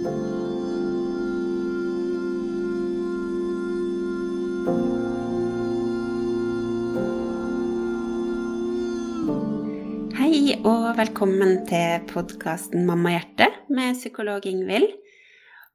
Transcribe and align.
Hei 0.00 0.06
og 10.64 10.96
velkommen 10.96 11.66
til 11.68 12.00
podkasten 12.08 12.88
Mammahjerte 12.88 13.50
med 13.68 13.92
psykolog 14.00 14.48
Ingvild. 14.48 14.88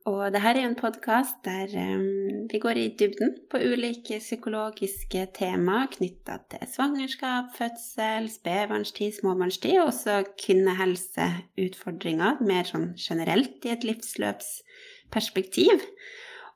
Og 0.06 0.28
dette 0.30 0.52
er 0.54 0.60
en 0.62 0.76
podkast 0.78 1.40
der 1.48 1.72
um, 1.82 2.46
vi 2.52 2.60
går 2.62 2.78
i 2.78 2.94
dybden 2.94 3.32
på 3.50 3.58
ulike 3.58 4.20
psykologiske 4.22 5.24
tema 5.34 5.88
knytta 5.96 6.36
til 6.52 6.62
svangerskap, 6.70 7.46
fødsel, 7.58 8.30
spedbarnstid, 8.30 9.16
småbarnstid, 9.18 9.80
og 9.82 9.90
også 9.90 10.20
kvinnehelseutfordringer 10.44 12.38
mer 12.46 12.70
sånn 12.70 12.92
generelt 13.02 13.66
i 13.66 13.74
et 13.74 13.82
livsløpsperspektiv. 13.90 15.82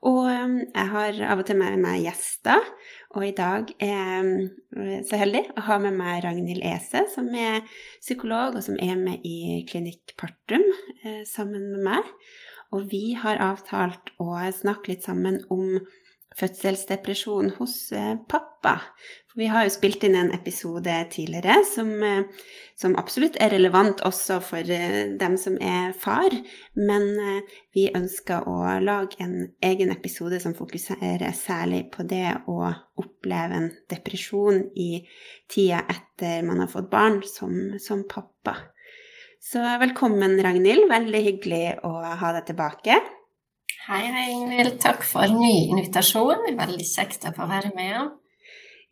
Og 0.06 0.30
um, 0.30 0.62
jeg 0.62 0.88
har 0.94 1.18
av 1.32 1.42
og 1.42 1.46
til 1.50 1.58
med 1.58 1.82
meg 1.82 2.06
gjester, 2.06 2.62
og 3.18 3.26
i 3.26 3.34
dag 3.34 3.66
er 3.82 3.98
jeg 3.98 4.30
um, 4.78 5.02
så 5.10 5.18
heldig 5.24 5.42
å 5.58 5.66
ha 5.72 5.82
med 5.82 5.98
meg 5.98 6.22
Ragnhild 6.28 6.62
Ese, 6.70 7.02
som 7.16 7.34
er 7.34 7.66
psykolog, 7.98 8.62
og 8.62 8.64
som 8.70 8.78
er 8.78 8.94
med 9.02 9.26
i 9.26 9.66
Klinikk 9.74 10.14
Partum 10.22 10.62
eh, 11.02 11.26
sammen 11.26 11.66
med 11.74 11.82
meg. 11.90 12.06
Og 12.76 12.90
vi 12.92 13.16
har 13.18 13.42
avtalt 13.42 14.14
å 14.22 14.36
snakke 14.54 14.94
litt 14.94 15.08
sammen 15.08 15.42
om 15.50 15.80
fødselsdepresjon 16.40 17.54
hos 17.58 17.92
eh, 17.92 18.16
pappa. 18.30 18.76
For 19.30 19.42
vi 19.42 19.50
har 19.52 19.66
jo 19.66 19.74
spilt 19.74 20.04
inn 20.06 20.18
en 20.18 20.32
episode 20.36 20.94
tidligere 21.14 21.60
som, 21.68 21.90
eh, 22.06 22.48
som 22.80 22.96
absolutt 23.00 23.40
er 23.42 23.54
relevant 23.56 24.04
også 24.08 24.40
for 24.46 24.74
eh, 24.76 25.16
dem 25.20 25.38
som 25.42 25.58
er 25.62 25.94
far, 25.98 26.36
men 26.78 27.10
vi 27.76 27.90
ønsker 27.96 28.48
å 28.50 28.78
lage 28.84 29.20
en 29.24 29.52
egen 29.66 29.94
episode 29.96 30.40
som 30.44 30.56
fokuserer 30.58 31.34
særlig 31.38 31.88
på 31.96 32.06
det 32.08 32.38
å 32.48 32.62
oppleve 33.00 33.64
en 33.64 33.72
depresjon 33.92 34.68
i 34.78 34.92
tida 35.50 35.84
etter 35.90 36.44
man 36.48 36.62
har 36.64 36.72
fått 36.72 36.92
barn 36.92 37.22
som, 37.28 37.80
som 37.82 38.06
pappa. 38.10 38.58
Så 39.42 39.62
velkommen, 39.80 40.34
Ragnhild. 40.44 40.90
Veldig 40.92 41.20
hyggelig 41.24 41.78
å 41.88 41.94
ha 42.04 42.32
deg 42.36 42.50
tilbake. 42.50 42.98
Hei, 43.86 44.02
hei, 44.12 44.26
Ingvild. 44.34 44.76
Takk 44.84 45.06
for 45.08 45.32
ny 45.32 45.70
invitasjon. 45.72 46.44
Veldig 46.58 46.88
kjekt 46.90 47.24
å 47.24 47.32
få 47.38 47.48
være 47.48 47.72
med. 47.72 48.10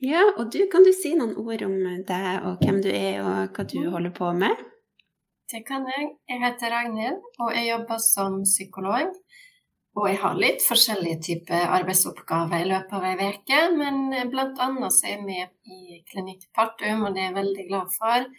Ja, 0.08 0.24
og 0.38 0.48
du, 0.56 0.62
kan 0.72 0.88
du 0.88 0.94
si 0.96 1.12
noen 1.20 1.36
ord 1.36 1.66
om 1.68 1.76
deg 2.08 2.48
og 2.48 2.64
hvem 2.64 2.80
du 2.80 2.88
er, 2.94 3.20
og 3.26 3.60
hva 3.60 3.68
du 3.68 3.76
mm. 3.76 3.92
holder 3.92 4.16
på 4.16 4.32
med? 4.40 4.64
Det 5.52 5.66
kan 5.68 5.84
jeg. 5.92 6.14
Jeg 6.32 6.44
heter 6.46 6.72
Ragnhild, 6.72 7.20
og 7.44 7.52
jeg 7.52 7.68
jobber 7.68 8.04
som 8.08 8.40
psykolog. 8.48 9.12
Og 10.00 10.08
jeg 10.08 10.22
har 10.24 10.40
litt 10.40 10.64
forskjellige 10.64 11.24
typer 11.28 11.74
arbeidsoppgaver 11.82 12.64
i 12.64 12.72
løpet 12.72 12.96
av 12.96 13.10
ei 13.12 13.34
uke, 13.36 13.66
men 13.76 14.32
blant 14.32 14.64
annet 14.64 14.96
så 14.96 15.10
er 15.10 15.18
jeg 15.18 15.26
med 15.28 15.76
i 15.76 16.06
Klinikk 16.08 16.48
Partum, 16.56 17.04
og 17.04 17.12
det 17.12 17.26
er 17.26 17.34
jeg 17.34 17.42
veldig 17.42 17.68
glad 17.74 17.98
for 18.00 18.32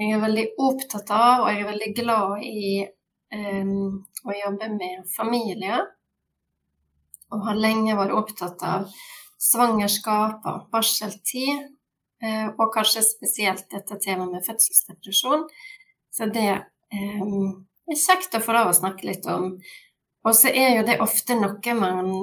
jeg 0.00 0.10
er 0.10 0.22
veldig 0.22 0.44
opptatt 0.58 1.10
av, 1.14 1.44
og 1.44 1.50
jeg 1.52 1.60
er 1.62 1.68
veldig 1.68 1.90
glad 1.94 2.42
i 2.42 2.70
um, 3.34 4.00
å 4.26 4.34
jobbe 4.34 4.70
med 4.74 5.04
familier. 5.14 5.86
Og 7.30 7.46
har 7.46 7.58
lenge 7.58 7.94
vært 7.98 8.16
opptatt 8.16 8.64
av 8.66 8.88
svangerskap 9.38 10.46
og 10.50 10.66
barseltid, 10.74 11.68
uh, 12.24 12.48
og 12.58 12.66
kanskje 12.74 13.04
spesielt 13.06 13.68
dette 13.70 14.00
temaet 14.02 14.34
med 14.34 14.46
fødselsdepresjon. 14.46 15.46
Så 16.14 16.30
det 16.34 16.50
um, 16.90 17.64
er 17.86 18.00
kjekt 18.00 18.34
å 18.34 18.42
få 18.42 18.58
lov 18.58 18.72
å 18.72 18.76
snakke 18.82 19.06
litt 19.06 19.30
om. 19.30 19.52
Og 20.24 20.34
så 20.34 20.50
er 20.50 20.78
jo 20.78 20.86
det 20.88 21.02
ofte 21.04 21.36
noe 21.38 21.78
man 21.78 22.14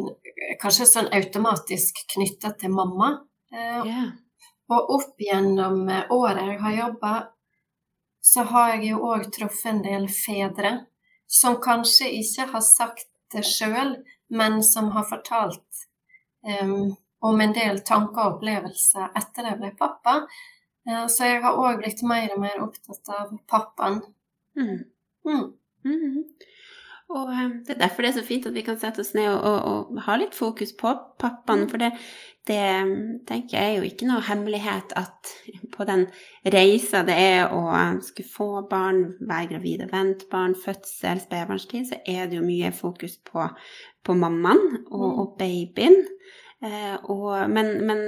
kanskje 0.59 0.89
sånn 0.89 1.11
automatisk 1.13 2.03
knytter 2.15 2.57
til 2.59 2.73
mamma. 2.73 3.13
Yeah. 3.53 4.15
Og 4.71 4.95
opp 4.95 5.21
gjennom 5.21 5.85
året 5.85 6.47
jeg 6.47 6.59
har 6.63 6.77
jobba 6.79 7.11
så 8.21 8.45
har 8.51 8.75
jeg 8.75 8.91
jo 8.91 9.01
òg 9.11 9.29
truffet 9.33 9.71
en 9.71 9.83
del 9.85 10.07
fedre 10.13 10.73
som 11.31 11.57
kanskje 11.63 12.09
ikke 12.19 12.49
har 12.51 12.63
sagt 12.65 13.07
det 13.31 13.43
sjøl, 13.47 13.95
men 14.29 14.59
som 14.63 14.91
har 14.95 15.07
fortalt 15.07 15.85
um, 16.61 16.91
om 17.23 17.41
en 17.41 17.53
del 17.55 17.79
tanker 17.87 18.21
og 18.21 18.37
opplevelser 18.37 19.13
etter 19.17 19.47
jeg 19.47 19.59
ble 19.61 19.71
pappa. 19.79 20.21
Uh, 20.87 21.05
så 21.07 21.29
jeg 21.29 21.41
har 21.45 21.59
òg 21.59 21.79
blitt 21.81 22.03
mer 22.07 22.33
og 22.35 22.43
mer 22.43 22.59
opptatt 22.63 23.13
av 23.15 23.31
pappaen. 23.51 24.01
Mm. 24.59 24.83
Mm. 25.27 25.47
Mm. 25.87 26.19
Og 27.11 27.31
um, 27.31 27.55
det 27.65 27.75
er 27.75 27.81
derfor 27.85 28.03
det 28.03 28.11
er 28.11 28.19
så 28.19 28.27
fint 28.27 28.47
at 28.47 28.55
vi 28.55 28.65
kan 28.67 28.79
sette 28.79 29.03
oss 29.03 29.13
ned 29.15 29.31
og, 29.31 29.39
og, 29.39 29.95
og 29.95 30.03
ha 30.07 30.19
litt 30.19 30.35
fokus 30.35 30.75
på 30.75 30.93
pappaen. 31.19 31.67
For 31.71 31.79
det, 31.79 31.93
det 32.47 32.63
tenker 33.29 33.57
jeg 33.57 33.63
er 33.69 33.79
jo 33.79 33.87
ikke 33.87 34.11
noe 34.11 34.23
hemmelighet 34.27 34.95
at 34.99 35.31
på 35.81 35.87
den 35.89 36.05
reisa 36.53 37.01
det 37.07 37.17
er 37.17 37.53
å 37.53 37.63
skulle 38.05 38.29
få 38.29 38.49
barn, 38.69 39.15
være 39.19 39.55
gravid 39.55 39.85
og 39.87 39.95
vente 39.95 40.29
barn, 40.31 40.53
fødsel, 40.57 41.23
spedbarnstid, 41.23 41.89
så 41.89 42.01
er 42.05 42.29
det 42.29 42.37
jo 42.37 42.45
mye 42.45 42.69
fokus 42.75 43.17
på, 43.25 43.47
på 44.05 44.17
mammaen 44.17 44.61
og, 44.91 45.07
mm. 45.07 45.17
og 45.23 45.33
babyen. 45.39 45.97
Eh, 46.61 46.93
og, 47.09 47.33
men, 47.49 47.73
men, 47.89 48.05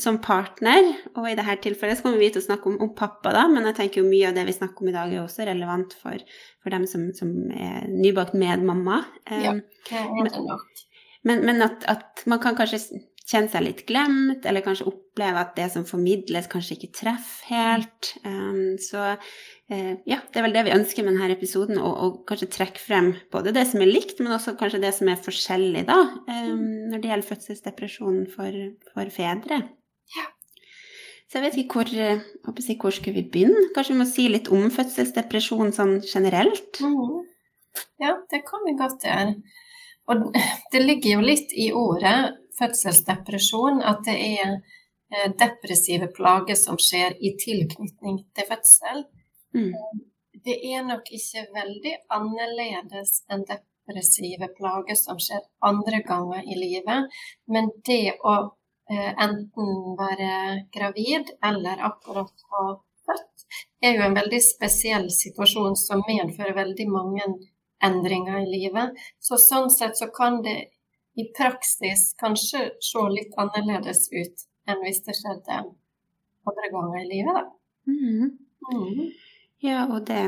som 0.00 0.16
partner, 0.24 0.86
og 1.12 1.26
i 1.28 1.34
dette 1.36 1.58
tilfellet 1.66 1.98
så 1.98 2.06
kommer 2.06 2.22
vi 2.22 2.30
til 2.32 2.40
å 2.40 2.46
snakke 2.46 2.70
om, 2.70 2.78
om, 2.82 2.94
pappa, 2.96 3.34
da, 3.36 3.44
men 3.52 3.68
jeg 3.68 3.76
tenker 3.76 4.00
jo 4.00 4.08
mye 4.08 4.30
av 4.30 4.38
det 4.38 4.46
vi 4.48 4.54
snakker 4.56 4.80
om 4.80 4.88
i 4.88 4.94
dag, 4.94 5.12
er 5.12 5.20
også 5.20 5.44
relevant 5.44 5.92
for, 6.00 6.24
for 6.64 6.72
dem 6.72 6.86
som, 6.88 7.04
som 7.14 7.34
er 7.52 7.84
nybakt 7.92 8.32
medmamma. 8.40 9.02
Ja, 9.28 9.52
det 9.90 10.00
er 10.00 10.32
det. 10.32 10.86
Men, 11.24 11.44
men 11.44 11.64
at, 11.64 11.84
at, 11.88 12.24
man 12.28 12.40
kan 12.40 12.56
kanskje 12.56 12.80
kjenne 13.24 13.48
seg 13.48 13.64
litt 13.64 13.82
glemt, 13.88 14.44
eller 14.44 14.64
kanskje 14.64 14.86
oppleve 14.90 15.40
at 15.40 15.54
det 15.56 15.70
som 15.72 15.86
formidles, 15.88 16.48
kanskje 16.52 16.76
ikke 16.76 16.92
treffer 16.98 17.54
helt. 17.54 18.10
Um, 18.26 18.76
så 18.82 19.14
uh, 19.14 19.94
ja, 20.04 20.18
det 20.20 20.40
er 20.40 20.44
vel 20.44 20.56
det 20.56 20.66
vi 20.66 20.74
ønsker 20.74 21.06
med 21.06 21.16
denne 21.16 21.32
episoden, 21.32 21.80
å 21.80 22.10
kanskje 22.28 22.50
trekke 22.52 22.82
frem 22.82 23.14
både 23.32 23.54
det 23.56 23.64
som 23.70 23.80
er 23.80 23.92
likt, 23.92 24.20
men 24.20 24.36
også 24.36 24.58
kanskje 24.60 24.82
det 24.84 24.92
som 24.98 25.08
er 25.08 25.24
forskjellig, 25.24 25.86
da, 25.88 25.98
um, 26.28 26.68
når 26.92 27.00
det 27.00 27.12
gjelder 27.12 27.30
fødselsdepresjon 27.30 28.20
for, 28.34 28.60
for 28.92 29.16
fedre. 29.16 29.62
Ja. 30.18 30.28
Så 31.24 31.40
jeg 31.40 31.46
vet 31.48 31.60
ikke 31.64 31.80
hvor, 31.80 31.96
jeg, 31.96 32.78
hvor 32.78 32.94
skal 32.94 33.16
vi 33.16 33.24
begynne? 33.24 33.70
Kanskje 33.74 33.96
vi 33.96 34.02
må 34.02 34.04
si 34.06 34.28
litt 34.28 34.52
om 34.52 34.68
fødselsdepresjon 34.70 35.72
sånn 35.74 35.96
generelt? 36.04 36.76
Mm. 36.84 37.24
Ja, 38.04 38.12
det 38.30 38.44
kan 38.46 38.62
vi 38.68 38.76
godt 38.78 39.02
gjøre. 39.02 39.32
Og 40.12 40.28
det 40.70 40.82
ligger 40.84 41.16
jo 41.16 41.24
litt 41.24 41.54
i 41.56 41.70
ordet 41.74 42.18
fødselsdepresjon 42.58 43.82
at 43.82 44.02
det 44.06 44.16
er 44.38 44.50
eh, 44.54 45.28
depressive 45.40 46.08
plager 46.16 46.58
som 46.58 46.78
skjer 46.80 47.16
i 47.20 47.34
tilknytning 47.40 48.20
til 48.36 48.50
fødsel. 48.50 49.04
Mm. 49.54 49.72
Det 50.44 50.56
er 50.72 50.84
nok 50.86 51.08
ikke 51.14 51.46
veldig 51.54 51.94
annerledes 52.12 53.22
enn 53.32 53.46
depressive 53.48 54.50
plager 54.58 54.98
som 54.98 55.20
skjer 55.22 55.44
andre 55.64 56.02
ganger 56.06 56.44
i 56.44 56.58
livet, 56.58 57.14
men 57.46 57.70
det 57.86 58.16
å 58.20 58.34
eh, 58.90 59.12
enten 59.12 59.96
være 60.00 60.34
gravid 60.74 61.32
eller 61.44 61.86
akkurat 61.90 62.46
ha 62.52 62.66
født, 63.06 63.48
er 63.84 63.98
jo 63.98 64.06
en 64.06 64.16
veldig 64.16 64.40
spesiell 64.42 65.10
situasjon 65.12 65.76
som 65.76 66.04
medfører 66.08 66.56
veldig 66.56 66.86
mange 66.90 67.26
endringer 67.84 68.40
i 68.42 68.48
livet. 68.48 68.94
Så 69.20 69.38
sånn 69.40 69.70
sett 69.72 69.98
så 69.98 70.08
kan 70.14 70.40
det 70.44 70.56
i 71.14 71.28
praksis 71.36 72.12
kanskje 72.20 72.64
se 72.82 73.04
litt 73.12 73.34
annerledes 73.40 74.08
ut 74.12 74.46
enn 74.68 74.80
hvis 74.82 75.02
det 75.06 75.16
skjedde 75.18 75.60
andre 76.48 76.70
ganger 76.72 76.98
i 77.00 77.08
livet, 77.10 77.38
da. 77.38 77.44
Mm. 77.88 78.30
Mm. 78.72 79.08
Ja, 79.64 79.84
og 79.92 80.06
det 80.08 80.20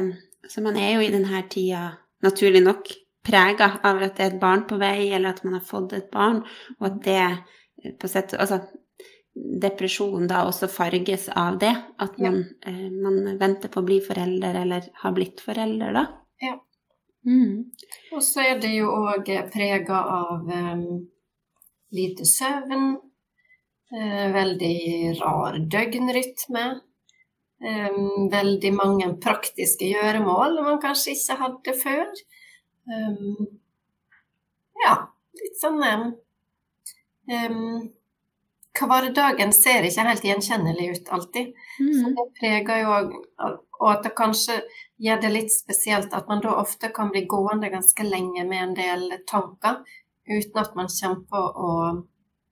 Så 0.48 0.62
man 0.62 0.76
er 0.76 0.92
jo 0.94 1.00
i 1.02 1.10
denne 1.10 1.40
tida 1.50 1.96
naturlig 2.22 2.60
nok 2.62 2.90
prega 3.26 3.70
av 3.82 4.02
at 4.04 4.16
det 4.16 4.24
er 4.24 4.34
et 4.34 4.40
barn 4.40 4.62
på 4.68 4.78
vei, 4.78 5.10
eller 5.10 5.34
at 5.34 5.42
man 5.44 5.56
har 5.58 5.64
fått 5.66 5.96
et 5.96 6.10
barn, 6.12 6.44
og 6.78 6.86
at 6.86 7.00
det 7.02 7.94
på 8.00 8.10
sett 8.10 8.34
Altså 8.38 8.60
depresjon 9.36 10.28
da 10.30 10.44
også 10.48 10.68
farges 10.72 11.26
av 11.28 11.58
det. 11.60 11.74
At 12.00 12.16
man, 12.22 12.38
ja. 12.62 12.70
eh, 12.70 12.86
man 12.92 13.38
venter 13.40 13.72
på 13.72 13.82
å 13.82 13.86
bli 13.86 13.98
forelder, 14.04 14.62
eller 14.62 14.86
har 15.02 15.16
blitt 15.16 15.42
forelder, 15.44 15.92
da. 15.92 16.06
Ja. 16.40 16.54
Mm. 17.26 17.73
Og 18.14 18.23
så 18.23 18.44
er 18.52 18.61
det 18.62 18.73
jo 18.76 18.93
òg 18.94 19.28
prega 19.52 19.99
av 20.14 20.46
um, 20.46 20.84
lite 21.94 22.26
søvn, 22.28 22.93
uh, 23.94 24.26
veldig 24.37 24.76
rar 25.20 25.58
døgnrytme. 25.75 26.67
Um, 27.56 28.28
veldig 28.28 28.70
mange 28.76 29.06
praktiske 29.17 29.87
gjøremål 29.88 30.58
man 30.61 30.81
kanskje 30.81 31.14
ikke 31.17 31.38
hadde 31.40 31.73
før. 31.81 32.11
Um, 32.87 33.46
ja, 34.84 34.96
litt 35.40 35.56
sånn 35.58 35.81
um, 37.32 37.62
Hverdagen 38.76 39.55
ser 39.56 39.87
ikke 39.88 40.05
helt 40.05 40.26
gjenkjennelig 40.28 40.90
ut 40.99 41.08
alltid. 41.17 41.55
Mm. 41.81 41.94
Så 41.96 42.12
det 42.19 42.26
preger 42.37 42.82
jo 42.82 42.99
og 43.81 43.88
at 43.93 44.05
det 44.05 44.12
kanskje 44.17 44.61
gjør 45.02 45.20
det 45.22 45.31
litt 45.32 45.52
spesielt 45.52 46.14
at 46.16 46.28
man 46.28 46.43
da 46.44 46.56
ofte 46.60 46.90
kan 46.94 47.10
bli 47.12 47.26
gående 47.28 47.70
ganske 47.72 48.04
lenge 48.06 48.44
med 48.48 48.62
en 48.62 48.76
del 48.76 49.08
tanker 49.28 49.82
uten 50.26 50.60
at 50.62 50.75
man 50.75 50.88
kommer 50.90 51.25
på 51.31 51.43
å 51.66 51.72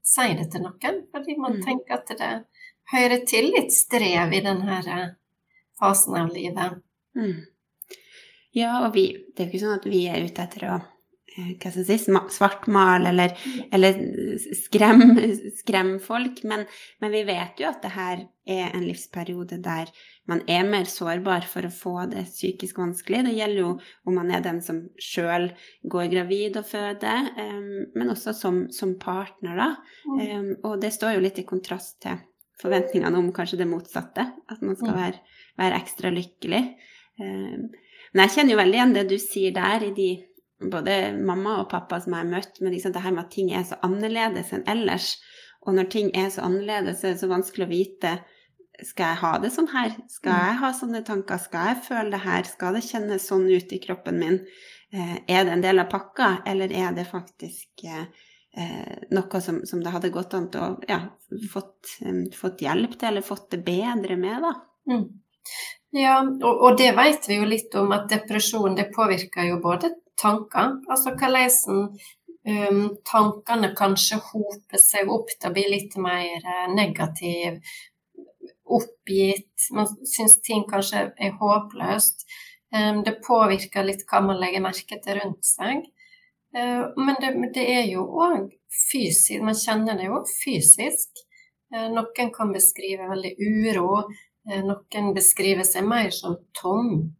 si 0.04 0.26
det 0.36 0.50
til 0.52 0.66
noen, 0.66 1.00
fordi 1.12 1.36
man 1.40 1.58
mm. 1.58 1.62
tenker 1.64 1.96
at 1.96 2.12
det 2.18 2.32
hører 2.92 3.24
til 3.26 3.50
litt 3.54 3.72
strev 3.72 4.34
i 4.36 4.42
denne 4.44 4.80
eh, 4.84 5.06
fasen 5.80 6.18
av 6.20 6.32
livet. 6.34 6.80
Mm. 7.16 7.40
Ja, 8.54 8.84
og 8.84 8.92
vi, 8.94 9.08
det 9.34 9.42
er 9.42 9.48
jo 9.48 9.50
ikke 9.50 9.64
sånn 9.64 9.78
at 9.80 9.88
vi 9.88 10.04
er 10.10 10.26
ute 10.28 10.44
etter 10.44 10.68
å 10.68 10.76
hva 11.34 11.70
skal 11.72 11.80
jeg 11.82 11.98
si, 11.98 12.12
svartmale 12.36 13.10
eller, 13.10 13.32
eller 13.74 13.96
skrem, 14.54 15.02
skrem, 15.58 15.96
folk. 16.02 16.42
Men, 16.46 16.62
men, 17.02 17.12
vi 17.14 17.22
vet 17.26 17.58
jo 17.58 17.66
at 17.70 17.80
det 17.82 17.90
her 17.94 18.22
er 18.44 18.74
en 18.76 18.84
livsperiode 18.84 19.58
der 19.64 19.90
man 20.30 20.44
er 20.50 20.66
mer 20.68 20.86
sårbar 20.88 21.46
for 21.48 21.66
å 21.66 21.72
få 21.74 21.94
det 22.12 22.26
psykisk 22.28 22.78
vanskelig. 22.78 23.24
Det 23.26 23.34
gjelder 23.34 23.62
jo 23.64 23.70
om 24.06 24.18
man 24.20 24.30
er 24.30 24.44
den 24.44 24.60
som 24.64 24.84
sjøl 25.00 25.48
går 25.90 26.10
gravid 26.12 26.60
og 26.60 26.68
føder, 26.68 27.32
um, 27.34 27.72
men 27.96 28.12
også 28.12 28.36
som, 28.36 28.64
som 28.72 28.94
partner, 29.00 29.58
da. 29.58 29.70
Um, 30.06 30.52
og 30.62 30.78
det 30.84 30.92
står 30.94 31.16
jo 31.16 31.24
litt 31.24 31.40
i 31.42 31.48
kontrast 31.48 31.98
til 32.04 32.20
forventningene 32.62 33.18
om 33.18 33.32
kanskje 33.34 33.58
det 33.64 33.68
motsatte. 33.68 34.28
At 34.46 34.62
man 34.62 34.78
skal 34.78 34.94
være, 35.00 35.24
være 35.58 35.82
ekstra 35.82 36.14
lykkelig. 36.14 36.62
Um, 37.18 37.72
men 38.14 38.28
jeg 38.28 38.36
kjenner 38.36 38.54
jo 38.54 38.60
veldig 38.62 38.78
igjen 38.78 38.94
det 38.94 39.04
du 39.10 39.16
sier 39.18 39.56
der, 39.56 39.88
i 39.88 39.92
de 39.96 40.08
både 40.60 40.98
mamma 41.16 41.58
og 41.62 41.70
pappa 41.72 42.00
som 42.00 42.14
jeg 42.14 42.24
har 42.24 42.30
møtt, 42.30 42.60
men 42.60 42.74
liksom 42.74 42.94
det 42.94 43.02
her 43.04 43.14
med 43.14 43.26
at 43.26 43.34
ting 43.34 43.50
er 43.54 43.64
så 43.68 43.78
annerledes 43.86 44.52
enn 44.54 44.66
ellers. 44.70 45.14
Og 45.64 45.76
når 45.76 45.90
ting 45.92 46.12
er 46.16 46.30
så 46.32 46.44
annerledes, 46.46 47.00
så 47.00 47.08
er 47.08 47.16
det 47.16 47.22
så 47.24 47.30
vanskelig 47.32 47.66
å 47.66 47.72
vite 47.72 48.14
skal 48.82 49.12
jeg 49.12 49.20
ha 49.20 49.32
det 49.38 49.50
sånn 49.54 49.70
her? 49.70 49.92
Skal 50.10 50.34
mm. 50.34 50.44
jeg 50.44 50.58
ha 50.60 50.70
sånne 50.74 51.00
tanker? 51.06 51.40
Skal 51.42 51.70
jeg 51.70 51.82
føle 51.86 52.10
det 52.14 52.22
her? 52.24 52.46
Skal 52.48 52.76
det 52.76 52.84
kjennes 52.86 53.26
sånn 53.30 53.46
ut 53.46 53.74
i 53.74 53.80
kroppen 53.82 54.18
min? 54.18 54.38
Eh, 54.94 55.16
er 55.30 55.46
det 55.46 55.54
en 55.54 55.64
del 55.64 55.82
av 55.82 55.90
pakka, 55.92 56.30
eller 56.50 56.72
er 56.74 56.94
det 56.96 57.06
faktisk 57.08 57.84
eh, 57.86 58.06
eh 58.58 59.06
noe 59.14 59.40
som, 59.42 59.62
som, 59.66 59.82
det 59.82 59.94
hadde 59.94 60.12
gått 60.14 60.34
an 60.34 60.48
til 60.50 60.62
å 60.62 60.70
ja, 60.90 61.00
fått, 61.52 61.96
fått, 62.34 62.62
hjelp 62.66 62.98
til, 62.98 63.08
eller 63.12 63.26
fått 63.26 63.50
det 63.54 63.62
bedre 63.66 64.18
med, 64.18 64.42
da? 64.42 64.52
Mm. 64.90 65.06
Ja, 65.94 66.18
og, 66.22 66.52
og, 66.52 66.78
det 66.78 66.90
vet 66.96 67.28
vi 67.30 67.38
jo 67.38 67.46
litt 67.46 67.74
om, 67.78 67.92
at 67.94 68.08
depresjon 68.10 68.74
det 68.74 68.88
påvirker 68.94 69.46
jo 69.52 69.60
både 69.62 69.92
tanker. 70.20 70.78
Altså 70.90 71.14
hvordan 71.14 71.88
um, 72.44 72.84
tankene 73.08 73.72
kanskje 73.76 74.20
hoper 74.30 74.80
seg 74.80 75.10
opp 75.12 75.32
til 75.34 75.50
å 75.50 75.54
bli 75.56 75.66
litt 75.72 75.96
mer 76.00 76.44
uh, 76.44 76.68
negativ, 76.74 77.60
oppgitt. 78.64 79.68
Man 79.76 79.88
syns 80.08 80.40
ting 80.44 80.64
kanskje 80.70 81.08
er 81.12 81.38
håpløst. 81.40 82.26
Um, 82.74 83.02
det 83.06 83.20
påvirker 83.24 83.86
litt 83.86 84.04
hva 84.10 84.22
man 84.24 84.40
legger 84.40 84.64
merke 84.64 84.98
til 85.02 85.20
rundt 85.20 85.44
seg. 85.46 85.84
Uh, 86.54 86.90
men 86.98 87.18
det, 87.22 87.34
det, 87.56 87.66
er 87.78 87.88
jo 87.90 88.06
òg 88.06 88.52
fysisk. 88.90 89.40
Man 89.42 89.58
kjenner 89.58 89.98
det 89.98 90.08
jo 90.10 90.22
fysisk. 90.30 91.24
Uh, 91.74 91.88
noen 91.94 92.32
kan 92.34 92.54
beskrive 92.54 93.10
veldig 93.10 93.34
uro. 93.42 94.04
Uh, 94.48 94.62
noen 94.66 95.12
beskriver 95.16 95.66
seg 95.66 95.86
mer 95.88 96.10
som 96.14 96.38
tom. 96.56 97.10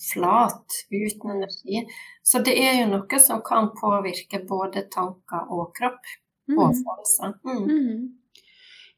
Flat, 0.00 0.78
uten 0.88 1.34
energi. 1.36 1.84
Så 2.24 2.40
det 2.46 2.56
er 2.56 2.78
jo 2.80 2.88
noe 2.94 3.20
som 3.20 3.42
kan 3.44 3.68
påvirke 3.76 4.40
både 4.48 4.86
tanker 4.92 5.52
og 5.52 5.74
kropp 5.76 6.00
og 6.56 6.72
mm. 6.72 6.80
følelser. 6.80 7.36
Mm. 7.44 7.68
Mm. 7.68 8.08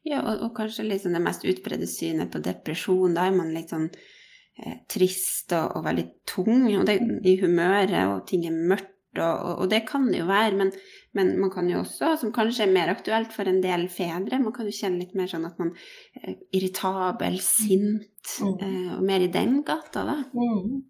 Ja, 0.03 0.21
og, 0.21 0.41
og, 0.47 0.49
kanskje 0.55 0.87
liksom 0.87 1.15
det 1.15 1.23
mest 1.23 1.45
utbredte 1.47 1.87
synet 1.87 2.31
på 2.31 2.41
depresjon. 2.43 3.15
Da 3.15 3.27
er 3.27 3.35
man 3.35 3.53
litt 3.55 3.71
sånn 3.71 3.89
eh, 3.89 4.81
trist 4.91 5.53
og, 5.55 5.77
og, 5.77 5.85
veldig 5.87 6.07
tung 6.29 6.65
og 6.73 6.87
det, 6.89 6.97
i 7.27 7.37
humøret, 7.41 8.01
og 8.09 8.25
ting 8.29 8.47
er 8.49 8.57
mørkt. 8.57 8.89
Og, 9.13 9.59
og, 9.61 9.67
det 9.69 9.83
kan 9.85 10.07
det 10.09 10.23
jo 10.23 10.25
være, 10.25 10.55
men, 10.57 10.71
men, 11.13 11.35
man 11.37 11.51
kan 11.53 11.67
jo 11.69 11.83
også, 11.83 12.15
som 12.17 12.31
kanskje 12.33 12.65
er 12.65 12.71
mer 12.73 12.89
aktuelt 12.95 13.29
for 13.35 13.45
en 13.45 13.59
del 13.61 13.85
fedre, 13.93 14.39
man 14.41 14.55
kan 14.55 14.65
jo 14.65 14.73
kjenne 14.73 15.03
litt 15.03 15.13
mer 15.13 15.29
sånn 15.29 15.45
at 15.45 15.59
man 15.61 15.69
er 16.17 16.31
eh, 16.31 16.39
irritabel, 16.57 17.37
sint, 17.45 18.31
mm. 18.41 18.55
eh, 18.57 18.89
og 18.95 19.05
mer 19.05 19.21
i 19.21 19.29
den 19.35 19.59
gata, 19.67 20.07
da. 20.09 20.17
Mm. 20.33 20.81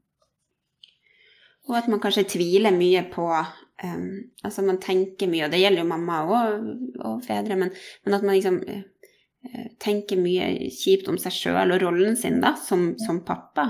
Og 1.69 1.77
at 1.79 1.87
man 1.91 2.01
kanskje 2.03 2.25
tviler 2.35 2.75
mye 2.75 3.05
på 3.11 3.27
um, 3.31 4.07
Altså 4.43 4.65
man 4.65 4.81
tenker 4.83 5.29
mye, 5.31 5.45
og 5.45 5.53
det 5.53 5.61
gjelder 5.61 5.83
jo 5.83 5.91
mamma 5.91 6.23
og, 6.27 6.67
og 6.99 7.23
fedre, 7.25 7.55
men, 7.59 7.71
men, 8.03 8.17
at 8.17 8.25
man 8.25 8.35
liksom 8.35 8.59
uh, 8.67 9.69
tenker 9.83 10.19
mye 10.19 10.49
kjipt 10.71 11.07
om 11.11 11.19
seg 11.21 11.35
sjøl 11.35 11.75
og 11.75 11.81
rollen 11.83 12.19
sin 12.19 12.41
da, 12.43 12.53
som, 12.59 12.93
som 12.99 13.23
pappa. 13.27 13.69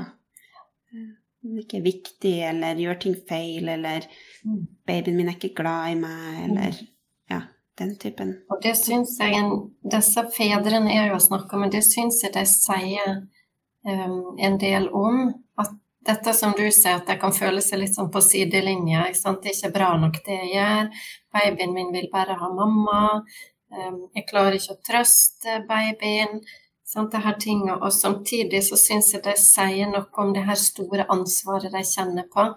Det 1.44 1.66
ikke 1.66 1.80
er 1.82 1.84
viktig, 1.84 2.34
eller 2.48 2.80
gjør 2.80 3.00
ting 3.04 3.16
feil, 3.28 3.68
eller 3.68 4.06
mm. 4.48 4.60
'babyen 4.88 5.18
min 5.18 5.28
er 5.28 5.36
ikke 5.36 5.56
glad 5.58 5.92
i 5.92 5.98
meg', 6.00 6.44
eller 6.46 6.78
ja, 7.32 7.40
den 7.80 7.98
typen. 8.00 8.38
Og 8.50 8.62
det 8.64 8.78
syns 8.80 9.18
jeg 9.20 9.36
en, 9.42 9.52
Disse 9.92 10.24
fedrene 10.38 10.94
er 10.94 11.10
jo 11.10 11.18
å 11.18 11.26
snakke 11.26 11.58
om, 11.58 11.66
men 11.66 11.74
det 11.74 11.84
syns 11.84 12.22
jeg 12.24 12.32
de 12.38 12.46
sier 12.48 13.18
um, 13.84 14.38
en 14.40 14.56
del 14.62 14.88
om. 14.88 15.34
Dette 16.04 16.34
som 16.36 16.52
du 16.58 16.66
sier, 16.68 16.98
at 17.00 17.08
jeg 17.08 17.20
kan 17.22 17.32
føle 17.36 17.62
seg 17.64 17.80
litt 17.80 17.96
sånn 17.96 18.12
på 18.12 18.22
sidelinja. 18.24 19.06
Det 19.14 19.52
er 19.52 19.54
ikke 19.54 19.72
bra 19.78 19.94
nok 20.02 20.20
det 20.26 20.36
jeg 20.42 20.52
gjør. 20.58 20.90
Babyen 21.34 21.74
min 21.76 21.94
vil 21.96 22.10
bare 22.12 22.36
ha 22.40 22.50
mamma. 22.52 23.24
Ehm, 23.74 24.02
jeg 24.18 24.28
klarer 24.30 24.58
ikke 24.58 24.76
å 24.76 24.84
trøste 24.90 25.62
babyen. 25.70 26.42
Sant, 26.94 27.14
det 27.14 27.24
her 27.24 27.38
tinget. 27.40 27.80
Og 27.80 27.94
samtidig 27.96 28.62
så 28.68 28.78
syns 28.78 29.14
jeg 29.14 29.24
det 29.26 29.38
sier 29.42 29.90
noe 29.90 30.06
om 30.22 30.34
det 30.36 30.44
her 30.50 30.60
store 30.60 31.08
ansvaret 31.14 31.72
de 31.74 31.84
kjenner 31.88 32.28
på. 32.34 32.50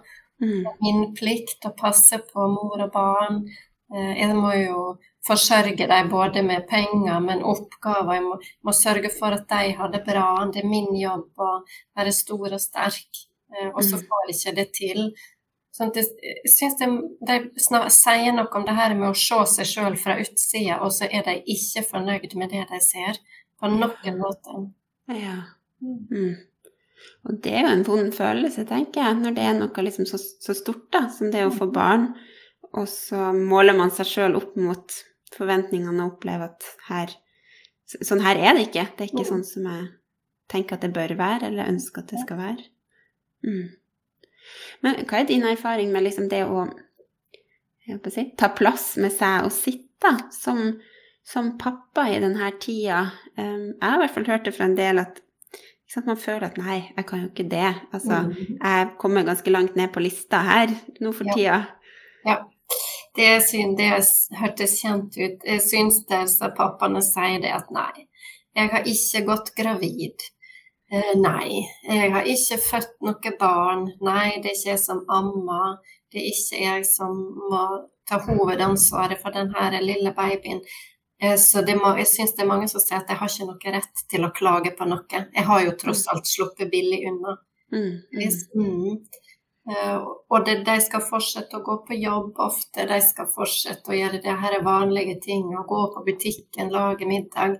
Mm. 0.43 0.67
Min 0.83 1.05
plikt 1.17 1.65
å 1.65 1.73
passe 1.77 2.19
på 2.27 2.49
mor 2.51 2.83
og 2.83 2.91
barn. 2.93 3.45
Eh, 3.93 4.13
jeg 4.19 4.35
må 4.35 4.51
jo 4.59 4.81
forsørge 5.27 5.87
dem 5.87 6.11
både 6.11 6.43
med 6.43 6.67
penger, 6.69 7.19
men 7.23 7.47
oppgaver. 7.47 8.19
Jeg 8.19 8.27
må, 8.27 8.37
må 8.67 8.75
sørge 8.75 9.11
for 9.15 9.39
at 9.39 9.47
de 9.49 9.73
har 9.79 9.95
det 9.95 10.03
bra. 10.05 10.27
Det 10.51 10.61
er 10.63 10.69
min 10.69 10.91
jobb 10.99 11.47
å 11.47 11.49
være 11.97 12.13
stor 12.15 12.51
og 12.51 12.61
sterk. 12.61 13.23
Eh, 13.53 13.69
og 13.69 13.83
så 13.85 13.99
mm. 13.99 14.05
får 14.09 14.31
ikke 14.33 14.55
det 14.57 14.67
til. 14.75 15.03
Sånn 15.77 15.93
jeg 15.93 16.49
syns 16.49 16.77
de, 16.79 17.37
sier 17.93 18.33
noe 18.33 18.49
om 18.57 18.65
det 18.65 18.75
her 18.79 18.95
med 18.97 19.11
å 19.11 19.17
se 19.17 19.37
seg 19.51 19.69
sjøl 19.69 19.97
fra 20.01 20.17
utsida, 20.23 20.79
og 20.81 20.93
så 20.95 21.05
er 21.05 21.25
de 21.27 21.37
ikke 21.53 21.85
fornøyd 21.85 22.33
med 22.39 22.53
det 22.55 22.65
de 22.71 22.79
ser, 22.81 23.19
på 23.57 23.69
noen 23.69 24.21
måte. 24.21 24.61
Ja. 25.13 25.41
Mm. 25.83 25.99
mm. 26.11 26.37
Og 27.27 27.37
det 27.43 27.51
er 27.53 27.67
jo 27.67 27.73
en 27.75 27.85
vond 27.85 28.09
følelse, 28.15 28.65
tenker 28.65 29.03
jeg, 29.03 29.19
når 29.21 29.35
det 29.37 29.43
er 29.45 29.53
noe 29.59 29.83
liksom 29.85 30.07
så, 30.09 30.17
så, 30.17 30.55
stort 30.57 30.87
da, 30.95 31.03
som 31.13 31.29
det 31.33 31.43
å 31.45 31.53
få 31.53 31.69
barn, 31.69 32.09
og 32.73 32.87
så 32.89 33.29
måler 33.35 33.77
man 33.77 33.93
seg 33.93 34.09
sjøl 34.09 34.39
opp 34.39 34.57
mot 34.59 34.95
forventningene 35.35 36.01
og 36.03 36.17
opplever 36.17 36.51
at 36.51 36.69
her 36.89 37.15
Sånn 37.87 38.19
her 38.19 38.35
er 38.35 38.57
det 38.57 38.65
ikke. 38.65 38.81
Det 38.97 39.05
er 39.05 39.07
ikke 39.13 39.23
mm. 39.23 39.29
sånn 39.29 39.43
som 39.47 39.67
jeg 39.69 39.83
tenker 40.51 40.75
at 40.75 40.81
det 40.83 40.89
bør 40.91 41.13
være, 41.15 41.47
eller 41.47 41.69
ønsker 41.71 42.03
at 42.03 42.09
det 42.11 42.19
skal 42.19 42.41
være. 42.41 42.65
Mm. 43.45 43.67
Men 44.85 45.01
hva 45.07 45.21
er 45.21 45.29
din 45.29 45.45
erfaring 45.47 45.91
med 45.93 46.05
liksom 46.07 46.29
det 46.31 46.43
å 46.47 46.65
si, 48.11 48.29
ta 48.37 48.51
plass 48.55 48.95
med 49.01 49.13
seg 49.15 49.47
og 49.47 49.53
sitte 49.55 50.13
som, 50.35 50.77
som 51.25 51.55
pappa 51.59 52.07
i 52.11 52.19
denne 52.23 52.51
tida? 52.61 53.05
Um, 53.37 53.73
jeg 53.73 53.85
har 53.85 53.97
i 53.97 54.03
hvert 54.05 54.15
fall 54.17 54.29
hørt 54.31 54.47
det 54.47 54.55
fra 54.57 54.69
en 54.69 54.77
del 54.79 55.03
at 55.03 55.23
man 56.05 56.19
føler 56.19 56.49
at 56.49 56.57
nei, 56.59 56.77
jeg 56.97 57.05
kan 57.07 57.23
jo 57.23 57.29
ikke 57.31 57.47
det. 57.49 57.71
Altså, 57.95 58.19
mm. 58.27 58.57
jeg 58.59 58.87
kommer 58.99 59.25
ganske 59.25 59.51
langt 59.51 59.77
ned 59.79 59.89
på 59.93 60.03
lista 60.03 60.43
her 60.45 60.73
nå 61.01 61.13
for 61.15 61.29
ja. 61.31 61.37
tida. 61.37 61.59
Ja. 62.27 62.37
Det, 63.17 63.29
synd, 63.47 63.79
det 63.79 63.87
hørtes 64.37 64.75
kjent 64.77 65.15
ut. 65.17 65.45
Jeg 65.47 65.61
syns 65.63 66.03
det 66.09 66.27
så 66.29 66.51
pappaene 66.53 67.01
sier 67.01 67.39
det 67.41 67.53
at 67.55 67.71
nei, 67.73 68.05
jeg 68.57 68.69
har 68.73 68.89
ikke 68.89 69.23
gått 69.31 69.53
gravid. 69.57 70.27
Eh, 70.87 71.13
nei, 71.19 71.65
jeg 71.83 72.11
har 72.13 72.27
ikke 72.31 72.57
født 72.63 72.93
noe 73.03 73.31
barn. 73.39 73.87
Nei, 74.07 74.37
det 74.39 74.53
er 74.53 74.55
ikke 74.55 74.69
jeg 74.71 74.83
som 74.85 75.01
ammer. 75.11 75.79
Det 76.11 76.21
er 76.21 76.29
ikke 76.31 76.61
jeg 76.63 76.85
som 76.87 77.17
må 77.51 77.63
ta 78.07 78.21
hovedansvaret 78.23 79.19
for 79.19 79.35
denne 79.35 79.81
lille 79.83 80.13
babyen. 80.15 80.61
Eh, 81.19 81.35
så 81.35 81.63
må, 81.75 81.91
jeg 81.97 82.07
syns 82.07 82.35
det 82.37 82.45
er 82.45 82.51
mange 82.53 82.69
som 82.71 82.83
sier 82.83 83.01
at 83.01 83.11
jeg 83.11 83.19
har 83.19 83.33
ikke 83.33 83.49
noe 83.49 83.75
rett 83.75 84.03
til 84.11 84.23
å 84.23 84.33
klage 84.39 84.71
på 84.77 84.87
noe. 84.87 85.23
Jeg 85.35 85.47
har 85.49 85.63
jo 85.65 85.75
tross 85.81 86.05
mm. 86.05 86.11
alt 86.13 86.31
sluppet 86.31 86.71
billig 86.71 87.01
unna. 87.11 87.35
Mm, 87.73 87.93
mm. 88.15 88.35
Mm. 88.63 89.23
Uh, 89.67 90.05
og 90.31 90.45
det, 90.47 90.61
de 90.63 90.77
skal 90.79 91.03
fortsette 91.03 91.57
å 91.57 91.63
gå 91.65 91.73
på 91.89 91.97
jobb 91.99 92.37
ofte, 92.39 92.85
de 92.87 93.01
skal 93.03 93.27
fortsette 93.27 93.91
å 93.91 93.97
gjøre 93.97 94.21
det 94.23 94.35
her 94.39 94.55
vanlige 94.63 95.17
ting, 95.25 95.49
å 95.51 95.65
gå 95.67 95.81
på 95.91 96.03
butikken, 96.07 96.71
lage 96.71 97.09
middag. 97.09 97.57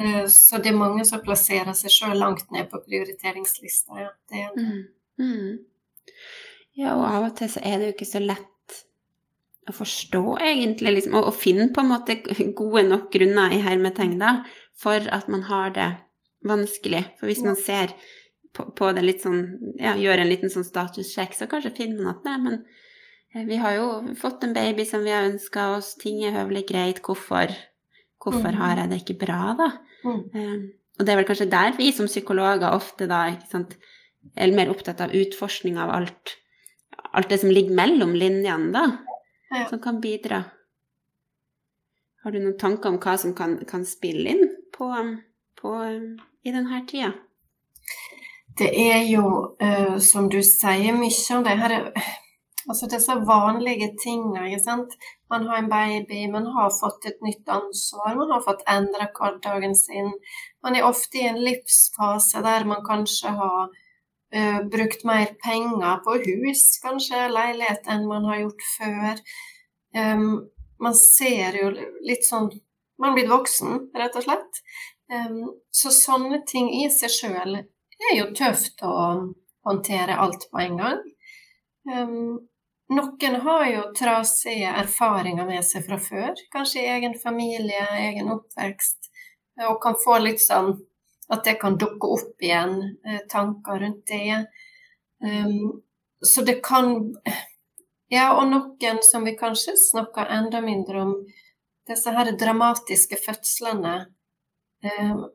Eh, 0.00 0.26
så 0.32 0.60
det 0.62 0.72
er 0.72 0.78
mange 0.80 1.04
som 1.08 1.20
plasserer 1.24 1.76
seg 1.76 1.92
sjøl 1.92 2.16
langt 2.18 2.48
ned 2.54 2.70
på 2.70 2.80
prioriteringslista. 2.86 3.98
Ja. 4.00 4.12
Det 4.30 4.44
er 4.46 4.54
mm. 4.56 4.78
Mm. 5.20 5.58
ja, 6.80 6.94
og 6.94 7.04
av 7.04 7.26
og 7.26 7.34
til 7.36 7.50
så 7.52 7.60
er 7.60 7.76
det 7.76 7.90
jo 7.90 7.96
ikke 7.98 8.08
så 8.08 8.22
lett 8.24 8.46
å 9.68 9.74
forstå, 9.76 10.22
egentlig, 10.42 10.94
liksom, 10.96 11.18
og, 11.20 11.34
finne 11.36 11.68
på 11.74 11.82
en 11.82 11.90
måte 11.92 12.16
gode 12.56 12.86
nok 12.88 13.10
grunner 13.12 13.52
i 13.54 13.60
hermetegn 13.62 14.16
da, 14.22 14.40
for 14.80 15.04
at 15.12 15.28
man 15.30 15.44
har 15.50 15.74
det 15.76 15.90
vanskelig. 16.48 17.04
For 17.20 17.28
hvis 17.28 17.44
man 17.44 17.58
ser 17.60 17.92
på, 18.56 18.70
på, 18.72 18.88
det 18.96 19.04
litt 19.04 19.22
sånn 19.22 19.42
Ja, 19.78 19.92
gjør 20.00 20.22
en 20.22 20.30
liten 20.30 20.50
sånn 20.52 20.66
statussjekk, 20.66 21.36
så 21.36 21.46
kanskje 21.50 21.76
finner 21.76 22.00
man 22.00 22.14
at 22.14 22.24
nei, 22.26 22.38
men 22.46 22.56
eh, 23.34 23.44
vi 23.46 23.60
har 23.60 23.76
jo 23.76 23.90
fått 24.18 24.48
en 24.48 24.56
baby 24.56 24.88
som 24.88 25.04
vi 25.04 25.12
har 25.12 25.28
ønska 25.28 25.74
oss, 25.76 25.92
ting 26.00 26.24
er 26.24 26.38
høvelig 26.40 26.64
greit, 26.72 27.04
hvorfor, 27.04 27.52
hvorfor 28.24 28.56
mm. 28.56 28.60
har 28.64 28.80
jeg 28.80 28.94
det 28.94 29.02
ikke 29.04 29.20
bra, 29.26 29.42
da? 29.60 29.70
Mm. 30.04 30.20
Um, 30.34 30.62
og 30.98 31.06
det 31.06 31.12
er 31.12 31.20
vel 31.20 31.28
kanskje 31.28 31.50
der 31.52 31.74
vi 31.78 31.90
som 31.96 32.08
psykologer 32.10 32.74
ofte 32.76 33.08
da 33.10 33.22
sant, 33.50 33.76
er 34.36 34.52
mer 34.52 34.70
opptatt 34.72 35.00
av 35.00 35.14
utforskning 35.16 35.78
av 35.80 35.92
alt, 35.94 36.36
alt 37.16 37.30
det 37.32 37.40
som 37.40 37.52
ligger 37.52 37.76
mellom 37.76 38.12
linjene, 38.18 38.68
da, 38.74 38.84
ja. 39.48 39.66
som 39.70 39.80
kan 39.80 40.00
bidra. 40.02 40.42
Har 42.20 42.34
du 42.34 42.40
noen 42.42 42.58
tanker 42.60 42.92
om 42.92 42.98
hva 43.00 43.16
som 43.16 43.32
kan, 43.36 43.56
kan 43.68 43.86
spille 43.88 44.34
inn 44.34 44.50
på, 44.76 44.90
på, 45.56 45.76
i 46.44 46.52
denne 46.52 46.82
tida? 46.88 47.14
Det 48.60 48.68
er 48.76 49.06
jo, 49.08 49.24
uh, 49.62 49.96
som 50.04 50.28
du 50.28 50.42
sier, 50.44 50.92
mye 50.92 51.36
av 51.38 51.46
det 51.46 51.56
her 51.62 51.76
Altså 52.68 52.88
disse 52.92 53.14
vanlige 53.26 53.88
tingene. 54.02 54.48
ikke 54.50 54.62
sant? 54.62 54.96
Man 55.30 55.46
har 55.48 55.62
en 55.62 55.70
baby, 55.70 56.26
man 56.32 56.46
har 56.54 56.72
fått 56.74 57.06
et 57.08 57.20
nytt 57.24 57.48
ansvar, 57.48 58.16
man 58.18 58.32
har 58.34 58.42
fått 58.44 58.64
endret 58.68 59.16
hverdagen 59.16 59.74
sin. 59.78 60.12
Man 60.62 60.76
er 60.76 60.88
ofte 60.88 61.22
i 61.22 61.28
en 61.30 61.40
livsfase 61.40 62.42
der 62.44 62.66
man 62.68 62.84
kanskje 62.84 63.32
har 63.38 63.70
uh, 64.36 64.60
brukt 64.72 65.04
mer 65.08 65.32
penger 65.44 66.02
på 66.04 66.18
hus, 66.26 66.64
kanskje 66.84 67.30
leilighet, 67.32 67.86
enn 67.88 68.08
man 68.10 68.28
har 68.28 68.42
gjort 68.44 68.66
før. 68.76 69.22
Um, 69.96 70.26
man 70.80 70.96
ser 70.96 71.56
jo 71.62 71.70
litt 72.06 72.26
sånn 72.26 72.50
Man 73.00 73.14
blir 73.16 73.30
voksen, 73.30 73.86
rett 73.96 74.16
og 74.18 74.26
slett. 74.26 74.58
Um, 75.08 75.54
så 75.72 75.88
sånne 75.88 76.42
ting 76.44 76.66
i 76.82 76.82
seg 76.92 77.08
sjøl 77.08 77.54
er 77.56 78.10
jo 78.12 78.26
tøft 78.36 78.84
å 78.84 78.92
håndtere 79.64 80.18
alt 80.20 80.44
på 80.52 80.60
en 80.60 80.76
gang. 80.76 81.00
Um, 81.88 82.49
noen 82.90 83.36
har 83.44 83.66
jo 83.70 83.82
trasige 83.96 84.70
erfaringer 84.82 85.46
med 85.46 85.64
seg 85.66 85.84
fra 85.86 85.98
før, 86.02 86.34
kanskje 86.52 86.82
i 86.82 86.90
egen 86.96 87.14
familie, 87.18 87.84
egen 88.08 88.30
oppvekst, 88.34 89.10
og 89.68 89.78
kan 89.82 89.98
få 90.04 90.18
litt 90.24 90.42
sånn 90.42 90.74
at 91.30 91.44
det 91.46 91.60
kan 91.60 91.78
dukke 91.78 92.10
opp 92.16 92.42
igjen, 92.42 92.80
eh, 93.06 93.20
tanker 93.30 93.78
rundt 93.78 94.06
det. 94.10 94.44
Um, 95.22 95.82
så 96.26 96.42
det 96.42 96.58
kan 96.64 96.96
ja, 98.10 98.32
og 98.34 98.48
noen 98.50 98.98
som 99.06 99.24
vi 99.24 99.36
kanskje 99.38 99.76
snakker 99.78 100.26
enda 100.26 100.60
mindre 100.64 101.02
om, 101.04 101.12
disse 101.86 102.10
her 102.14 102.32
dramatiske 102.38 103.18
fødslene. 103.22 103.94
Um, 104.82 105.28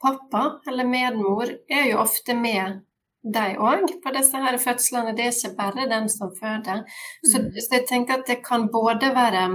pappa 0.00 0.62
eller 0.68 0.88
medmor 0.88 1.52
er 1.68 1.90
jo 1.90 2.00
ofte 2.00 2.36
med 2.38 2.80
de 3.22 3.44
òg 3.62 3.86
på 4.02 4.12
disse 4.16 4.40
her 4.44 4.58
fødslene. 4.58 5.14
Det 5.16 5.26
er 5.26 5.36
ikke 5.36 5.56
bare 5.58 5.86
den 5.90 6.08
som 6.10 6.32
føder. 6.34 6.82
Så, 7.22 7.38
mm. 7.38 7.52
så 7.60 7.78
jeg 7.78 7.86
tenker 7.88 8.20
at 8.20 8.26
det 8.28 8.40
kan 8.44 8.66
både 8.72 9.12
være 9.14 9.46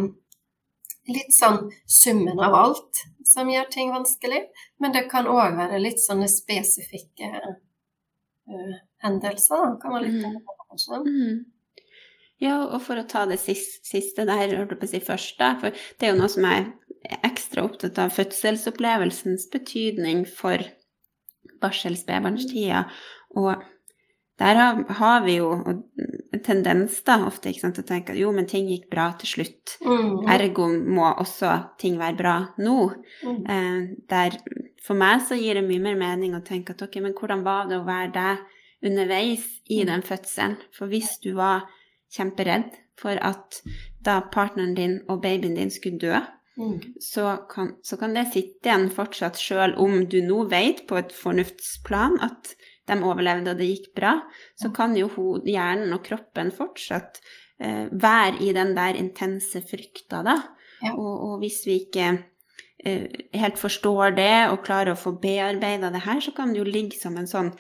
litt 1.08 1.36
sånn 1.36 1.70
summen 1.88 2.40
av 2.44 2.56
alt 2.56 3.04
som 3.28 3.50
gjør 3.52 3.68
ting 3.72 3.92
vanskelig, 3.94 4.42
men 4.84 4.96
det 4.96 5.08
kan 5.12 5.28
òg 5.28 5.56
være 5.60 5.80
litt 5.80 6.02
sånne 6.04 6.28
spesifikke 6.32 7.30
uh, 7.38 8.74
hendelser, 9.04 9.78
kan 9.82 9.96
man 9.96 10.04
litt 10.04 10.20
mm. 10.20 10.42
på. 10.44 10.58
Mm. 11.08 11.46
Ja, 12.44 12.58
og 12.68 12.82
for 12.86 13.00
å 13.00 13.08
ta 13.10 13.24
det 13.26 13.40
siste 13.42 14.28
der, 14.28 14.52
holdt 14.60 14.76
jeg 14.76 14.82
på 14.82 14.86
å 14.86 14.92
si 14.92 15.00
først, 15.02 15.38
da, 15.40 15.54
for 15.62 15.74
det 15.74 16.08
er 16.08 16.14
jo 16.14 16.20
noe 16.20 16.30
som 16.32 16.46
jeg 16.46 16.68
er 17.08 17.24
ekstra 17.26 17.64
opptatt 17.66 17.98
av, 18.04 18.14
fødselsopplevelsens 18.14 19.48
betydning 19.54 20.26
for 20.30 20.62
barsels-spedbarnstida. 21.64 22.84
Og 23.36 23.64
der 24.38 24.60
har, 25.00 25.22
vi 25.26 25.40
jo 25.40 25.50
en 25.58 26.44
tendens 26.46 27.00
da, 27.06 27.18
ofte 27.26 27.50
ikke 27.50 27.64
sant, 27.64 27.78
til 27.80 27.86
å 27.86 27.90
tenke 27.90 28.14
at 28.14 28.20
jo, 28.20 28.30
men 28.36 28.46
ting 28.50 28.68
gikk 28.70 28.86
bra 28.92 29.10
til 29.18 29.32
slutt. 29.32 29.78
Mm. 29.82 30.28
Ergo 30.30 30.68
må 30.70 31.08
også 31.10 31.56
ting 31.82 31.98
være 31.98 32.20
bra 32.20 32.36
nå. 32.62 32.78
Mm. 33.26 33.40
Eh, 33.50 33.80
der 34.12 34.38
for 34.86 35.00
meg 35.00 35.26
så 35.26 35.38
gir 35.40 35.58
det 35.58 35.66
mye 35.66 35.82
mer 35.84 35.98
mening 36.00 36.38
å 36.38 36.44
tenke 36.46 36.76
at 36.76 36.86
ok, 36.86 37.00
men 37.04 37.18
hvordan 37.18 37.42
var 37.48 37.66
det 37.72 37.80
å 37.80 37.88
være 37.88 38.14
deg 38.14 38.46
underveis 38.86 39.48
i 39.66 39.82
mm. 39.82 39.90
den 39.90 40.06
fødselen? 40.06 40.56
For 40.78 40.92
hvis 40.92 41.18
du 41.26 41.34
var 41.40 41.66
kjemperedd 42.14 42.78
for 42.98 43.18
at 43.26 43.62
da 44.06 44.22
partneren 44.34 44.78
din 44.78 45.00
og 45.10 45.24
babyen 45.26 45.58
din 45.58 45.74
skulle 45.74 46.00
dø, 46.02 46.22
mm. 46.62 46.78
så, 47.02 47.40
kan, 47.50 47.74
så, 47.82 47.98
kan, 47.98 48.14
det 48.14 48.30
sitte 48.36 48.70
igjen 48.70 48.92
fortsatt, 48.94 49.42
sjøl 49.42 49.76
om 49.82 50.04
du 50.06 50.22
nå 50.26 50.46
vet 50.54 50.86
på 50.90 51.02
et 51.02 51.14
fornuftsplan 51.26 52.22
at 52.22 52.54
de 52.88 52.98
overlevde 53.04 53.54
og 53.54 53.60
det 53.60 53.70
gikk 53.70 53.92
bra, 53.98 54.14
så 54.60 54.72
kan 54.76 54.96
jo 54.98 55.10
hjernen 55.46 55.94
og 55.96 56.06
kroppen 56.06 56.54
fortsatt 56.56 57.20
eh, 57.60 57.86
være 57.92 58.40
i 58.46 58.54
den 58.56 58.74
der 58.78 59.00
intense 59.00 59.62
frykta, 59.66 60.24
da. 60.26 60.40
Ja. 60.84 60.94
Og, 60.94 61.14
og, 61.26 61.36
hvis 61.42 61.64
vi 61.66 61.80
ikke 61.82 62.10
eh, 62.86 63.08
helt 63.34 63.58
forstår 63.60 64.18
det 64.18 64.34
og 64.52 64.64
klarer 64.66 64.94
å 64.94 65.00
få 65.00 65.16
bearbeida 65.22 65.90
det 65.94 66.06
her, 66.06 66.22
så 66.22 66.34
kan 66.38 66.54
det 66.54 66.62
jo 66.62 66.68
ligge 66.68 67.00
som 67.00 67.18
en 67.18 67.30
sånn 67.30 67.54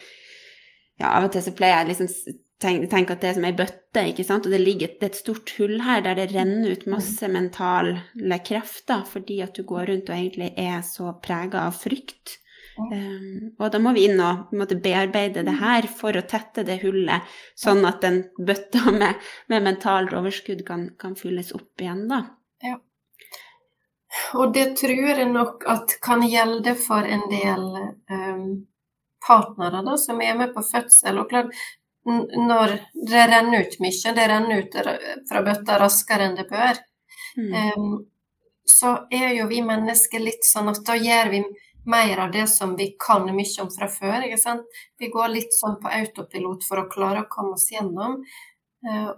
ja, 0.98 1.12
av 1.13 1.27
og 1.27 1.34
til 1.34 1.46
så 1.46 1.53
pleier 1.57 1.81
jeg 1.81 1.91
liksom 1.91 2.38
tenke 2.62 2.89
tenk, 2.89 3.12
at 3.13 3.22
det 3.22 3.29
er 3.29 3.38
som 3.38 3.46
ei 3.46 3.53
bøtte, 3.57 4.03
ikke 4.12 4.25
sant, 4.25 4.48
og 4.48 4.53
det 4.53 4.62
ligger 4.63 4.89
et, 4.89 5.03
et, 5.05 5.19
stort 5.19 5.53
hull 5.60 5.77
her 5.86 6.01
der 6.05 6.17
det 6.17 6.31
renner 6.34 6.74
ut 6.74 6.88
masse 6.89 7.29
mentale 7.29 8.39
krefter 8.46 9.05
fordi 9.10 9.41
at 9.46 9.57
du 9.57 9.65
går 9.67 9.91
rundt 9.91 10.10
og 10.10 10.17
egentlig 10.17 10.51
er 10.57 10.81
så 10.86 11.13
prega 11.24 11.67
av 11.67 11.77
frykt. 11.77 12.39
Um, 12.77 13.55
og 13.57 13.72
da 13.74 13.79
må 13.81 13.93
vi 13.96 14.05
inn 14.05 14.19
og 14.22 14.51
måtte 14.57 14.77
bearbeide 14.81 15.41
det 15.48 15.55
her 15.57 15.88
for 15.89 16.17
å 16.17 16.25
tette 16.29 16.65
det 16.67 16.77
hullet, 16.84 17.25
sånn 17.57 17.81
at 17.89 18.03
den 18.05 18.22
bøtta 18.38 18.93
med, 18.93 19.24
med 19.50 19.65
mentalt 19.65 20.13
overskudd 20.17 20.62
kan, 20.67 20.89
kan, 21.01 21.15
fylles 21.17 21.53
opp 21.57 21.81
igjen, 21.81 22.05
da. 22.12 22.22
Ja. 22.65 22.77
Og 24.38 24.53
det 24.53 24.69
tror 24.79 25.10
jeg 25.10 25.29
nok 25.31 25.65
at 25.69 25.98
kan 26.05 26.24
gjelde 26.25 26.75
for 26.79 27.05
en 27.05 27.25
del 27.31 27.65
um, 28.13 28.46
partnere 29.25 29.84
da, 29.86 29.98
som 29.98 30.22
er 30.22 30.38
med 30.38 30.53
på 30.55 30.63
fødsel. 30.65 31.17
Og 31.22 31.29
klart, 31.29 31.53
når 32.07 32.77
det 33.10 33.25
renner 33.27 33.65
ut 33.65 33.79
mye, 33.84 34.13
det 34.15 34.27
renner 34.31 34.62
ut 34.63 34.77
fra 35.29 35.43
bøtta 35.46 35.79
raskere 35.81 36.29
enn 36.29 36.38
det 36.38 36.48
bør, 36.50 36.79
mm. 37.38 37.57
um, 37.77 37.98
så 38.67 38.93
er 39.12 39.34
jo 39.38 39.48
vi 39.50 39.62
mennesker 39.65 40.22
litt 40.22 40.46
sånn 40.46 40.69
at 40.72 40.84
da 40.88 40.96
gjør 41.00 41.31
vi 41.34 41.41
mer 41.88 42.20
av 42.24 42.32
det 42.32 42.48
som 42.51 42.75
vi 42.75 42.89
kan 43.00 43.25
mye 43.36 43.62
om 43.63 43.70
fra 43.72 43.88
før. 43.91 44.25
ikke 44.27 44.41
sant? 44.41 44.65
Vi 45.00 45.10
går 45.13 45.32
litt 45.34 45.56
sånn 45.56 45.79
på 45.82 45.91
autopilot 46.00 46.67
for 46.67 46.84
å 46.84 46.89
klare 46.91 47.24
å 47.24 47.32
komme 47.32 47.56
oss 47.56 47.70
gjennom. 47.72 48.20
Uh, 48.88 49.13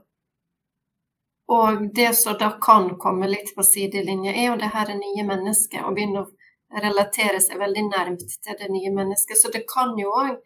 og 1.49 1.87
det 1.95 2.13
som 2.13 2.37
da 2.37 2.51
kan 2.61 2.91
komme 3.01 3.27
litt 3.27 3.55
på 3.55 3.65
sidelinja, 3.65 4.33
er 4.33 4.51
jo 4.51 4.59
det 4.61 4.69
her 4.69 4.93
nye 4.93 5.25
mennesket, 5.25 5.81
og 5.81 5.95
begynne 5.97 6.21
å 6.21 6.83
relatere 6.83 7.39
seg 7.41 7.57
veldig 7.57 7.87
nærmt 7.89 8.25
til 8.45 8.57
det 8.59 8.69
nye 8.69 8.91
mennesket. 8.93 9.39
Så 9.41 9.49
det 9.53 9.65
kan 9.69 9.95
jo 9.97 10.13
òg 10.13 10.37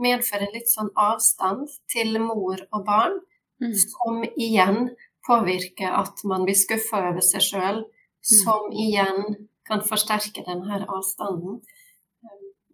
medføre 0.00 0.48
litt 0.54 0.70
sånn 0.72 0.88
avstand 0.96 1.68
til 1.92 2.16
mor 2.22 2.62
og 2.72 2.86
barn, 2.86 3.18
mm. 3.60 3.74
som 3.82 4.24
igjen 4.30 4.88
påvirker 5.26 5.92
at 6.00 6.24
man 6.24 6.46
blir 6.48 6.56
skuffa 6.56 7.02
over 7.10 7.24
seg 7.24 7.44
sjøl, 7.44 7.82
mm. 7.84 8.32
som 8.40 8.72
igjen 8.72 9.24
kan 9.68 9.84
forsterke 9.86 10.44
denne 10.46 10.82
avstanden. 10.86 11.60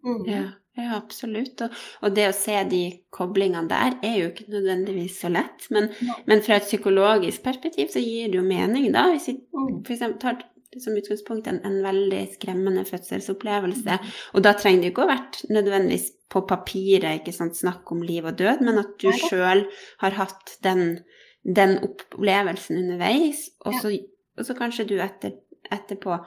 Mm. 0.05 0.21
Ja, 0.29 0.43
ja, 0.77 0.89
absolutt. 0.97 1.61
Og, 1.65 1.77
og, 2.01 2.11
det 2.15 2.27
å 2.29 2.35
se 2.35 2.57
de 2.69 2.81
koblingene 3.15 3.65
der 3.71 3.95
er 4.05 4.19
jo 4.19 4.27
ikke 4.29 4.49
nødvendigvis 4.53 5.21
så 5.23 5.31
lett. 5.33 5.65
Men, 5.73 5.89
ja. 6.05 6.17
men 6.29 6.43
fra 6.45 6.59
et 6.59 6.67
psykologisk 6.67 7.45
perspektiv 7.45 7.89
så 7.93 8.03
gir 8.03 8.29
det 8.29 8.37
jo 8.41 8.45
mening, 8.45 8.91
da. 8.93 9.07
Hvis 9.13 9.31
vi 9.31 9.39
mm. 9.39 9.79
f.eks. 9.81 10.05
tar 10.21 10.43
som 10.83 10.97
utgangspunkt 10.97 11.47
en, 11.47 11.61
en, 11.63 11.77
veldig 11.83 12.21
skremmende 12.33 12.85
fødselsopplevelse. 12.85 13.97
Og 14.35 14.43
da 14.43 14.51
trenger 14.59 14.83
det 14.83 14.91
ikke 14.91 15.05
å 15.05 15.11
være 15.11 15.53
nødvendigvis 15.55 16.09
på 16.31 16.41
papiret 16.49 17.21
ikke 17.21 17.35
sant, 17.35 17.57
snakk 17.57 17.91
om 17.95 18.03
liv 18.03 18.25
og 18.27 18.37
død, 18.39 18.63
men 18.65 18.81
at 18.81 18.95
du 19.01 19.07
sjøl 19.15 19.65
har 20.01 20.17
hatt 20.19 20.57
den, 20.65 20.99
den, 21.45 21.77
opplevelsen 21.85 22.81
underveis, 22.81 23.47
og 23.63 23.77
så, 23.81 23.93
og 24.35 24.47
så 24.47 24.57
kanskje 24.57 24.87
du 24.89 24.97
etter, 25.03 25.37
etterpå 25.71 26.17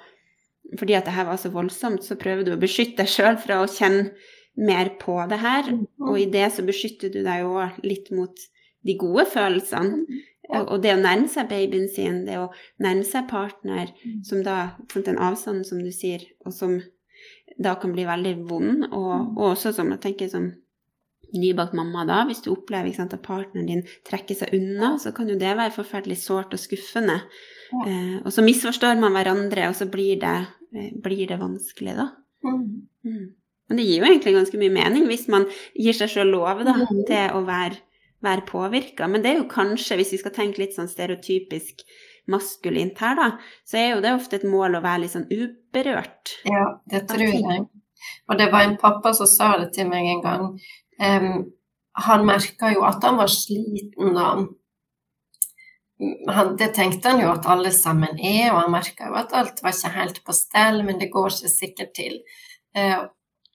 fordi 0.76 0.96
at 0.98 1.06
det 1.08 1.14
her 1.16 1.28
var 1.28 1.38
så 1.40 1.50
voldsomt, 1.52 2.04
så 2.04 2.18
prøver 2.20 2.44
du 2.44 2.52
å 2.54 2.60
beskytte 2.60 3.00
deg 3.00 3.12
sjøl 3.12 3.38
fra 3.40 3.62
å 3.62 3.70
kjenne 3.70 4.10
mer 4.58 4.90
på 5.00 5.16
det 5.30 5.38
her. 5.40 5.70
Mm-hmm. 5.70 6.08
Og 6.10 6.20
i 6.20 6.26
det 6.32 6.48
så 6.54 6.64
beskytter 6.66 7.12
du 7.14 7.22
deg 7.22 7.44
jo 7.44 7.54
litt 7.86 8.10
mot 8.14 8.44
de 8.86 8.96
gode 8.98 9.24
følelsene. 9.30 10.02
Mm-hmm. 10.02 10.34
Og 10.58 10.78
det 10.80 10.94
å 10.94 11.00
nærme 11.00 11.28
seg 11.28 11.50
babyen 11.50 11.90
sin, 11.92 12.22
det 12.24 12.38
å 12.40 12.46
nærme 12.80 13.04
seg 13.04 13.26
partner, 13.28 13.90
mm. 14.00 14.22
som 14.24 14.40
da 14.44 14.56
fått 14.88 15.10
en 15.12 15.20
avstand, 15.20 15.66
som 15.68 15.82
du 15.84 15.90
sier, 15.92 16.24
og 16.46 16.54
som 16.56 16.78
da 17.60 17.74
kan 17.80 17.92
bli 17.92 18.06
veldig 18.08 18.32
vond, 18.48 18.86
og, 18.88 19.12
og 19.36 19.44
også 19.50 19.74
som 19.76 19.92
jeg 19.92 20.00
tenker 20.06 20.30
som 20.32 20.48
nybakt 21.34 21.74
mamma 21.76 22.04
da, 22.08 22.22
hvis 22.28 22.40
du 22.44 22.50
opplever 22.54 22.92
sant, 22.96 23.12
at 23.12 23.22
partneren 23.22 23.66
din 23.68 23.82
trekker 24.08 24.34
seg 24.38 24.54
unna, 24.56 24.94
så 24.98 25.12
kan 25.16 25.28
jo 25.28 25.36
det 25.38 25.56
være 25.58 25.74
forferdelig 25.74 26.16
sårt 26.22 26.54
og 26.56 26.62
skuffende. 26.62 27.18
Ja. 27.72 27.82
Eh, 27.86 28.14
og 28.24 28.32
så 28.32 28.44
misforstår 28.46 28.98
man 29.00 29.12
hverandre, 29.12 29.68
og 29.68 29.76
så 29.76 29.88
blir 29.92 30.20
det, 30.22 30.36
eh, 30.74 30.92
blir 31.04 31.26
det 31.28 31.38
vanskelig, 31.40 31.96
da. 31.98 32.08
Mm. 32.44 32.88
Mm. 33.04 33.26
Men 33.68 33.76
det 33.76 33.84
gir 33.84 33.98
jo 34.00 34.08
egentlig 34.08 34.32
ganske 34.38 34.58
mye 34.58 34.72
mening 34.72 35.06
hvis 35.10 35.26
man 35.28 35.44
gir 35.76 35.92
seg 35.92 36.08
sjøl 36.08 36.30
lov 36.32 36.64
da, 36.64 36.72
Mm. 36.72 37.04
til 37.06 37.34
å 37.36 37.44
være, 37.44 37.76
være 38.24 38.46
påvirka. 38.46 39.08
Men 39.08 39.20
det 39.22 39.30
er 39.34 39.42
jo 39.42 39.48
kanskje, 39.48 39.96
hvis 40.00 40.12
vi 40.12 40.18
skal 40.22 40.32
tenke 40.32 40.58
litt 40.58 40.72
sånn 40.74 40.88
stereotypisk 40.88 41.84
maskulint 42.28 42.96
her, 42.98 43.14
da, 43.16 43.28
så 43.66 43.76
er 43.76 43.94
jo 43.94 44.00
det 44.00 44.14
ofte 44.14 44.36
et 44.36 44.44
mål 44.48 44.76
å 44.78 44.82
være 44.82 45.02
litt 45.02 45.12
sånn 45.12 45.28
uberørt. 45.28 46.34
Ja, 46.44 46.78
det 46.88 47.06
tror 47.08 47.20
jeg. 47.20 47.66
Og 48.28 48.38
det 48.38 48.50
var 48.52 48.62
en 48.62 48.76
pappa 48.78 49.12
som 49.12 49.26
sa 49.26 49.56
det 49.58 49.72
til 49.74 49.88
meg 49.88 50.06
en 50.06 50.22
gang. 50.22 50.58
Han 50.98 52.24
merka 52.26 52.72
jo 52.74 52.82
at 52.86 53.04
han 53.06 53.18
var 53.18 53.30
sliten 53.30 54.14
da 54.14 54.32
han 56.28 56.56
det 56.58 56.68
tenkte 56.74 57.10
han 57.10 57.20
jo 57.22 57.30
at 57.32 57.46
alle 57.50 57.70
sammen 57.74 58.18
er, 58.22 58.52
og 58.52 58.62
han 58.62 58.72
merka 58.72 59.08
jo 59.10 59.16
at 59.18 59.34
alt 59.34 59.62
var 59.64 59.74
ikke 59.74 59.94
helt 59.96 60.20
på 60.24 60.34
stell, 60.36 60.82
men 60.86 61.00
det 61.00 61.10
går 61.14 61.32
ikke 61.32 61.50
sikkert 61.52 61.94
til. 61.96 62.20
Eh, 62.76 63.00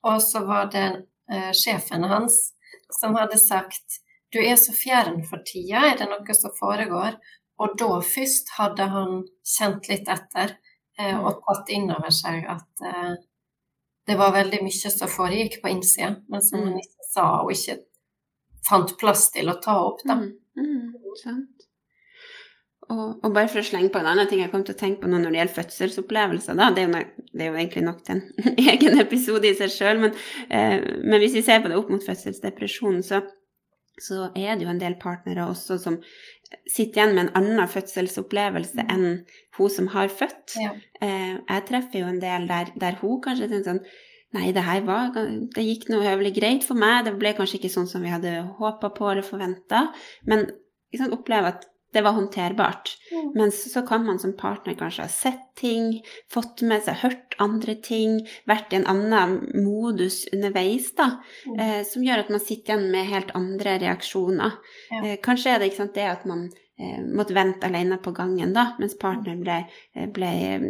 og 0.04 0.20
så 0.22 0.44
var 0.44 0.68
det 0.72 0.88
eh, 1.32 1.52
sjefen 1.56 2.04
hans 2.10 2.36
som 2.92 3.16
hadde 3.16 3.40
sagt 3.40 4.02
du 4.34 4.40
er 4.42 4.58
så 4.58 4.74
fjern 4.74 5.22
for 5.28 5.44
tida, 5.46 5.84
er 5.86 5.96
det 6.00 6.08
noe 6.10 6.34
som 6.36 6.52
foregår? 6.58 7.16
Og 7.62 7.76
da 7.78 8.00
først 8.02 8.50
hadde 8.56 8.88
han 8.90 9.20
kjent 9.46 9.88
litt 9.88 10.10
etter 10.10 10.56
eh, 10.98 11.14
og 11.14 11.40
tatt 11.46 11.70
inn 11.72 11.86
over 11.94 12.12
seg 12.12 12.44
at 12.50 12.88
det 14.04 14.18
var 14.20 14.34
veldig 14.34 14.58
mye 14.66 14.90
som 14.92 15.08
foregikk 15.08 15.62
på 15.62 15.70
innsida, 15.72 16.10
men 16.28 16.42
som 16.44 16.66
han 16.66 16.76
ikke 16.76 17.03
sa 17.14 17.26
og 17.42 17.52
ikke 17.54 17.80
fant 18.64 18.94
plass 19.00 19.28
til 19.34 19.50
å 19.52 19.58
ta 19.62 19.76
opp, 19.86 20.02
da. 20.08 20.18
Mm, 20.20 20.32
mm, 20.60 21.14
sant. 21.20 21.54
Og, 22.84 23.20
og 23.24 23.30
bare 23.32 23.48
for 23.48 23.62
å 23.62 23.64
slenge 23.64 23.88
på 23.92 24.00
en 24.00 24.08
annen 24.10 24.28
ting 24.28 24.42
jeg 24.42 24.50
kom 24.52 24.64
til 24.66 24.74
å 24.74 24.78
tenke 24.80 25.00
på 25.00 25.08
nå 25.08 25.16
når 25.20 25.32
det 25.32 25.38
gjelder 25.38 25.56
fødselsopplevelser, 25.56 26.58
da, 26.58 26.68
det 26.74 26.84
er 26.84 26.90
jo, 26.90 27.24
det 27.32 27.46
er 27.46 27.48
jo 27.48 27.60
egentlig 27.62 27.84
nok 27.86 28.02
til 28.04 28.18
en 28.18 28.58
egen 28.74 29.00
episode 29.00 29.48
i 29.48 29.54
seg 29.56 29.72
sjøl, 29.72 30.02
men, 30.02 30.20
eh, 30.52 30.76
men 31.00 31.22
hvis 31.22 31.38
vi 31.38 31.44
ser 31.46 31.64
på 31.64 31.72
det 31.72 31.78
opp 31.80 31.92
mot 31.92 32.04
fødselsdepresjon, 32.04 33.00
så, 33.06 33.22
så 33.96 34.28
er 34.36 34.52
det 34.52 34.66
jo 34.66 34.72
en 34.74 34.82
del 34.82 34.98
partnere 35.00 35.48
også 35.48 35.80
som 35.80 36.00
sitter 36.68 37.00
igjen 37.00 37.14
med 37.16 37.24
en 37.24 37.36
annen 37.40 37.70
fødselsopplevelse 37.70 38.84
enn 38.92 39.06
hun 39.56 39.72
som 39.72 39.88
har 39.94 40.12
født. 40.12 40.58
Ja. 40.60 40.74
Eh, 41.00 41.38
jeg 41.40 41.68
treffer 41.70 42.04
jo 42.04 42.10
en 42.10 42.20
del 42.22 42.48
der, 42.50 42.74
der 42.80 43.00
hun 43.00 43.22
kanskje 43.24 43.48
tenker 43.48 43.70
sånn 43.72 43.86
Nei, 44.34 44.48
det 44.52 44.64
her 44.66 44.80
var 44.86 45.12
Det 45.14 45.62
gikk 45.62 45.88
noe 45.92 46.02
høvelig 46.02 46.34
greit 46.38 46.64
for 46.66 46.74
meg. 46.78 47.04
Det 47.06 47.14
ble 47.20 47.34
kanskje 47.38 47.60
ikke 47.60 47.70
sånn 47.74 47.86
som 47.90 48.02
vi 48.02 48.10
hadde 48.12 48.32
håpa 48.58 48.90
på 48.96 49.10
eller 49.12 49.22
forventa, 49.26 49.86
men 50.26 50.48
liksom, 50.92 51.12
oppleve 51.14 51.52
at 51.54 51.68
det 51.94 52.02
var 52.02 52.16
håndterbart. 52.16 52.90
Mm. 53.12 53.28
Men 53.38 53.52
så 53.54 53.84
kan 53.86 54.02
man 54.02 54.18
som 54.18 54.32
partner 54.34 54.74
kanskje 54.74 55.04
ha 55.04 55.08
sett 55.08 55.44
ting, 55.54 56.00
fått 56.34 56.64
med 56.66 56.82
seg, 56.82 56.96
hørt 57.04 57.36
andre 57.38 57.76
ting, 57.78 58.16
vært 58.50 58.74
i 58.74 58.80
en 58.80 58.88
annen 58.90 59.36
modus 59.62 60.24
underveis, 60.34 60.88
da, 60.98 61.20
Mm. 61.46 61.60
eh, 61.60 61.84
som 61.86 62.02
gjør 62.02 62.24
at 62.24 62.30
man 62.34 62.40
sitter 62.42 62.74
igjen 62.74 62.90
med 62.90 63.06
helt 63.06 63.30
andre 63.38 63.78
reaksjoner. 63.78 64.58
Ja. 64.90 65.04
Eh, 65.04 65.16
kanskje 65.22 65.54
er 65.54 65.58
det 65.60 65.72
sant, 65.76 65.94
det 65.94 66.10
at 66.10 66.26
man 66.26 66.50
måtte 67.14 67.34
vente 67.34 67.66
alene 67.66 67.96
på 68.02 68.10
gangen, 68.10 68.52
da, 68.54 68.64
mens 68.80 68.96
partneren 68.98 69.42
ble, 69.44 69.60
eh, 69.94 70.08
ble 70.10 70.30
eh, 70.48 70.64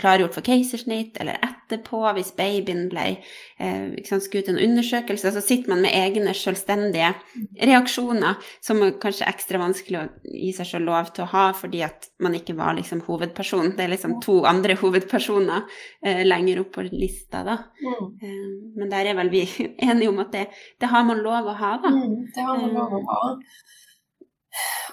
klargjort 0.00 0.34
for 0.36 0.44
keisersnitt, 0.44 1.16
eller 1.20 1.40
etterpå, 1.44 2.02
hvis 2.16 2.34
babyen 2.36 2.88
ble 2.92 3.06
eh, 3.14 3.94
sant, 4.04 4.26
skutt 4.26 4.50
en 4.52 4.60
undersøkelse, 4.60 5.32
så 5.32 5.42
sitter 5.44 5.72
man 5.72 5.84
med 5.86 5.96
egne 5.96 6.34
selvstendige 6.36 7.14
reaksjoner 7.56 8.36
som 8.64 8.82
er 8.84 8.98
kanskje 9.00 9.28
ekstra 9.30 9.62
vanskelig 9.62 10.02
å 10.02 10.06
gi 10.28 10.52
seg 10.56 10.68
selv 10.74 10.90
lov 10.90 11.08
til 11.16 11.24
å 11.24 11.30
ha, 11.32 11.46
fordi 11.56 11.80
at 11.86 12.10
man 12.24 12.36
ikke 12.36 12.56
var 12.58 12.76
liksom 12.76 13.00
hovedperson. 13.06 13.72
Det 13.78 13.86
er 13.86 13.94
liksom 13.94 14.18
to 14.24 14.42
andre 14.48 14.76
hovedpersoner 14.80 15.64
eh, 16.04 16.20
lenger 16.26 16.60
opp 16.66 16.74
på 16.76 16.84
lista, 16.90 17.40
da. 17.46 17.62
Mm. 17.80 18.10
Eh, 18.20 18.44
men 18.76 18.92
der 18.92 19.08
er 19.08 19.16
vel 19.22 19.32
vi 19.32 19.46
enige 19.88 20.12
om 20.12 20.20
at 20.24 20.36
det, 20.36 20.50
det 20.80 20.92
har 20.92 21.08
man 21.08 21.24
lov 21.24 21.48
å 21.48 21.56
ha, 21.64 21.78
da. 21.80 21.94
Mm, 21.96 22.20
det 22.34 22.44
har 22.44 22.60
man 22.60 22.76
lov 22.76 23.00
å 23.00 23.02
ha. 23.08 23.22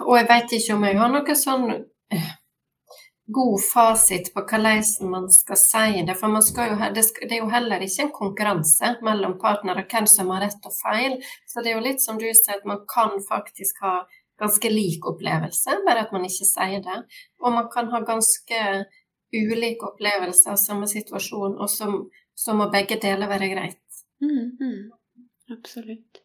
Og 0.05 0.15
jeg 0.17 0.29
vet 0.29 0.55
ikke 0.57 0.77
om 0.77 0.85
jeg 0.87 0.99
har 0.99 1.11
noe 1.13 1.35
sånn 1.37 1.67
eh, 1.71 2.29
god 3.31 3.57
fasit 3.63 4.31
på 4.33 4.43
hvordan 4.43 5.11
man 5.11 5.27
skal 5.31 5.59
si 5.59 6.03
det. 6.07 6.15
For 6.19 6.33
jo, 6.33 6.77
det, 6.95 7.03
skal, 7.07 7.27
det 7.29 7.37
er 7.37 7.43
jo 7.43 7.51
heller 7.51 7.83
ikke 7.85 8.07
en 8.07 8.15
konkurranse 8.15 8.95
mellom 9.05 9.37
partnere 9.41 9.85
hvem 9.91 10.07
som 10.09 10.31
har 10.33 10.43
rett 10.45 10.67
og 10.67 10.75
feil. 10.75 11.19
Så 11.47 11.61
det 11.61 11.71
er 11.71 11.79
jo 11.79 11.85
litt 11.85 12.03
som 12.03 12.19
du 12.19 12.27
sier, 12.27 12.57
at 12.57 12.67
man 12.67 12.83
kan 12.89 13.15
faktisk 13.27 13.83
ha 13.85 14.01
ganske 14.41 14.71
lik 14.73 15.05
opplevelse, 15.05 15.77
bare 15.85 16.07
at 16.07 16.15
man 16.15 16.25
ikke 16.25 16.47
sier 16.49 16.81
det. 16.85 16.97
Og 17.43 17.53
man 17.53 17.69
kan 17.73 17.91
ha 17.93 18.01
ganske 18.07 18.63
ulike 19.31 19.87
opplevelser 19.87 20.55
av 20.55 20.59
samme 20.59 20.89
situasjon, 20.91 21.55
og 21.61 21.69
så, 21.71 21.87
må 22.57 22.67
begge 22.73 22.97
deler 22.99 23.29
være 23.31 23.51
greit. 23.53 24.01
Mm, 24.21 24.57
mm, 24.59 25.29
absolutt. 25.55 26.23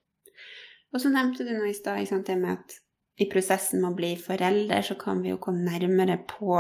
Og 0.94 1.02
så 1.02 1.12
nevnte 1.12 1.44
du 1.44 1.52
nå 1.52 1.68
i 1.68 1.76
stad 1.76 2.08
det 2.26 2.38
med 2.40 2.56
at 2.56 2.80
i 3.16 3.28
prosessen 3.32 3.80
med 3.82 3.92
å 3.92 3.96
bli 3.96 4.12
forelder, 4.20 4.84
så 4.84 4.96
kan 5.00 5.22
vi 5.24 5.32
jo 5.32 5.40
komme 5.42 5.64
nærmere 5.64 6.18
på 6.28 6.58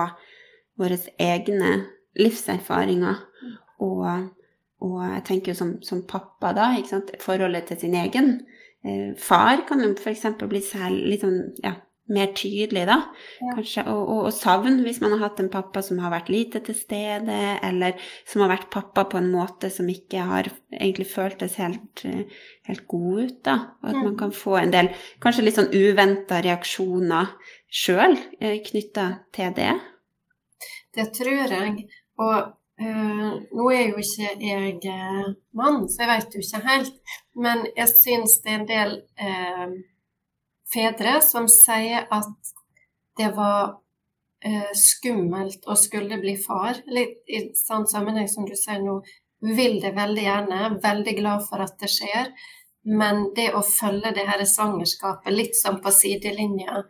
våre 0.80 0.98
egne 1.20 1.72
livserfaringer. 2.16 3.22
Og, 3.84 4.06
og 4.84 4.98
jeg 5.04 5.24
tenker 5.28 5.52
jo 5.52 5.58
som, 5.58 5.72
som 5.84 6.04
pappa, 6.08 6.54
da, 6.56 6.70
ikke 6.76 6.94
sant, 6.94 7.12
forholdet 7.22 7.68
til 7.70 7.82
sin 7.84 7.96
egen 8.00 8.38
eh, 8.86 9.12
far 9.20 9.66
kan 9.68 9.84
jo 9.84 9.92
f.eks. 9.96 10.24
bli 10.46 10.62
særlig 10.64 11.12
litt 11.12 11.26
sånn, 11.26 11.42
ja, 11.64 11.76
mer 12.08 12.28
tydelig, 12.38 12.84
da. 12.86 12.96
Ja. 13.42 13.54
Kanskje, 13.56 13.82
og, 13.90 14.02
og, 14.12 14.20
og 14.28 14.32
savn, 14.36 14.80
hvis 14.86 15.00
man 15.02 15.14
har 15.16 15.24
hatt 15.24 15.40
en 15.42 15.48
pappa 15.50 15.82
som 15.82 15.98
har 15.98 16.12
vært 16.12 16.28
lite 16.30 16.60
til 16.66 16.76
stede, 16.78 17.38
eller 17.66 17.96
som 18.30 18.44
har 18.44 18.52
vært 18.52 18.68
pappa 18.70 19.04
på 19.10 19.18
en 19.18 19.30
måte 19.32 19.70
som 19.74 19.88
ikke 19.90 20.22
har 20.28 20.50
egentlig 20.70 21.08
føltes 21.10 21.56
helt, 21.58 22.04
helt 22.68 22.84
god 22.88 23.22
ut, 23.24 23.40
da. 23.48 23.56
Og 23.82 23.88
at 23.90 23.96
man 23.98 24.12
Mm. 24.12 24.18
kan 24.18 24.32
få 24.32 24.56
en 24.60 24.70
del 24.74 24.88
kanskje 25.20 25.44
litt 25.48 25.58
sånn 25.58 25.74
uventa 25.74 26.38
reaksjoner 26.46 27.32
sjøl 27.70 28.14
eh, 28.40 28.60
knytta 28.62 29.08
til 29.34 29.52
det. 29.56 29.72
Det 30.96 31.10
tror 31.12 31.50
jeg. 31.50 31.88
Og 32.18 32.36
øh, 32.80 33.32
nå 33.52 33.66
er 33.74 33.90
jo 33.90 33.98
ikke 34.00 34.30
jeg 34.40 34.78
eh, 34.88 35.26
mann, 35.58 35.82
så 35.88 36.04
jeg 36.06 36.08
vet 36.14 36.34
jo 36.38 36.40
ikke 36.46 36.62
helt. 36.70 36.94
Men 37.34 37.66
jeg 37.76 37.88
syns 37.92 38.38
det 38.44 38.52
er 38.52 38.58
en 38.60 38.70
del 38.70 38.94
eh, 39.20 39.76
fedre 40.72 41.20
som 41.22 41.48
sier 41.50 42.06
at 42.10 42.54
det 43.16 43.30
var 43.36 43.78
eh, 44.44 44.72
skummelt 44.76 45.66
å 45.66 45.76
skulle 45.78 46.18
bli 46.20 46.36
far. 46.40 46.82
Litt 46.86 47.24
i 47.28 47.46
sånn 47.56 47.86
sammenheng 47.88 48.28
som 48.28 48.46
du 48.48 48.56
sier 48.58 48.82
nå, 48.84 49.00
vil 49.40 49.80
det 49.82 49.94
veldig 49.96 50.22
gjerne, 50.24 50.60
veldig 50.82 51.16
glad 51.18 51.44
for 51.48 51.64
at 51.64 51.76
det 51.80 51.90
skjer. 51.92 52.30
Men 52.86 53.30
det 53.34 53.50
å 53.58 53.64
følge 53.66 54.12
det 54.14 54.26
her 54.28 54.44
svangerskapet 54.46 55.34
litt 55.34 55.58
sånn 55.58 55.80
på 55.82 55.90
sidelinja 55.94 56.84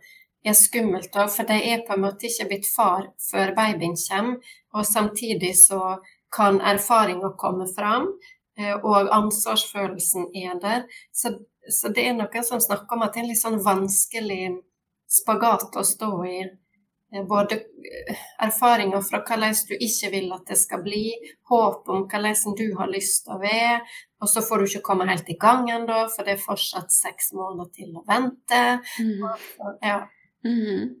er 0.47 0.55
skummelt 0.55 1.15
òg, 1.17 1.31
for 1.33 1.49
de 1.49 1.57
er 1.71 1.83
på 1.87 1.95
en 1.95 2.03
måte 2.05 2.29
ikke 2.29 2.47
blitt 2.51 2.69
far 2.69 3.09
før 3.31 3.53
babyen 3.57 3.97
kommer. 3.99 4.53
Og 4.77 4.85
samtidig 4.85 5.55
så 5.59 5.97
kan 6.33 6.59
erfaringa 6.61 7.33
komme 7.39 7.67
fram, 7.71 8.11
eh, 8.59 8.75
og 8.75 9.09
ansvarsfølelsen 9.15 10.29
er 10.35 10.59
der. 10.61 10.85
Så, 11.11 11.33
så 11.73 11.89
det 11.93 12.05
er 12.07 12.15
noen 12.17 12.43
som 12.45 12.61
snakker 12.63 12.95
om 12.95 13.03
at 13.05 13.13
det 13.13 13.21
er 13.21 13.25
en 13.25 13.31
litt 13.31 13.41
sånn 13.41 13.59
vanskelig 13.63 14.55
spagat 15.07 15.75
å 15.77 15.83
stå 15.87 16.11
i. 16.27 16.39
Eh, 17.13 17.23
Både 17.27 17.55
eh, 17.55 18.25
erfaringer 18.43 19.01
fra 19.05 19.21
hvordan 19.23 19.55
du 19.69 19.73
ikke 19.77 20.11
vil 20.11 20.31
at 20.35 20.45
det 20.51 20.57
skal 20.59 20.83
bli, 20.83 21.05
håp 21.49 21.87
om 21.93 22.05
hvordan 22.11 22.55
du 22.59 22.65
har 22.79 22.91
lyst 22.91 23.25
til 23.25 23.37
å 23.37 23.41
være, 23.41 23.79
og 24.21 24.29
så 24.31 24.43
får 24.43 24.59
du 24.59 24.67
ikke 24.67 24.85
komme 24.89 25.07
helt 25.07 25.29
i 25.29 25.37
gang 25.39 25.69
ennå, 25.71 26.03
for 26.13 26.27
det 26.27 26.35
er 26.35 26.43
fortsatt 26.43 26.91
seks 26.91 27.31
måneder 27.37 27.71
til 27.77 27.95
å 27.95 28.05
vente. 28.07 28.63
Ja. 29.83 29.99
Mhm. 30.43 30.95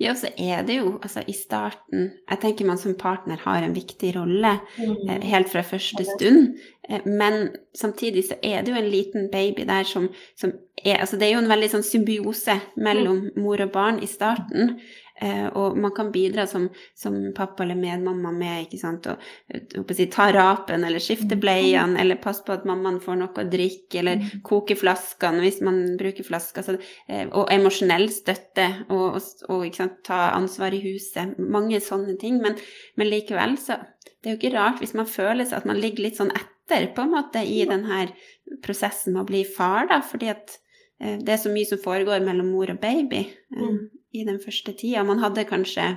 Ja, 0.00 0.12
så 0.14 0.28
er 0.38 0.62
det 0.62 0.76
jo 0.76 0.92
altså 1.02 1.24
i 1.26 1.32
starten 1.34 2.12
Jeg 2.30 2.38
tenker 2.40 2.66
man 2.68 2.78
som 2.78 2.94
partner 2.94 3.36
har 3.42 3.62
en 3.66 3.74
viktig 3.74 4.12
rolle 4.16 4.52
eh, 4.78 4.84
Mm. 4.86 5.22
helt 5.22 5.48
fra 5.48 5.62
første 5.62 6.04
stund. 6.06 6.58
Eh, 6.88 7.00
Men 7.04 7.48
samtidig 7.74 8.24
så 8.28 8.36
er 8.42 8.62
det 8.62 8.68
jo 8.72 8.78
en 8.78 8.90
liten 8.90 9.28
baby 9.32 9.64
der 9.66 9.82
som, 9.84 10.08
som 10.36 10.52
er 10.84 11.00
Altså 11.00 11.16
det 11.18 11.26
er 11.28 11.32
jo 11.34 11.42
en 11.42 11.50
veldig 11.50 11.70
sånn 11.70 11.82
symbiose 11.82 12.60
mellom 12.76 13.30
mor 13.36 13.60
og 13.60 13.72
barn 13.72 13.98
i 14.02 14.06
starten. 14.06 14.78
Eh, 15.20 15.46
og 15.58 15.78
man 15.80 15.90
kan 15.96 16.12
bidra 16.14 16.44
som, 16.46 16.68
som 16.94 17.16
pappa 17.34 17.64
eller 17.64 17.78
medmamma 17.78 18.30
med 18.34 18.66
ikke 18.66 18.78
sant, 18.78 19.08
å 19.10 19.16
eh, 19.50 19.64
å 19.80 19.96
si, 19.96 20.06
ta 20.14 20.28
rapen 20.34 20.84
eller 20.86 21.02
skifte 21.02 21.38
bleiene 21.40 21.98
eller 21.98 22.20
passe 22.22 22.44
på 22.46 22.54
at 22.54 22.66
mammaen 22.68 23.00
får 23.02 23.18
noe 23.18 23.42
å 23.42 23.46
drikke 23.50 23.98
eller 23.98 24.22
koke 24.46 24.76
flaskene 24.78 25.42
hvis 25.42 25.58
man 25.66 25.80
bruker 25.98 26.26
flasker. 26.26 26.66
Så, 26.66 26.76
eh, 27.10 27.26
og 27.32 27.50
emosjonell 27.54 28.06
støtte 28.14 28.68
og, 28.86 29.18
og, 29.18 29.48
og 29.50 29.66
ikke 29.66 29.82
sant, 29.82 29.98
ta 30.06 30.20
ansvar 30.36 30.76
i 30.76 30.82
huset. 30.86 31.34
Mange 31.38 31.82
sånne 31.82 32.14
ting. 32.20 32.38
Men, 32.44 32.54
men 32.98 33.10
likevel 33.10 33.58
så 33.58 33.80
Det 34.18 34.30
er 34.30 34.34
jo 34.34 34.38
ikke 34.40 34.54
rart 34.56 34.80
hvis 34.82 34.96
man 34.98 35.06
føler 35.06 35.46
seg 35.46 35.60
at 35.60 35.66
man 35.68 35.78
ligger 35.78 36.02
litt 36.02 36.16
sånn 36.18 36.32
etter 36.34 36.88
på 36.94 37.04
en 37.04 37.12
måte 37.12 37.42
i 37.46 37.60
denne 37.68 38.08
prosessen 38.64 39.14
med 39.14 39.22
å 39.22 39.28
bli 39.28 39.44
far, 39.46 39.86
da, 39.90 40.00
fordi 40.02 40.30
at 40.32 40.56
eh, 41.00 41.18
det 41.22 41.34
er 41.34 41.40
så 41.42 41.52
mye 41.52 41.68
som 41.68 41.80
foregår 41.82 42.24
mellom 42.26 42.50
mor 42.54 42.70
og 42.74 42.82
baby 42.82 43.22
eh, 43.26 43.62
Mm. 43.62 43.78
I 44.12 44.24
den 44.28 44.40
første 44.42 44.74
tida. 44.76 45.04
Man 45.06 45.22
hadde 45.22 45.46
kanskje 45.48 45.90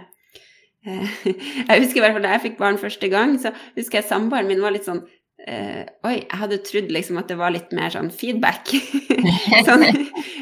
eh, 0.85 1.17
Jeg 1.69 1.83
husker 1.85 2.01
i 2.01 2.03
hvert 2.05 2.17
fall 2.17 2.27
da 2.27 2.35
jeg 2.35 2.45
fikk 2.49 2.61
barn 2.61 2.79
første 2.81 3.09
gang, 3.11 3.37
så 3.41 3.53
husker 3.77 4.01
jeg 4.01 4.09
samboeren 4.09 4.49
min 4.49 4.63
var 4.63 4.75
litt 4.75 4.87
sånn 4.87 5.03
eh, 5.47 5.83
oi, 6.05 6.15
jeg 6.19 6.39
hadde 6.43 6.61
trodd 6.67 6.91
liksom 6.93 7.19
at 7.21 7.31
det 7.31 7.37
var 7.39 7.53
litt 7.53 7.73
mer 7.75 7.93
sånn 7.93 8.11
feedback. 8.13 8.73
sånn, 9.67 9.85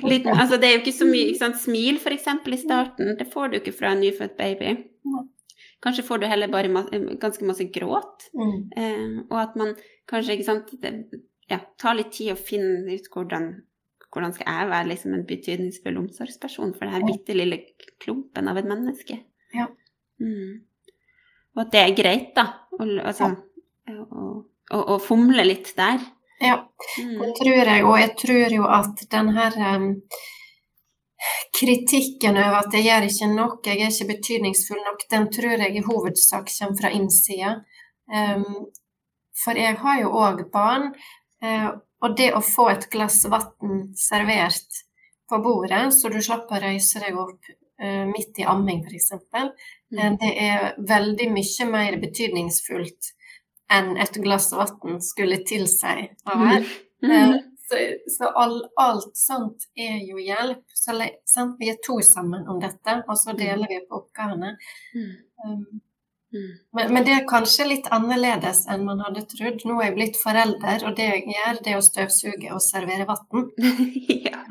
litt, 0.07 0.27
altså 0.41 0.59
det 0.59 0.69
er 0.69 0.77
jo 0.77 0.83
ikke 0.83 0.97
så 0.99 1.09
mye 1.09 1.29
ikke 1.31 1.43
sant? 1.43 1.61
Smil, 1.61 1.99
f.eks. 2.01 2.27
i 2.27 2.61
starten. 2.61 3.13
Det 3.19 3.29
får 3.31 3.51
du 3.51 3.59
ikke 3.59 3.75
fra 3.75 3.93
en 3.93 4.03
nyfødt 4.03 4.37
baby. 4.39 4.75
Kanskje 5.83 6.03
får 6.03 6.19
du 6.19 6.27
heller 6.27 6.51
bare 6.51 6.71
ma 6.71 6.83
ganske 7.21 7.45
masse 7.47 7.69
gråt. 7.71 8.27
Mm. 8.35 8.55
Eh, 8.75 9.17
og 9.29 9.39
at 9.45 9.55
man 9.59 9.75
kanskje 10.09 10.35
ikke 10.35 10.49
sant, 10.49 10.73
det, 10.83 11.21
ja, 11.49 11.61
tar 11.79 11.97
litt 11.97 12.11
tid 12.15 12.33
å 12.33 12.39
finne 12.39 12.89
ut 12.91 13.07
hvordan 13.13 13.53
hvordan 14.13 14.33
skal 14.33 14.49
jeg 14.49 14.69
være 14.71 14.89
liksom 14.89 15.13
en 15.13 15.25
betydningsfull 15.29 15.99
omsorgsperson 16.01 16.73
for 16.77 16.89
denne 16.89 17.11
bitte 17.11 17.35
lille 17.37 17.59
klumpen 18.01 18.49
av 18.49 18.57
et 18.57 18.69
menneske? 18.69 19.19
Ja. 19.53 19.67
Mm. 20.21 20.65
Og 21.55 21.65
at 21.65 21.73
det 21.73 21.83
er 21.83 21.97
greit, 21.97 22.31
da. 22.37 22.45
Å, 22.73 22.87
altså, 23.11 23.29
ja. 23.89 23.99
å, 24.05 24.31
å, 24.73 24.81
å 24.95 24.97
fomle 25.03 25.45
litt 25.45 25.73
der. 25.77 26.01
Ja, 26.39 26.57
mm. 26.97 27.15
det 27.21 27.29
tror 27.37 27.55
jeg. 27.59 27.85
Og 27.85 27.95
jeg 27.99 28.11
tror 28.21 28.55
jo 28.55 28.67
at 28.71 29.05
den 29.11 29.31
her 29.35 29.57
um, 29.75 29.87
kritikken 31.59 32.39
over 32.39 32.61
at 32.61 32.77
jeg 32.77 32.87
gjør 32.87 33.07
ikke 33.09 33.29
nok, 33.33 33.59
jeg 33.67 33.83
er 33.83 33.93
ikke 33.93 34.11
betydningsfull 34.13 34.81
nok, 34.85 35.03
den 35.11 35.27
tror 35.35 35.65
jeg 35.65 35.75
i 35.75 35.85
hovedsak 35.85 36.49
kommer 36.53 36.79
fra 36.79 36.93
innsida. 36.95 37.57
Um, 38.09 38.69
for 39.43 39.59
jeg 39.59 39.77
har 39.83 40.01
jo 40.01 40.13
òg 40.17 40.45
barn, 40.53 40.89
uh, 41.43 41.69
og 42.03 42.15
det 42.17 42.29
å 42.35 42.41
få 42.43 42.69
et 42.71 42.87
glass 42.91 43.23
vann 43.29 43.89
servert 43.97 44.83
på 45.29 45.39
bordet, 45.43 45.89
så 45.93 46.09
du 46.09 46.19
slapp 46.23 46.51
å 46.51 46.61
røyse 46.61 47.01
deg 47.03 47.17
opp 47.19 47.49
uh, 47.49 48.05
midt 48.09 48.39
i 48.41 48.47
amming, 48.49 48.85
f.eks., 48.87 49.11
mm. 49.35 49.99
uh, 49.99 50.15
det 50.21 50.31
er 50.45 50.73
veldig 50.79 51.29
mye 51.35 51.69
mer 51.69 51.99
betydningsfullt 52.01 53.13
enn 53.69 53.93
et 54.01 54.17
glass 54.23 54.49
vann 54.55 54.97
skulle 55.05 55.43
tilsi 55.45 56.07
å 56.25 56.39
være. 56.39 56.63
Mm. 57.03 57.11
Uh, 57.11 57.35
så, 57.69 57.83
så 58.09 58.31
all, 58.41 58.57
alt 58.81 59.11
sånt 59.13 59.67
er 59.77 59.99
jo 60.01 60.17
hjelp. 60.17 60.63
Så 60.73 60.95
sant? 61.29 61.59
Vi 61.59 61.69
er 61.69 61.77
to 61.85 61.99
sammen 62.01 62.47
om 62.49 62.57
dette, 62.63 63.03
og 63.05 63.19
så 63.19 63.35
mm. 63.35 63.37
deler 63.43 63.69
vi 63.69 63.83
på 63.85 63.99
oppgavene. 64.01 64.55
Mm. 64.95 65.13
Um, 65.45 65.61
Mm. 65.69 65.81
Men, 66.31 66.91
men, 66.93 67.05
det 67.07 67.13
er 67.15 67.23
kanskje 67.29 67.65
litt 67.65 67.87
annerledes 67.93 68.65
enn 68.69 68.83
man 68.85 69.01
hadde 69.01 69.23
trodd. 69.31 69.63
Nå 69.65 69.79
er 69.79 69.87
jeg 69.87 69.95
blitt 69.95 70.19
forelder, 70.21 70.85
og 70.85 70.97
det 70.97 71.07
jeg 71.07 71.23
gjør, 71.31 71.61
det 71.65 71.73
er 71.73 71.79
å 71.79 71.85
støvsuge 71.85 72.51
og 72.53 72.61
servere 72.61 73.07
vann. 73.09 73.47
ja. 74.27 74.43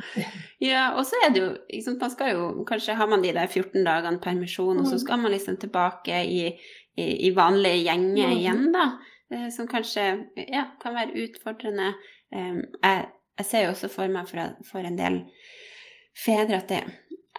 ja. 0.64 0.82
og 0.96 1.04
så 1.06 1.20
er 1.22 1.34
det 1.34 1.44
jo 1.44 1.52
liksom, 1.70 2.00
man 2.00 2.14
skal 2.14 2.34
jo, 2.34 2.48
Kanskje 2.68 2.98
har 2.98 3.10
man 3.10 3.22
de 3.22 3.30
der 3.36 3.46
14 3.46 3.86
dagene 3.86 4.22
permisjon, 4.24 4.74
mm. 4.74 4.82
og 4.82 4.90
så 4.90 4.98
mm. 4.98 5.04
skal 5.04 5.22
man 5.22 5.34
liksom 5.36 5.60
tilbake 5.62 6.24
i, 6.26 6.42
i, 6.98 7.08
i 7.28 7.32
vanlige 7.36 7.84
gjenger 7.86 8.26
mm. 8.26 8.36
igjen, 8.40 8.66
da. 8.74 8.90
Eh, 9.34 9.48
som 9.54 9.68
kanskje 9.70 10.08
ja, 10.48 10.66
kan 10.82 10.96
være 10.98 11.26
utfordrende. 11.26 11.92
Um, 12.34 12.62
jeg, 12.82 13.08
jeg, 13.38 13.46
ser 13.46 13.64
jo 13.64 13.72
også 13.72 13.88
for 13.92 14.12
meg 14.12 14.28
for, 14.28 14.54
for 14.68 14.84
en 14.84 14.98
del 14.98 15.22
fedre 16.18 16.58
at 16.58 16.72
det, 16.72 16.80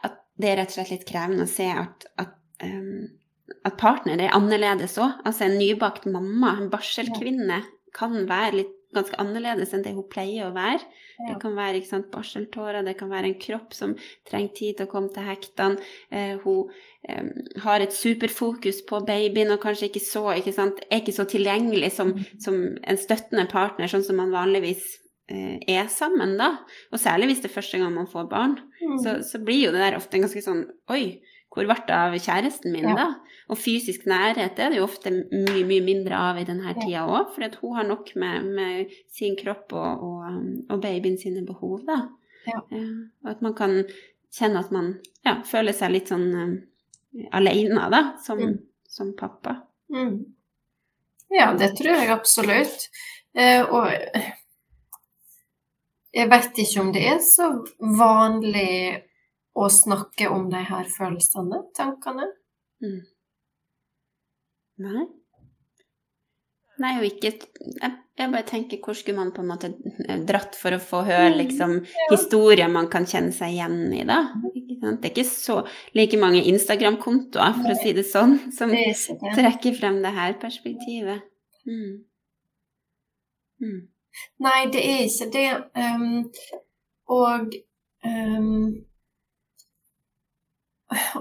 at 0.06 0.16
det, 0.40 0.50
er 0.50 0.62
rett 0.62 0.72
og 0.72 0.78
slett 0.80 0.94
litt 0.96 1.08
krevende 1.10 1.46
å 1.46 1.52
se 1.52 1.68
at, 1.70 2.08
at 2.22 2.64
um, 2.66 3.10
at 3.68 3.78
partner 3.82 4.22
er 4.22 4.36
annerledes 4.36 4.98
òg. 5.02 5.22
Altså 5.26 5.48
en 5.48 5.58
nybakt 5.62 6.08
mamma, 6.10 6.56
en 6.58 6.72
barselkvinne, 6.74 7.64
kan 7.96 8.14
være 8.30 8.60
litt 8.60 8.76
ganske 8.96 9.18
annerledes 9.22 9.74
enn 9.74 9.84
det 9.86 9.94
hun 9.94 10.08
pleier 10.10 10.48
å 10.48 10.56
være. 10.56 10.82
Det 11.20 11.36
kan 11.42 11.56
være 11.58 11.82
sant, 11.84 12.08
barseltårer, 12.14 12.82
det 12.88 12.96
kan 13.00 13.12
være 13.12 13.28
en 13.30 13.40
kropp 13.42 13.76
som 13.76 13.96
trenger 14.30 14.54
tid 14.56 14.78
til 14.78 14.88
å 14.88 14.92
komme 14.92 15.12
til 15.14 15.28
hektene. 15.28 15.90
Eh, 16.16 16.40
hun 16.46 16.72
eh, 17.04 17.28
har 17.66 17.84
et 17.84 17.96
superfokus 17.96 18.82
på 18.88 19.02
babyen 19.08 19.52
og 19.54 19.60
kanskje 19.66 19.90
ikke 19.90 20.04
så, 20.06 20.24
ikke 20.40 20.56
sant, 20.56 20.80
er 20.88 21.04
ikke 21.04 21.18
så 21.18 21.28
tilgjengelig 21.30 21.92
som, 21.98 22.16
mm. 22.16 22.40
som 22.46 22.62
en 22.80 23.02
støttende 23.02 23.46
partner, 23.52 23.92
sånn 23.92 24.06
som 24.08 24.18
man 24.22 24.32
vanligvis 24.34 24.88
eh, 25.30 25.60
er 25.70 25.92
sammen, 25.92 26.38
da. 26.40 26.54
Og 26.94 27.04
særlig 27.04 27.34
hvis 27.34 27.44
det 27.44 27.52
er 27.52 27.58
første 27.60 27.84
gang 27.84 27.94
man 28.00 28.10
får 28.10 28.32
barn. 28.32 28.56
Mm. 28.80 28.98
Så, 29.04 29.20
så, 29.28 29.44
blir 29.44 29.68
jo 29.68 29.76
det 29.76 29.84
der 29.84 30.00
ofte 30.00 30.24
ganske 30.24 30.46
sånn 30.46 30.64
Oi, 30.96 31.20
hvor 31.50 31.66
ble 31.66 31.78
det 31.88 31.96
av 31.96 32.16
kjæresten 32.16 32.74
min, 32.74 32.88
ja. 32.92 32.96
da? 32.98 33.36
Og 33.50 33.58
fysisk 33.58 34.06
nærhet 34.10 34.60
er 34.62 34.70
det 34.70 34.78
jo 34.78 34.86
ofte 34.86 35.12
mye, 35.12 35.64
mye 35.66 35.82
mindre 35.82 36.18
av 36.30 36.38
i 36.38 36.46
denne 36.46 36.76
tida 36.78 37.08
òg, 37.10 37.32
for 37.34 37.58
hun 37.64 37.78
har 37.80 37.88
nok 37.90 38.12
med, 38.22 38.50
med 38.54 38.98
sin 39.10 39.38
kropp 39.40 39.74
og, 39.74 40.04
og, 40.06 40.28
og, 40.70 40.76
babyen 40.84 41.18
sine 41.18 41.42
behov, 41.48 41.82
da. 41.88 42.04
Ja. 42.46 42.62
Og 42.70 43.32
at 43.34 43.42
man 43.46 43.56
kan 43.58 43.80
kjenne 44.34 44.62
at 44.62 44.70
man 44.74 44.92
ja, 45.26 45.40
føler 45.46 45.74
seg 45.76 45.96
litt 45.96 46.14
sånn 46.14 46.28
um, 46.38 46.54
aleine, 47.34 47.90
da, 47.90 48.04
som, 48.22 48.42
mm. 48.42 48.60
som 48.86 49.16
pappa. 49.18 49.58
Mm. 49.90 50.20
Ja, 51.34 51.52
det 51.58 51.74
tror 51.78 51.96
jeg 51.96 52.14
absolutt. 52.14 52.90
Eh, 53.38 53.62
og 53.66 53.90
jeg 56.14 56.30
vet 56.30 56.62
ikke 56.64 56.82
om 56.82 56.94
det 56.94 57.06
er 57.06 57.20
så 57.26 57.52
vanlig 57.80 59.09
å 59.58 59.70
snakke 59.74 60.30
om 60.32 60.50
de 60.52 60.62
her 60.70 60.90
følelsene, 60.92 61.64
tankene. 61.78 62.28
Mm. 62.84 63.00
Nei. 64.86 65.08
Nei, 66.80 66.94
og 67.02 67.06
ikke 67.10 67.34
jeg, 67.34 67.90
jeg, 68.16 68.30
bare 68.32 68.46
tenker 68.48 68.80
hvor 68.80 68.96
skulle 68.96 69.20
man 69.20 69.34
på 69.36 69.44
en 69.44 69.50
måte 69.50 69.70
dratt 70.28 70.56
for 70.56 70.72
å 70.72 70.80
få 70.80 71.02
høre 71.10 71.34
mm, 71.34 71.38
liksom, 71.42 71.74
historier 72.14 72.72
man 72.72 72.88
kan 72.92 73.08
kjenne 73.10 73.34
seg 73.36 73.58
igjen 73.58 73.82
i, 73.98 74.06
da? 74.08 74.22
Det 74.80 75.10
er 75.10 75.12
ikke 75.12 75.26
så 75.28 75.58
like 75.98 76.20
mange 76.22 76.46
Instagram-kontoer, 76.48 77.58
for 77.58 77.74
å 77.74 77.80
si 77.82 77.92
det 77.98 78.06
sånn, 78.08 78.38
som 78.56 78.72
det 78.72 78.94
det. 78.96 79.34
trekker 79.36 79.76
frem 79.76 80.00
det 80.06 80.14
her 80.16 80.38
perspektivet. 80.40 81.28
Mm. 81.68 81.98
Mm. 83.60 83.82
Nei, 84.48 84.60
det 84.72 84.86
er 84.88 85.04
ikke 85.04 85.28
det. 85.36 85.50
Um, 85.76 86.30
og 87.12 87.60
um, 88.08 88.70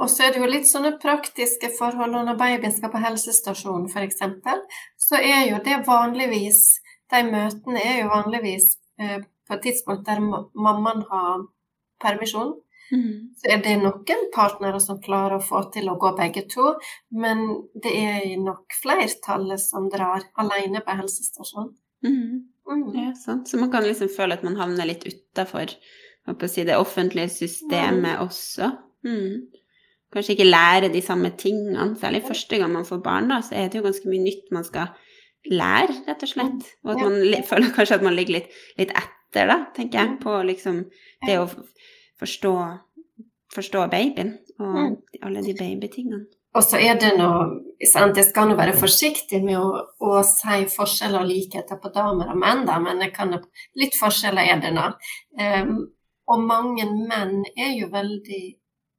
og 0.00 0.09
så 0.11 0.24
er 0.24 0.35
det 0.35 0.42
jo 0.42 0.48
litt 0.48 0.68
sånne 0.68 0.94
praktiske 1.00 1.70
forhold 1.76 2.16
når 2.16 2.38
babyen 2.40 2.72
skal 2.72 2.92
på 2.92 3.02
helsestasjonen 3.02 3.88
f.eks. 3.90 4.22
Så 4.96 5.20
er 5.20 5.50
jo 5.50 5.62
det 5.64 5.83
vanligvis 5.88 6.62
De 7.09 7.22
møtene 7.24 7.81
er 7.81 8.02
jo 8.02 8.09
vanligvis 8.12 8.74
eh, 9.00 9.20
på 9.48 9.54
et 9.54 9.62
tidspunkt 9.64 10.04
der 10.04 10.20
mammaen 10.20 11.07
har 11.09 11.46
permisjon. 12.02 12.50
Mm. 12.92 13.33
Så 13.37 13.48
er 13.52 13.62
det 13.64 13.78
noen 13.81 14.26
partnere 14.35 14.81
som 14.81 15.00
klarer 15.00 15.38
å 15.38 15.44
få 15.44 15.62
til 15.72 15.88
å 15.88 15.96
gå 16.00 16.11
begge 16.18 16.44
to, 16.52 16.74
men 17.16 17.46
det 17.72 17.94
er 17.96 18.26
nok 18.42 18.76
flertallet 18.76 19.62
som 19.62 19.88
drar 19.92 20.26
alene 20.40 20.85
på 20.85 20.98
helsestasjonen. 21.00 21.72
Mm. 22.04 22.44
Mm. 22.68 22.85
Ja, 22.92 23.14
sant. 23.16 23.48
Så 23.48 23.57
man 23.61 23.72
kan 23.72 23.88
liksom 23.88 24.12
føle 24.12 24.37
at 24.37 24.44
man 24.44 24.61
havner 24.61 24.88
litt 24.88 25.09
utafor 25.09 25.72
si, 26.44 26.64
det 26.68 26.76
offentlige 26.76 27.33
systemet 27.33 28.20
også. 28.20 28.70
Mm 29.06 29.48
kanskje 30.12 30.37
ikke 30.37 30.48
lære 30.48 30.92
de 30.92 31.02
samme 31.02 31.30
tingene. 31.38 31.96
Særlig 32.00 32.22
første 32.28 32.58
gang 32.58 32.72
man 32.72 32.87
får 32.87 33.02
barn, 33.04 33.28
da, 33.30 33.40
så 33.42 33.54
er 33.54 33.68
det 33.68 33.78
jo 33.78 33.87
ganske 33.87 34.08
mye 34.08 34.24
nytt 34.24 34.52
man 34.52 34.64
skal 34.64 34.88
lære, 35.50 36.00
rett 36.08 36.24
og 36.24 36.32
slett. 36.32 36.72
Og 36.84 36.94
at 36.94 37.04
man 37.04 37.44
føler 37.50 37.74
kanskje 37.76 38.00
at 38.00 38.06
man 38.06 38.16
ligger 38.16 38.38
litt, 38.38 38.56
litt 38.80 38.94
etter, 38.96 39.52
da, 39.52 39.58
tenker 39.76 40.00
jeg, 40.00 40.16
på 40.22 40.40
liksom 40.48 40.82
det 41.26 41.38
å 41.40 41.46
forstå, 42.18 42.54
forstå 43.54 43.87
babyen 43.92 44.37
og 44.58 44.98
alle 45.22 45.44
de 45.44 45.54
babytingene. 45.58 46.24
Og 46.56 46.64
så 46.64 46.78
er 46.80 46.96
det 46.98 47.11
noe 47.18 47.84
sant? 47.87 48.16
Jeg 48.16 48.30
skal 48.30 48.48
nå 48.48 48.54
være 48.58 48.72
forsiktig 48.74 49.42
med 49.44 49.58
å, 49.61 49.82
å 50.00 50.22
si 50.26 50.64
forskjeller 50.72 51.20
og 51.20 51.28
likheter 51.28 51.78
på 51.78 51.92
damer 51.94 52.32
og 52.32 52.40
menn, 52.40 52.64
da, 52.66 52.78
men 52.82 53.04
kan, 53.14 53.37
litt 53.78 53.94
forskjeller 54.00 54.48
er 54.56 54.62
det 54.64 54.72
nå. 54.74 54.87
Um, 55.38 55.76
og 56.28 56.42
mange 56.48 56.88
menn 56.88 57.44
er 57.52 57.76
jo 57.76 57.92
veldig 57.92 58.40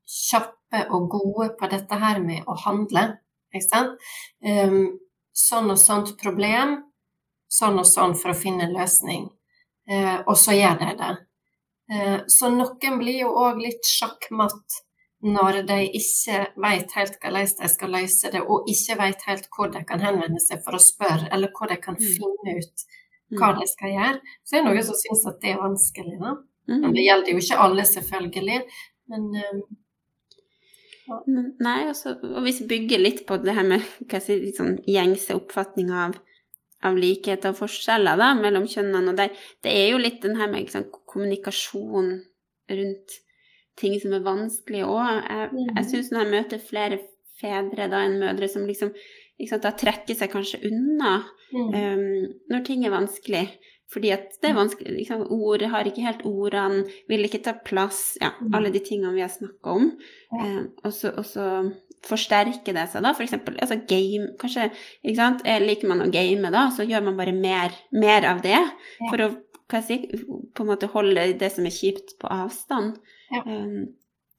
kjappe 0.09 0.85
og 0.95 1.09
gode 1.11 1.51
på 1.59 1.69
dette 1.71 1.99
her 2.01 2.21
med 2.23 2.47
å 2.49 2.57
handle. 2.65 3.05
Ikke 3.53 3.65
sant? 3.65 4.11
Um, 4.45 4.99
sånn 5.33 5.71
og 5.73 5.79
sånt 5.81 6.15
problem, 6.21 6.77
sånn 7.49 7.79
og 7.81 7.87
sånn 7.89 8.15
for 8.17 8.33
å 8.33 8.37
finne 8.37 8.67
en 8.67 8.75
løsning. 8.77 9.29
Uh, 9.89 10.21
og 10.27 10.35
så 10.37 10.57
gjør 10.57 10.77
de 10.83 10.91
det. 10.99 11.15
Uh, 11.89 12.19
så 12.29 12.51
noen 12.53 12.99
blir 13.01 13.23
jo 13.23 13.33
òg 13.47 13.61
litt 13.63 13.85
sjakkmatt 13.89 14.83
når 15.25 15.63
de 15.67 15.79
ikke 15.99 16.45
vet 16.63 16.93
helt 16.95 17.17
hvordan 17.19 17.49
de 17.59 17.69
skal 17.71 17.91
løse 17.91 18.29
det, 18.31 18.39
og 18.39 18.69
ikke 18.71 18.95
vet 19.01 19.25
helt 19.27 19.49
hvor 19.55 19.71
de 19.73 19.81
kan 19.87 19.99
henvende 20.03 20.39
seg 20.39 20.61
for 20.63 20.77
å 20.77 20.83
spørre, 20.83 21.27
eller 21.33 21.51
hvor 21.55 21.71
de 21.71 21.75
kan 21.81 21.97
mm. 21.99 22.05
finne 22.15 22.55
ut 22.61 22.85
hva 23.35 23.51
mm. 23.51 23.59
de 23.59 23.67
skal 23.69 23.93
gjøre. 23.97 24.37
Så 24.43 24.55
det 24.55 24.61
er 24.61 24.69
noen 24.69 24.87
som 24.87 24.99
syns 25.01 25.25
at 25.29 25.41
det 25.43 25.51
er 25.51 25.59
vanskelig. 25.59 26.15
Da. 26.21 26.37
Mm. 26.69 26.79
Men 26.85 26.95
det 26.95 27.05
gjelder 27.05 27.33
jo 27.33 27.43
ikke 27.43 27.59
alle, 27.65 27.85
selvfølgelig. 27.89 28.61
Men 29.11 29.27
um, 29.35 29.61
Nei, 31.63 31.79
også, 31.89 32.15
og 32.31 32.41
hvis 32.45 32.61
vi 32.63 32.69
bygger 32.73 33.01
litt 33.01 33.23
på 33.29 33.39
det 33.43 33.55
her 33.57 33.67
med 33.67 33.85
hva 34.09 34.21
si, 34.23 34.39
sånn 34.57 34.77
gjengse 34.89 35.37
oppfatning 35.37 35.91
av, 35.95 36.17
av 36.85 36.99
likheter 36.99 37.53
og 37.53 37.61
forskjeller 37.61 38.19
da, 38.19 38.33
mellom 38.39 38.67
kjønnene, 38.69 39.13
og 39.13 39.19
det, 39.19 39.29
det 39.65 39.73
er 39.75 39.89
jo 39.93 40.01
litt 40.01 40.21
den 40.25 40.37
her 40.39 40.51
med 40.51 40.67
liksom, 40.67 40.89
kommunikasjon 41.09 42.13
rundt 42.69 43.17
ting 43.79 43.95
som 44.01 44.13
er 44.15 44.25
vanskelig 44.25 44.83
òg. 44.85 45.23
Jeg, 45.23 45.49
mm. 45.55 45.73
jeg 45.77 45.89
syns 45.93 46.13
når 46.13 46.25
jeg 46.25 46.33
møter 46.35 46.63
flere 46.69 47.01
fedre 47.39 47.87
da 47.91 48.03
enn 48.05 48.19
mødre 48.19 48.51
som 48.51 48.67
liksom 48.67 48.93
Da 49.39 49.69
trekker 49.71 50.17
seg 50.19 50.33
kanskje 50.33 50.57
unna 50.67 51.21
Mm. 51.53 51.73
um, 51.73 52.33
når 52.49 52.65
ting 52.65 52.85
er 52.85 52.93
vanskelig. 52.93 53.47
Fordi 53.89 54.11
at 54.13 54.35
det 54.41 54.51
er 54.51 54.57
vanskelig. 54.57 54.91
Liksom, 54.99 55.23
ord 55.33 55.63
har 55.71 55.87
ikke 55.89 56.05
helt 56.05 56.21
ordene, 56.29 56.83
vil 57.09 57.25
ikke 57.25 57.41
ta 57.43 57.55
plass. 57.65 58.17
Ja, 58.21 58.31
Mm. 58.39 58.53
alle 58.53 58.69
de 58.71 58.79
tingene 58.79 59.13
vi 59.15 59.21
har 59.25 59.29
snakka 59.33 59.65
om. 59.65 59.91
Um, 60.31 60.71
og, 60.83 60.93
så, 60.93 61.11
forsterker 62.05 62.73
det 62.73 62.85
seg, 62.91 63.03
da. 63.03 63.13
For 63.13 63.25
eksempel 63.25 63.57
altså 63.59 63.75
game 63.89 64.29
Kanskje 64.39 64.69
ikke 65.03 65.15
sant? 65.17 65.41
Eh, 65.43 65.59
liker 65.59 65.89
man 65.89 66.01
å 66.05 66.11
game, 66.11 66.51
da, 66.53 66.69
så 66.71 66.85
gjør 66.87 67.03
man 67.09 67.17
bare 67.17 67.33
mer, 67.35 67.73
mer 67.91 68.27
av 68.29 68.41
det. 68.45 68.59
For 69.09 69.25
å 69.25 69.29
hva 69.69 69.81
jeg 69.83 69.85
si, 69.85 70.23
på 70.55 70.63
en 70.63 70.69
måte 70.71 70.87
holde 70.89 71.27
det 71.37 71.51
som 71.53 71.65
er 71.67 71.73
kjipt, 71.75 72.15
på 72.21 72.29
avstand. 72.33 72.95
Ja. 73.29 73.43
Um, 73.45 73.89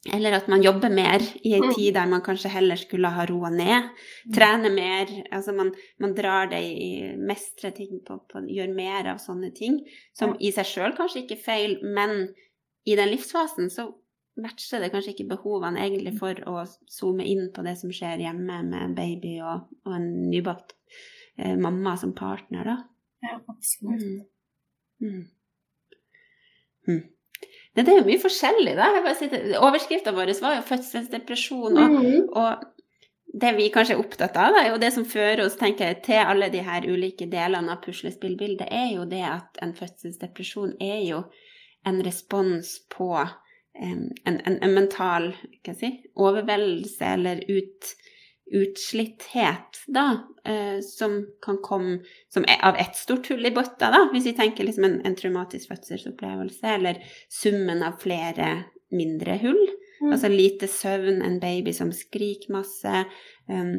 eller 0.08 0.32
at 0.32 0.46
man 0.48 0.62
jobber 0.64 0.88
mer 0.88 1.20
i 1.44 1.52
en 1.54 1.66
Mm. 1.68 1.74
tid 1.74 1.94
der 1.94 2.06
man 2.08 2.22
kanskje 2.24 2.48
heller 2.48 2.76
skulle 2.76 3.08
ha 3.12 3.26
roa 3.26 3.50
ned. 3.50 3.90
Mm. 4.26 4.32
Trene 4.32 4.70
mer. 4.72 5.06
Altså 5.30 5.52
man, 5.52 5.74
man 5.98 6.14
drar 6.14 6.46
det 6.48 6.60
i 6.62 7.16
mestre 7.18 7.70
ting 7.76 8.00
på, 8.06 8.16
på 8.28 8.40
Gjør 8.48 8.74
mer 8.74 9.10
av 9.12 9.18
sånne 9.20 9.52
ting. 9.54 9.80
Som 10.16 10.36
i 10.40 10.52
seg 10.52 10.64
sjøl 10.64 10.96
kanskje 10.96 11.24
ikke 11.24 11.36
er 11.36 11.44
feil, 11.44 11.78
men 11.82 12.28
i 12.86 12.96
den 12.96 13.10
livsfasen 13.12 13.68
så 13.70 13.90
matcher 14.40 14.80
det 14.80 14.92
kanskje 14.92 15.12
ikke 15.12 15.28
behovene 15.36 15.82
egentlig 15.84 16.14
for 16.18 16.34
å 16.48 16.64
zoome 16.88 17.26
inn 17.28 17.50
på 17.52 17.62
det 17.66 17.76
som 17.76 17.90
skjer 17.92 18.22
hjemme 18.24 18.62
med 18.64 18.94
baby 18.96 19.34
og, 19.44 19.68
og 19.84 19.94
en 19.98 20.30
nybakt 20.30 20.72
eh, 21.36 21.56
mamma 21.60 21.96
som 22.00 22.14
partner, 22.16 22.64
da. 22.64 22.78
Ja, 23.22 23.36
absolutt. 23.52 24.00
Mm. 24.00 24.24
Mm. 25.00 25.26
Mm. 26.88 27.02
Det, 27.74 27.84
det 27.86 27.92
er 27.92 28.00
jo 28.00 28.08
mye 28.08 28.20
forskjellig, 28.22 28.74
da. 28.78 28.88
Overskrifta 29.62 30.12
vår 30.16 30.32
var 30.42 30.56
jo 30.58 30.66
fødselsdepresjon. 30.72 31.78
Og, 31.78 31.98
Mm. 32.00 32.28
og 32.34 32.64
det 33.40 33.52
vi 33.56 33.68
kanskje 33.70 33.94
er 33.94 34.00
opptatt 34.02 34.36
av, 34.36 34.56
da, 34.56 34.64
jo 34.68 34.78
det 34.82 34.92
som 34.92 35.04
fører 35.06 35.44
oss 35.44 35.56
tenker 35.56 35.86
jeg, 35.86 36.02
til 36.02 36.18
alle 36.18 36.48
de 36.50 36.64
her 36.66 36.82
ulike 36.90 37.28
delene 37.30 37.70
av 37.76 37.82
puslespillbildet, 37.84 38.66
er 38.70 38.88
jo 38.96 39.04
det 39.06 39.22
at 39.22 39.60
en 39.62 39.74
fødselsdepresjon 39.74 40.74
er 40.82 40.98
jo 41.06 41.22
en 41.86 42.02
respons 42.04 42.72
på 42.90 43.12
en, 43.74 44.10
en, 44.26 44.40
en 44.46 44.74
mental 44.74 45.30
si, 45.78 45.92
overveldelse 46.18 47.12
eller 47.14 47.44
ut, 47.48 47.92
utslitthet, 48.50 49.82
da, 49.86 50.06
eh, 50.44 50.80
som 50.84 51.26
kan 51.44 51.60
komme 51.62 51.98
som 52.32 52.44
er 52.48 52.58
av 52.66 52.78
ett 52.80 52.96
stort 52.96 53.28
hull 53.30 53.46
i 53.46 53.54
bøtta, 53.54 53.90
da, 53.92 54.02
hvis 54.12 54.26
vi 54.30 54.34
tenker 54.38 54.66
liksom 54.66 54.86
en, 54.88 54.98
en 55.06 55.16
traumatisk 55.18 55.70
fødselsopplevelse, 55.70 56.74
eller 56.74 57.00
summen 57.30 57.84
av 57.86 58.00
flere 58.02 58.50
mindre 58.94 59.38
hull. 59.42 59.62
Mm. 60.00 60.10
Altså 60.12 60.30
lite 60.32 60.68
søvn, 60.70 61.22
en 61.22 61.40
baby 61.40 61.72
som 61.76 61.92
skriker 61.94 62.54
masse, 62.56 63.04
eh, 63.50 63.74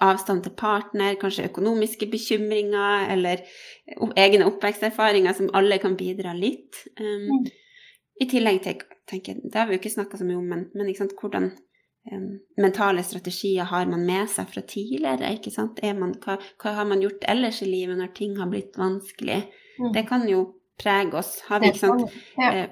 avstand 0.00 0.44
til 0.44 0.52
partner, 0.56 1.16
kanskje 1.20 1.48
økonomiske 1.48 2.06
bekymringer, 2.12 3.08
eller 3.14 3.42
egne 4.20 4.46
oppveksterfaringer 4.50 5.32
som 5.36 5.50
alle 5.56 5.78
kan 5.80 5.96
bidra 5.96 6.34
litt. 6.36 6.84
Um, 7.00 7.30
Mm. 7.30 7.50
I 8.20 8.26
tillegg 8.28 8.58
til, 8.62 8.82
tenker 9.08 9.38
det 9.40 9.56
har 9.56 9.66
vi 9.68 9.74
jo 9.74 9.80
ikke 9.80 9.94
snakka 9.94 10.18
så 10.20 10.26
mye 10.28 10.36
om, 10.36 10.44
men, 10.44 10.66
men 10.76 10.90
sant, 10.94 11.14
hvordan 11.16 11.46
mentale 12.56 13.02
strategier 13.04 13.68
har 13.68 13.86
man 13.86 14.06
med 14.06 14.30
seg 14.32 14.48
fra 14.50 14.62
tidligere? 14.66 15.34
ikke 15.36 15.52
sant? 15.54 15.80
Er 15.84 15.98
man, 15.98 16.14
hva, 16.24 16.38
hva 16.62 16.72
har 16.78 16.88
man 16.88 17.02
gjort 17.04 17.26
ellers 17.28 17.60
i 17.62 17.68
livet 17.68 17.98
når 17.98 18.14
ting 18.16 18.38
har 18.40 18.48
blitt 18.50 18.78
vanskelig? 18.80 19.42
Mm. 19.78 19.92
Det 19.94 20.06
kan 20.08 20.26
jo 20.28 20.46
prege 20.80 21.18
oss. 21.20 21.34
Har 21.48 21.60
vi, 21.60 21.70
ikke 21.70 21.82
sant? 21.82 22.14
Ja. 22.40 22.66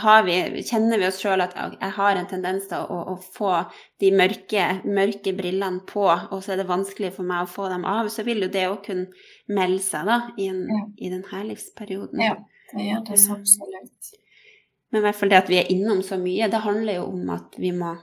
Har 0.00 0.22
vi, 0.24 0.36
kjenner 0.64 1.00
vi 1.00 1.06
oss 1.08 1.20
sjøl 1.20 1.44
at 1.44 1.52
jeg 1.56 1.90
har 1.98 2.16
en 2.16 2.28
tendens 2.30 2.68
til 2.70 2.80
å, 2.80 3.00
å 3.12 3.16
få 3.36 3.52
de 4.00 4.12
mørke, 4.16 4.68
mørke 4.88 5.34
brillene 5.36 5.84
på, 5.88 6.06
og 6.08 6.38
så 6.40 6.54
er 6.54 6.62
det 6.62 6.70
vanskelig 6.70 7.12
for 7.18 7.28
meg 7.28 7.44
å 7.44 7.50
få 7.50 7.68
dem 7.72 7.84
av, 7.88 8.08
så 8.12 8.24
vil 8.26 8.46
jo 8.46 8.50
det 8.52 8.64
òg 8.70 8.80
kunne 8.86 9.52
melde 9.52 9.82
seg 9.84 10.08
da, 10.08 10.22
i, 10.38 10.48
en, 10.52 10.64
Ja. 10.70 10.86
i 10.96 11.12
denne 11.12 11.44
livsperioden. 11.50 12.24
Ja. 12.24 12.38
Det 12.72 12.88
gjør 12.88 13.04
det 13.10 13.20
så 13.20 13.36
absolutt. 13.36 14.14
Men 14.92 15.02
i 15.02 15.04
hvert 15.04 15.16
fall 15.18 15.30
det 15.32 15.42
at 15.42 15.50
vi 15.52 15.58
er 15.60 15.68
innom 15.72 16.00
så 16.04 16.16
mye, 16.20 16.48
det 16.52 16.64
handler 16.64 17.02
jo 17.02 17.04
om 17.10 17.30
at 17.32 17.60
vi 17.60 17.72
må 17.76 17.94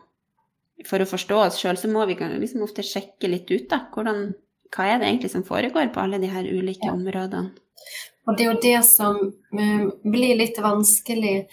For 0.88 1.02
å 1.04 1.08
forstå 1.10 1.40
oss 1.46 1.58
sjøl, 1.60 1.78
så 1.78 1.90
må 1.92 2.06
vi 2.08 2.16
liksom 2.16 2.64
ofte 2.64 2.86
sjekke 2.86 3.28
litt 3.28 3.50
ut, 3.52 3.68
da. 3.72 3.82
Hvordan, 3.94 4.30
hva 4.76 4.86
er 4.88 5.02
det 5.02 5.10
egentlig 5.10 5.32
som 5.34 5.44
foregår 5.44 5.92
på 5.94 6.04
alle 6.04 6.20
de 6.22 6.30
her 6.32 6.46
ulike 6.48 6.88
Ja. 6.88 6.94
områdene? 6.94 7.56
Og 8.28 8.38
det 8.38 8.46
er 8.46 8.54
jo 8.54 8.62
det 8.62 8.86
som 8.86 9.18
eh, 9.58 9.86
blir 10.04 10.36
litt 10.38 10.58
vanskelig 10.62 11.48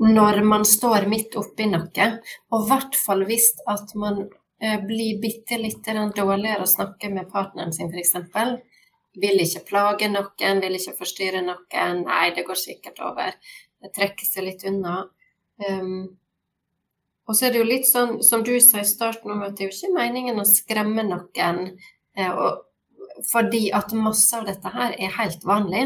når 0.00 0.42
man 0.42 0.64
står 0.66 1.06
midt 1.06 1.36
oppi 1.38 1.66
noe, 1.70 2.06
og 2.50 2.64
i 2.64 2.68
hvert 2.70 2.96
fall 2.98 3.22
hvis 3.28 3.52
at 3.70 3.92
man 3.94 4.24
eh, 4.60 4.80
blir 4.82 5.20
bitte 5.22 5.58
litt 5.60 5.84
dårligere 5.84 6.64
å 6.64 6.70
snakke 6.70 7.10
med 7.12 7.30
partneren 7.30 7.72
sin, 7.72 7.92
f.eks. 7.92 8.16
Vil 9.14 9.38
ikke 9.44 9.62
plage 9.68 10.08
noen, 10.10 10.60
vil 10.64 10.74
ikke 10.74 10.96
forstyrre 10.98 11.44
noen. 11.44 12.02
Nei, 12.02 12.32
det 12.34 12.46
går 12.48 12.58
sikkert 12.58 12.98
over. 12.98 13.36
Det 13.78 13.92
trekker 13.94 14.26
seg 14.26 14.48
litt 14.48 14.64
unna. 14.66 15.04
Um, 15.62 16.16
og 17.28 17.36
så 17.36 17.46
er 17.46 17.54
det 17.54 17.62
jo 17.62 17.68
litt 17.68 17.88
sånn, 17.88 18.18
som 18.22 18.42
du 18.44 18.52
sa 18.60 18.82
i 18.82 18.88
starten, 18.88 19.32
om 19.32 19.42
at 19.46 19.56
det 19.56 19.64
er 19.64 19.70
jo 19.70 19.76
ikke 19.78 19.96
meningen 19.96 20.40
å 20.40 20.48
skremme 20.48 21.06
noen. 21.08 21.78
eh, 22.16 22.44
fordi 23.30 23.70
at 23.72 23.92
masse 23.92 24.36
av 24.36 24.46
dette 24.48 24.68
her 24.74 24.94
er 24.98 25.16
helt 25.18 25.44
vanlig. 25.44 25.84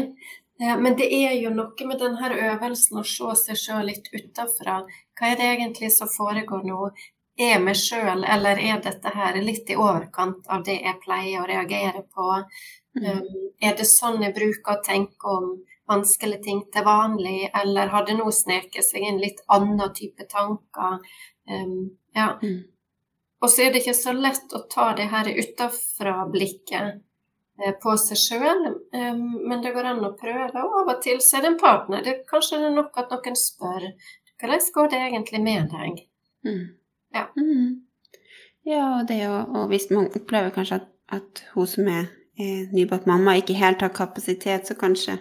Eh, 0.61 0.77
Men 0.77 0.95
det 0.95 1.07
er 1.13 1.33
jo 1.39 1.49
noe 1.49 1.87
med 1.87 1.99
denne 1.99 2.29
øvelsen 2.51 2.99
å 2.99 3.05
se 3.05 3.35
seg 3.43 3.57
sjøl 3.63 3.85
litt 3.85 4.09
utafra. 4.13 4.83
Hva 5.17 5.31
er 5.31 5.35
det 5.39 5.49
egentlig 5.53 5.91
som 5.95 6.07
foregår 6.07 6.63
nå? 6.67 6.91
Er 7.39 7.53
jeg 7.53 7.63
meg 7.63 7.77
sjøl, 7.79 8.25
eller 8.27 8.59
er 8.59 8.81
dette 8.83 9.09
her 9.15 9.35
litt 9.41 9.69
i 9.69 9.75
overkant 9.79 10.47
av 10.49 10.63
det 10.67 10.81
jeg 10.81 10.99
pleier 11.05 11.39
å 11.41 11.47
reagere 11.47 12.03
på? 12.15 12.43
Mm. 12.99 13.05
Um, 13.05 13.51
er 13.61 13.77
det 13.79 13.85
sånn 13.87 14.21
jeg 14.23 14.35
bruker 14.35 14.75
å 14.75 14.83
tenke 14.83 15.35
om 15.37 15.53
vanskelige 15.89 16.43
ting 16.45 16.63
til 16.73 16.85
vanlig, 16.85 17.49
eller 17.61 17.91
har 17.93 18.05
det 18.07 18.17
nå 18.19 18.29
sneket 18.33 18.85
seg 18.85 19.05
inn 19.09 19.21
litt 19.21 19.41
annen 19.51 19.93
type 19.97 20.27
tanker? 20.29 20.99
Um, 21.49 21.97
ja. 22.15 22.35
Mm. 22.43 22.63
Og 23.39 23.51
så 23.51 23.65
er 23.65 23.73
det 23.73 23.83
ikke 23.83 23.97
så 23.97 24.13
lett 24.15 24.55
å 24.55 24.65
ta 24.71 24.91
det 24.97 25.07
her 25.13 25.29
utafra-blikket 25.31 26.99
eh, 27.63 27.75
på 27.79 27.93
seg 28.01 28.19
sjøl, 28.19 28.65
men 28.91 29.61
det 29.63 29.71
går 29.71 29.93
an 29.93 30.03
å 30.03 30.11
prøve. 30.19 30.59
Og 30.59 30.75
av 30.81 30.91
og 30.91 30.99
til 31.05 31.21
så 31.23 31.37
er 31.39 31.45
det 31.45 31.53
en 31.53 31.61
partner. 31.61 32.03
Det, 32.03 32.17
kanskje 32.27 32.59
det 32.59 32.67
er 32.67 32.75
nok 32.75 32.99
at 32.99 33.13
noen 33.15 33.39
spør 33.39 33.87
hvordan 34.39 34.59
går 34.73 34.87
det 34.87 34.99
egentlig 35.03 35.41
med 35.43 35.69
deg? 35.71 36.03
Mm. 36.47 36.65
Ja. 37.15 37.25
Mm. 37.37 37.81
Ja, 38.63 38.83
og 38.99 39.07
det 39.07 39.19
å 39.27 39.43
Og 39.55 39.67
hvis 39.71 39.89
man 39.91 40.07
opplever 40.15 40.53
kanskje 40.55 40.81
at, 40.81 40.87
at 41.11 41.43
hun 41.53 41.67
som 41.67 41.87
er, 41.87 42.07
er 42.39 42.69
nybakt 42.71 43.07
mamma, 43.07 43.35
ikke 43.35 43.57
helt 43.59 43.81
har 43.81 43.91
kapasitet, 43.95 44.67
så 44.67 44.75
kanskje, 44.79 45.17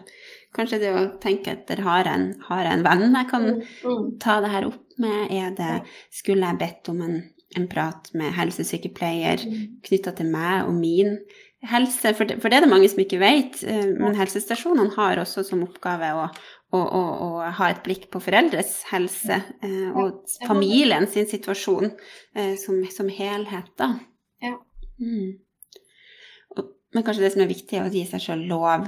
kanskje 0.56 0.78
det 0.82 0.92
å 0.94 1.02
tenke 1.22 1.52
etter 1.52 1.82
har 1.84 2.04
jeg 2.04 2.14
en, 2.14 2.28
har 2.48 2.64
en 2.70 2.84
venn 2.86 3.04
jeg 3.14 3.28
kan 3.30 3.48
Mm. 3.84 4.18
ta 4.20 4.40
det 4.40 4.50
her 4.50 4.66
opp 4.66 4.84
med? 4.98 5.30
Er 5.30 5.50
det 5.54 5.82
Skulle 6.10 6.46
jeg 6.46 6.58
bedt 6.58 6.88
om 6.88 7.02
en, 7.02 7.18
en 7.56 7.68
prat 7.68 8.08
med 8.14 8.32
helsesykepleier 8.34 9.44
Mm. 9.46 9.80
knytta 9.84 10.14
til 10.16 10.26
meg 10.32 10.66
og 10.66 10.74
min 10.74 11.18
helse? 11.62 12.14
For 12.14 12.24
det, 12.24 12.40
for 12.40 12.48
det 12.48 12.58
er 12.58 12.66
det 12.66 12.70
mange 12.70 12.88
som 12.88 12.98
ikke 13.04 13.20
vet, 13.20 13.62
eh, 13.64 13.86
men 13.98 14.14
helsestasjonene 14.16 14.94
har 14.96 15.16
også 15.18 15.44
som 15.44 15.62
oppgave 15.62 16.12
å 16.14 16.28
å, 16.70 16.76
å, 16.76 17.02
å 17.24 17.50
ha 17.56 17.70
et 17.70 17.78
blikk 17.82 18.10
på 18.12 18.20
foreldres 18.20 18.82
helse 18.90 19.38
eh, 19.64 19.88
og 19.96 20.18
familien 20.46 21.06
sin 21.08 21.24
situasjon 21.24 21.86
eh, 22.36 22.56
som, 22.60 22.82
som 22.92 23.08
helhet, 23.08 23.70
da. 23.80 23.94
Ja. 24.44 24.58
Mm. 25.00 25.38
Men 26.92 27.04
kanskje 27.04 27.22
det 27.24 27.32
som 27.32 27.40
er 27.44 27.48
viktig, 27.48 27.72
er 27.78 27.86
å 27.88 27.92
gi 27.92 28.04
seg 28.08 28.20
sjøl 28.20 28.44
lov. 28.50 28.84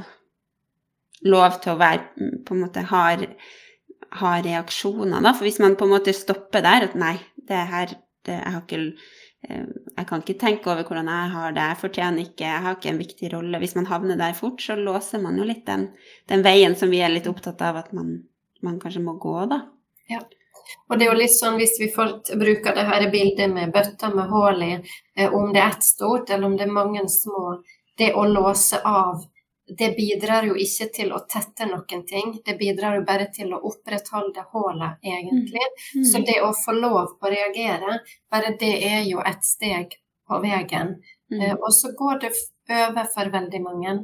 Lov 1.29 1.61
til 1.61 1.75
å 1.75 1.81
være 1.81 2.05
mm, 2.17 2.37
på 2.47 2.57
en 2.57 2.63
måte 2.65 2.85
har, 2.89 3.25
har 4.21 4.45
reaksjoner, 4.47 5.21
da. 5.21 5.35
For 5.37 5.49
hvis 5.49 5.61
man 5.63 5.77
på 5.77 5.89
en 5.89 5.95
måte 5.97 6.17
stopper 6.17 6.65
der 6.65 6.89
at 6.89 6.97
nei, 6.99 7.17
det 7.51 7.65
her 7.73 7.93
det, 8.27 8.37
jeg 8.37 8.53
har 8.55 8.65
ikke 8.65 8.81
eh, 9.49 9.69
jeg 9.97 10.09
kan 10.09 10.25
ikke 10.25 10.41
tenke 10.41 10.71
over 10.71 10.85
hvordan 10.85 11.09
jeg 11.09 11.31
har 11.35 11.55
det, 11.57 11.69
jeg 11.71 11.81
fortjener 11.81 12.25
ikke, 12.25 12.45
jeg 12.45 12.65
har 12.65 12.77
ikke 12.77 12.91
en 12.93 13.01
viktig 13.01 13.31
rolle. 13.35 13.61
Hvis 13.63 13.77
man 13.77 13.89
havner 13.89 14.21
der 14.21 14.37
fort, 14.37 14.61
så 14.63 14.77
låser 14.77 15.23
man 15.23 15.39
jo 15.41 15.47
litt 15.49 15.65
den, 15.69 15.89
den 16.29 16.45
veien 16.45 16.77
som 16.77 16.93
vi 16.93 17.01
er 17.05 17.13
litt 17.13 17.29
opptatt 17.31 17.63
av 17.65 17.81
at 17.81 17.95
man, 17.97 18.19
man 18.65 18.81
kanskje 18.83 19.05
må 19.05 19.17
gå, 19.21 19.39
da. 19.51 19.65
Og 20.91 20.99
det 20.99 21.07
er 21.07 21.13
jo 21.13 21.19
litt 21.19 21.35
sånn 21.35 21.59
hvis 21.59 21.77
vi 21.81 21.89
får 21.95 22.37
bruke 22.39 22.75
det 22.77 22.87
her 22.87 23.07
bildet 23.13 23.51
med 23.53 23.73
bøtter 23.75 24.15
med 24.15 24.31
hull 24.31 24.63
i, 24.67 24.73
eh, 25.17 25.35
om 25.35 25.53
det 25.55 25.63
er 25.63 25.75
ett 25.75 25.87
stort 25.87 26.31
eller 26.31 26.47
om 26.47 26.57
det 26.59 26.67
er 26.67 26.75
mange 26.75 27.05
små, 27.11 27.61
det 27.99 28.13
å 28.15 28.27
låse 28.29 28.81
av, 28.87 29.23
det 29.79 29.91
bidrar 29.97 30.47
jo 30.49 30.57
ikke 30.59 30.89
til 30.95 31.13
å 31.15 31.23
tette 31.31 31.67
noen 31.69 32.05
ting. 32.07 32.33
Det 32.45 32.57
bidrar 32.59 32.99
jo 32.99 33.07
bare 33.07 33.29
til 33.35 33.53
å 33.55 33.61
opprettholde 33.71 34.45
hullet, 34.53 34.99
egentlig. 35.03 35.67
Mm. 35.97 36.05
Så 36.11 36.23
det 36.27 36.39
å 36.43 36.53
få 36.57 36.75
lov 36.77 37.17
å 37.21 37.33
reagere, 37.33 38.01
bare 38.31 38.55
det 38.61 38.73
er 38.89 39.03
jo 39.09 39.23
et 39.25 39.45
steg 39.47 39.97
på 40.29 40.41
veien. 40.43 40.97
Mm. 41.31 41.41
Eh, 41.41 41.55
Og 41.55 41.73
så 41.75 41.93
går 41.99 42.21
det 42.25 42.33
over 42.81 43.11
for 43.15 43.33
veldig 43.33 43.63
mange. 43.63 43.97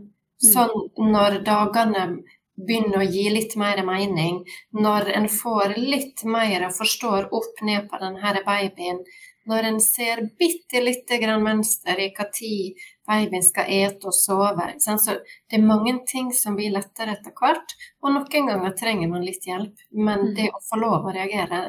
Sånn 0.42 0.90
når 1.00 1.40
dagene 1.46 2.08
begynner 2.56 3.02
å 3.02 3.08
gi 3.08 3.28
litt 3.30 3.54
mer 3.60 3.82
mening, 3.84 4.42
når 4.72 5.10
en 5.16 5.28
får 5.28 5.76
litt 5.76 6.24
mer 6.24 6.66
og 6.68 6.76
forstår 6.76 7.30
opp 7.36 7.62
ned 7.62 7.88
på 7.90 8.00
denne 8.00 8.42
babyen, 8.44 9.02
når 9.46 9.68
en 9.70 9.80
ser 9.80 10.22
bitte 10.40 10.82
lite 10.82 11.20
grann 11.22 11.44
mønster 11.44 12.00
i 12.02 12.10
når 12.16 12.74
babyen 13.06 13.44
skal 13.44 13.70
ete 13.72 14.10
og 14.10 14.16
sove. 14.16 14.68
Så 14.82 14.96
det 15.14 15.58
er 15.58 15.64
mange 15.64 15.96
ting 16.10 16.32
som 16.34 16.58
blir 16.58 16.74
lettere 16.74 17.16
etter 17.16 17.34
hvert, 17.36 17.76
og 18.02 18.14
noen 18.14 18.50
ganger 18.50 18.76
trenger 18.78 19.10
man 19.12 19.26
litt 19.26 19.46
hjelp. 19.46 19.86
Men 19.92 20.28
mm. 20.28 20.34
det 20.38 20.50
å 20.52 20.62
få 20.68 20.80
lov 20.82 21.06
å 21.06 21.14
reagere, 21.16 21.62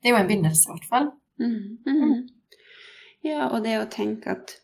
det 0.00 0.10
er 0.10 0.16
jo 0.16 0.22
en 0.22 0.30
begynnelse, 0.30 0.66
i 0.68 0.74
hvert 0.74 0.90
fall. 0.90 1.12
Mm. 1.40 1.62
Mm. 1.86 2.18
Ja, 3.26 3.50
og 3.50 3.62
det 3.64 3.76
å 3.80 3.88
tenke 3.92 4.32
at 4.36 4.56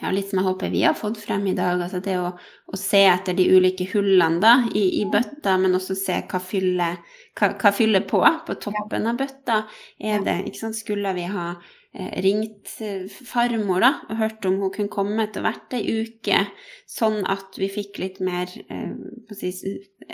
ja, 0.00 0.10
litt 0.10 0.28
som 0.30 0.40
jeg 0.40 0.48
håper 0.48 0.72
vi 0.72 0.82
har 0.82 0.96
fått 0.98 1.20
frem 1.22 1.46
i 1.46 1.54
dag, 1.56 1.80
altså 1.80 2.00
det 2.02 2.16
å, 2.18 2.32
å 2.66 2.78
se 2.78 3.04
etter 3.08 3.36
de 3.38 3.46
ulike 3.54 3.86
hullene 3.92 4.40
da, 4.42 4.54
i, 4.74 4.82
i 5.00 5.04
bøtta, 5.10 5.54
men 5.60 5.76
også 5.78 5.96
se 5.98 6.18
hva 6.30 6.40
fyller, 6.42 6.98
hva, 7.38 7.52
hva 7.60 7.72
fyller 7.72 8.04
på 8.08 8.20
på 8.46 8.58
toppen 8.60 9.06
av 9.08 9.20
bøtta. 9.20 9.62
Er 10.00 10.24
det, 10.26 10.40
ikke 10.48 10.64
sant, 10.64 10.80
Skulle 10.80 11.14
vi 11.16 11.28
ha 11.30 11.54
ringt 11.94 12.70
eh, 12.82 13.06
farmor 13.06 13.82
da, 13.84 13.90
og 14.10 14.18
hørt 14.18 14.46
om 14.48 14.56
hun 14.58 14.72
kunne 14.74 14.90
komme 14.90 15.26
til 15.30 15.44
hvert 15.44 15.76
ei 15.76 15.82
uke, 16.02 16.40
sånn 16.90 17.20
at 17.30 17.54
vi 17.60 17.68
fikk 17.70 18.00
litt 18.02 18.18
mer 18.24 18.50
eh, 18.50 19.36
si, 19.38 19.52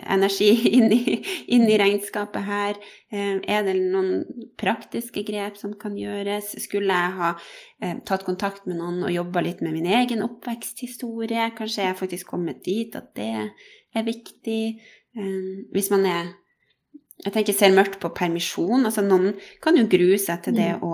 energi 0.05 0.51
inn 0.77 0.93
i, 0.93 1.17
inn 1.57 1.65
i, 1.65 1.79
regnskapet 1.81 2.45
her. 2.45 2.81
Eh, 3.09 3.41
er 3.41 3.65
det 3.65 3.79
noen 3.81 4.27
praktiske 4.61 5.25
grep 5.25 5.57
som 5.61 5.73
kan 5.81 5.97
gjøres? 5.97 6.53
Skulle 6.61 7.01
jeg 7.01 7.17
ha 7.17 7.33
eh, 7.81 7.97
tatt 8.05 8.27
kontakt 8.29 8.69
med 8.69 8.77
noen 8.83 9.01
og 9.07 9.15
jobba 9.15 9.45
litt 9.47 9.65
med 9.65 9.79
min 9.79 9.89
egen 10.03 10.25
oppveksthistorie? 10.27 11.49
Kanskje 11.57 11.89
jeg 11.89 12.01
faktisk 12.03 12.35
kommet 12.35 12.61
dit 12.69 12.93
at 12.99 13.09
det 13.17 13.33
er 13.41 14.07
viktig? 14.07 14.63
Eh, 15.17 15.65
hvis 15.73 15.89
man 15.95 16.05
er 16.07 16.35
jeg 17.21 17.33
tenker 17.35 17.57
ser 17.57 17.75
mørkt 17.77 17.99
på 18.01 18.11
permisjon. 18.17 18.87
altså 18.89 19.03
Noen 19.05 19.35
kan 19.65 19.77
jo 19.77 19.87
grue 19.91 20.19
seg 20.21 20.41
til 20.45 20.57
det 20.57 20.71
mm. 20.79 20.85
å 20.87 20.93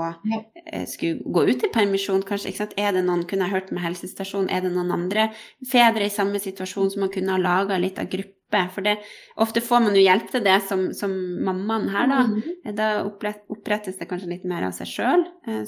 eh, 0.65 0.87
skulle 0.91 1.23
gå 1.23 1.45
ut 1.47 1.67
i 1.67 1.73
permisjon. 1.73 2.25
kanskje, 2.27 2.51
ikke 2.51 2.65
sant? 2.65 2.79
Er 2.81 2.97
det 2.97 3.05
noen, 3.07 3.27
kunne 3.31 3.47
jeg 3.47 3.55
hørt 3.55 3.71
med 3.75 3.85
helsestasjon, 3.85 4.51
er 4.51 4.65
det 4.65 4.73
noen 4.75 4.91
andre 4.95 5.29
fedre 5.71 6.09
i 6.09 6.13
samme 6.13 6.43
situasjon 6.43 6.91
som 6.95 7.07
man 7.07 7.13
kunne 7.15 7.37
ha 7.37 7.43
laga 7.43 7.79
litt 7.79 8.01
av 8.03 8.11
gruppe? 8.11 8.35
For 8.75 8.83
det, 8.87 8.97
ofte 9.43 9.63
får 9.63 9.83
man 9.87 9.99
jo 9.99 10.03
hjelp 10.03 10.29
til 10.33 10.43
det 10.47 10.59
som, 10.67 10.87
som 10.95 11.15
mammaen 11.47 11.89
her, 11.95 12.11
da. 12.11 12.21
Mm. 12.31 12.77
Da 12.79 12.91
opprettes 13.07 13.99
det 13.99 14.09
kanskje 14.11 14.31
litt 14.35 14.47
mer 14.51 14.67
av 14.67 14.75
seg 14.75 14.91
sjøl. 14.91 15.27
Eh, 15.47 15.63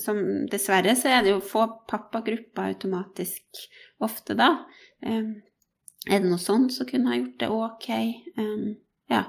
dessverre 0.50 0.94
så 0.98 1.12
er 1.14 1.26
det 1.26 1.36
jo 1.36 1.42
få 1.54 1.68
pappagrupper 1.90 2.72
automatisk 2.74 3.66
ofte 4.02 4.34
da. 4.38 4.56
Eh, 5.06 5.36
er 6.08 6.22
det 6.22 6.30
noe 6.30 6.42
sånt 6.42 6.74
som 6.74 6.88
kunne 6.88 7.12
ha 7.12 7.20
gjort 7.20 7.38
det 7.44 7.52
ok. 7.52 7.88
ja. 9.12 9.22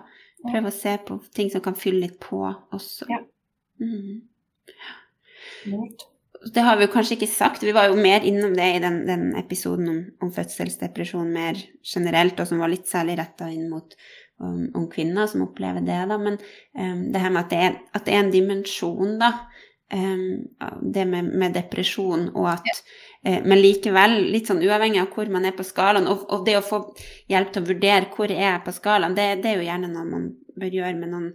Prøve 0.45 0.71
å 0.71 0.75
se 0.75 0.93
på 1.05 1.17
ting 1.35 1.49
som 1.51 1.63
kan 1.63 1.75
fylle 1.75 2.05
litt 2.05 2.19
på 2.23 2.39
også. 2.47 3.09
Ja. 3.11 3.19
Mm. 3.79 4.21
Det 6.53 6.63
har 6.63 6.77
vi 6.79 6.87
jo 6.87 6.93
kanskje 6.93 7.17
ikke 7.17 7.31
sagt. 7.31 7.65
Vi 7.67 7.75
var 7.75 7.89
jo 7.89 7.99
mer 7.99 8.23
innom 8.27 8.53
det 8.55 8.67
i 8.77 8.79
den, 8.83 9.01
den 9.07 9.25
episoden 9.39 9.89
om, 9.91 9.99
om, 10.23 10.31
fødselsdepresjon 10.35 11.31
mer 11.33 11.59
generelt, 11.83 12.39
og 12.39 12.47
som 12.47 12.63
var 12.63 12.71
litt 12.71 12.87
særlig 12.87 13.17
retta 13.19 13.49
inn 13.51 13.67
mot 13.71 13.95
om, 14.39 14.45
um, 14.47 14.61
om, 14.79 14.85
kvinner 14.91 15.27
som 15.27 15.43
opplever 15.43 15.83
det. 15.83 15.99
Da. 16.11 16.19
Men 16.21 16.39
um, 16.39 17.09
det 17.11 17.23
her 17.23 17.33
med 17.35 17.43
at 17.43 17.51
det, 17.51 17.59
er, 17.65 17.75
at 17.91 18.07
det 18.07 18.15
er 18.15 18.23
en 18.23 18.31
dimensjon, 18.35 19.17
da. 19.19 19.33
Um, 19.91 20.45
det 20.85 21.03
med, 21.09 21.33
med, 21.33 21.57
depresjon, 21.57 22.29
og 22.37 22.51
at 22.53 22.67
ja. 22.69 22.77
Uh, 23.27 23.39
Men 23.45 23.61
likevel, 23.61 24.19
litt 24.33 24.49
sånn 24.49 24.61
uavhengig 24.65 25.01
av 25.03 25.09
hvor 25.15 25.31
man 25.33 25.47
er 25.47 25.55
på 25.57 25.65
skalaen, 25.67 26.07
og, 26.11 26.25
og, 26.29 26.45
det 26.47 26.59
å 26.59 26.65
få 26.65 26.83
hjelp 27.31 27.51
til 27.53 27.63
å 27.63 27.71
vurdere 27.71 28.13
hvor 28.13 28.31
jeg 28.33 28.45
er 28.51 28.61
på 28.65 28.75
skalaen, 28.75 29.17
det, 29.17 29.27
det, 29.43 29.51
er 29.51 29.59
jo 29.59 29.67
gjerne 29.67 29.91
noe 29.91 30.07
man 30.07 30.31
bør 30.59 30.79
gjøre 30.79 30.95
med 30.99 31.13
noen, 31.13 31.27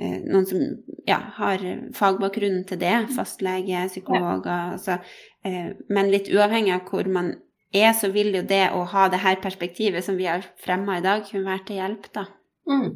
uh, 0.00 0.16
noen 0.28 0.48
som 0.48 0.64
ja, 1.08 1.20
har 1.40 1.66
fagbakgrunnen 1.98 2.64
til 2.68 2.80
det, 2.82 2.94
fastlege, 3.16 3.88
psykologer, 3.92 4.78
altså, 4.78 4.98
uh, 5.46 5.68
Men 5.88 6.10
litt 6.14 6.30
uavhengig 6.32 6.76
av 6.76 6.88
hvor 6.90 7.10
man 7.12 7.34
er, 7.74 7.92
så 7.92 8.10
vil 8.14 8.32
jo 8.32 8.46
det 8.48 8.68
å 8.72 8.86
ha 8.88 9.10
det 9.12 9.20
her 9.20 9.40
perspektivet 9.42 10.04
som 10.04 10.16
vi 10.16 10.28
har 10.30 10.46
fremma 10.64 10.98
i 10.98 11.04
dag, 11.04 11.26
kunne 11.28 11.50
være 11.50 11.66
til 11.68 11.82
hjelp, 11.82 12.10
da. 12.16 12.24
Mm, 12.68 12.90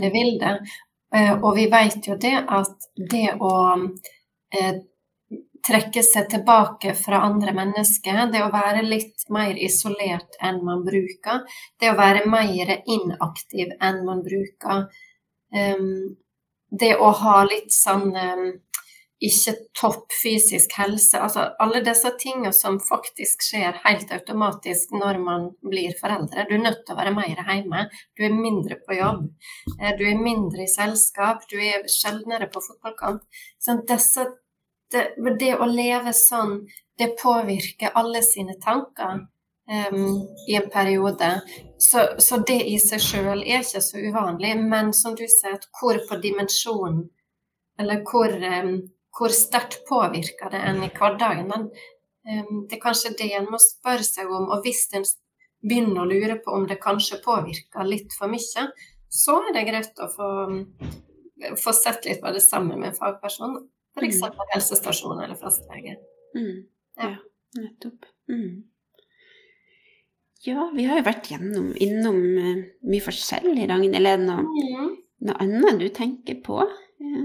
det 0.00 0.10
vil 0.12 0.36
det. 0.40 0.58
Og 1.14 1.52
vi 1.56 1.68
vet 1.70 2.08
jo 2.08 2.16
det 2.20 2.34
at 2.50 2.88
det 2.98 3.28
å 3.38 3.52
eh, 4.54 4.80
trekke 5.64 6.02
seg 6.04 6.28
tilbake 6.32 6.94
fra 6.98 7.22
andre 7.24 7.54
mennesker, 7.56 8.26
det 8.32 8.42
å 8.44 8.52
være 8.52 8.84
litt 8.84 9.24
mer 9.32 9.56
isolert 9.56 10.36
enn 10.44 10.60
man 10.66 10.84
bruker, 10.86 11.44
det 11.80 11.92
å 11.92 11.98
være 11.98 12.26
mer 12.28 12.76
inaktiv 12.84 13.72
enn 13.80 14.04
man 14.04 14.20
bruker, 14.26 14.84
um, 15.54 15.88
det 16.74 16.94
å 16.98 17.10
ha 17.22 17.38
litt 17.48 17.72
sånn 17.72 18.10
um, 18.12 18.46
ikke 19.24 19.54
topp 19.78 20.12
fysisk 20.12 20.74
helse, 20.76 21.16
altså 21.16 21.46
alle 21.62 21.80
disse 21.86 22.10
tingene 22.20 22.52
som 22.52 22.76
faktisk 22.82 23.44
skjer 23.46 23.78
helt 23.84 24.10
automatisk 24.12 24.92
når 24.92 25.20
man 25.22 25.46
blir 25.62 25.94
foreldre. 26.00 26.44
Du 26.48 26.56
er 26.56 26.64
nødt 26.64 26.82
til 26.84 26.96
å 26.96 26.98
være 26.98 27.14
mer 27.16 27.40
hjemme, 27.40 27.86
du 28.18 28.24
er 28.26 28.34
mindre 28.36 28.80
på 28.84 28.98
jobb, 28.98 29.28
eh, 29.78 29.94
du 29.96 30.04
er 30.10 30.20
mindre 30.20 30.66
i 30.66 30.70
selskap, 30.70 31.46
du 31.48 31.56
er 31.56 31.86
sjeldnere 31.88 32.50
på 32.52 32.62
fotballkamp. 32.66 33.22
Så 33.62 33.78
disse 33.88 34.26
det, 34.94 35.04
det, 35.40 35.52
å 35.58 35.68
leve 35.68 36.14
sånn, 36.16 36.60
det 36.98 37.14
påvirker 37.20 37.94
alle 37.98 38.22
sine 38.24 38.56
tanker 38.62 39.24
um, 39.66 40.28
i 40.48 40.56
en 40.56 40.70
periode. 40.70 41.40
Så, 41.78 42.06
så, 42.18 42.38
det 42.46 42.60
i 42.70 42.78
seg 42.80 43.02
sjøl 43.02 43.42
er 43.42 43.64
ikke 43.64 43.82
så 43.84 44.00
uvanlig. 44.00 44.54
Men 44.60 44.92
som 44.96 45.16
du 45.18 45.26
sier, 45.28 45.58
hvor 45.78 46.00
på 46.08 46.20
dimensjonen, 46.22 47.08
eller 47.80 48.04
hvor, 48.06 48.30
um, 48.30 48.76
hvor 49.18 49.34
sterkt 49.34 49.82
påvirker 49.88 50.54
det 50.54 50.62
en 50.70 50.82
i 50.86 50.92
hverdagen? 50.94 51.50
Men, 51.50 51.68
um, 52.30 52.64
det 52.68 52.78
er 52.78 52.84
kanskje 52.86 53.16
det 53.18 53.32
en 53.34 53.50
må 53.50 53.60
spørre 53.62 54.06
seg 54.06 54.30
om. 54.30 54.50
Og 54.54 54.64
hvis 54.66 54.86
en 54.94 55.06
begynner 55.64 56.04
å 56.04 56.08
lure 56.08 56.38
på 56.44 56.54
om 56.54 56.68
det 56.68 56.82
kanskje 56.82 57.22
påvirker 57.24 57.88
litt 57.88 58.12
for 58.16 58.30
mye, 58.30 58.68
så 59.14 59.38
er 59.46 59.54
det 59.54 59.68
greit 59.68 60.00
å 60.02 60.08
få, 60.10 60.28
få 61.62 61.72
sett 61.76 62.06
litt 62.08 62.20
på 62.22 62.32
det 62.34 62.42
sammen 62.44 62.80
med 62.80 62.92
en 62.92 62.98
fagperson. 62.98 63.62
F.eks. 63.94 64.20
Mm. 64.22 64.46
helsestasjon 64.52 65.20
eller 65.22 65.34
fastlege. 65.38 65.96
Mm. 66.34 66.64
Ja. 66.96 67.10
ja. 67.10 67.16
nettopp. 67.62 68.06
Mm. 68.28 68.64
Ja, 70.44 70.70
vi 70.76 70.84
har 70.84 71.00
jo 71.00 71.06
vært 71.06 71.30
gjennom, 71.32 71.70
innom 71.80 72.18
uh, 72.20 72.64
mye 72.84 73.04
forskjellig, 73.04 73.68
Ragnhild. 73.70 73.96
Er 73.96 74.18
det 74.18 74.26
noe, 74.26 74.42
mm. 74.44 74.90
noe, 75.28 75.36
annet 75.40 75.80
du 75.80 75.86
tenker 75.94 76.36
på? 76.44 76.58
Ja, 77.00 77.22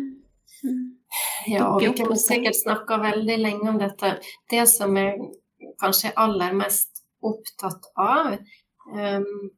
ja 1.50 1.66
og 1.68 1.82
vi 1.84 1.92
kunne 1.98 2.20
sikkert 2.22 2.56
snakka 2.62 3.02
veldig 3.04 3.38
lenge 3.42 3.74
om 3.74 3.82
dette. 3.82 4.14
Det 4.52 4.64
som 4.72 4.96
jeg 5.00 5.18
kanskje 5.82 6.14
er 6.14 6.22
aller 6.24 6.56
mest 6.56 7.04
opptatt 7.26 7.90
av, 8.00 8.38
um, 8.94 9.50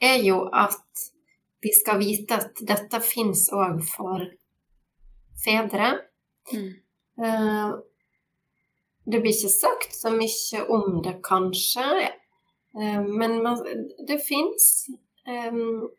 er 0.00 0.24
jo 0.24 0.46
at 0.48 1.04
vi 1.64 1.72
skal 1.72 2.00
vite 2.00 2.38
at 2.40 2.64
dette 2.64 3.00
fins 3.04 3.46
òg 3.52 3.80
for 3.88 4.24
fedre. 5.44 5.90
Mm. 6.52 6.70
Uh, 7.20 7.74
det 9.04 9.20
blir 9.20 9.34
ikke 9.34 9.52
sagt 9.52 9.96
så 9.96 10.12
mye 10.14 10.64
om 10.72 11.02
det, 11.04 11.18
kanskje, 11.24 12.08
uh, 12.78 13.02
men 13.04 13.42
man, 13.44 13.60
det 14.08 14.20
fins. 14.24 14.88
Um, 15.28 15.90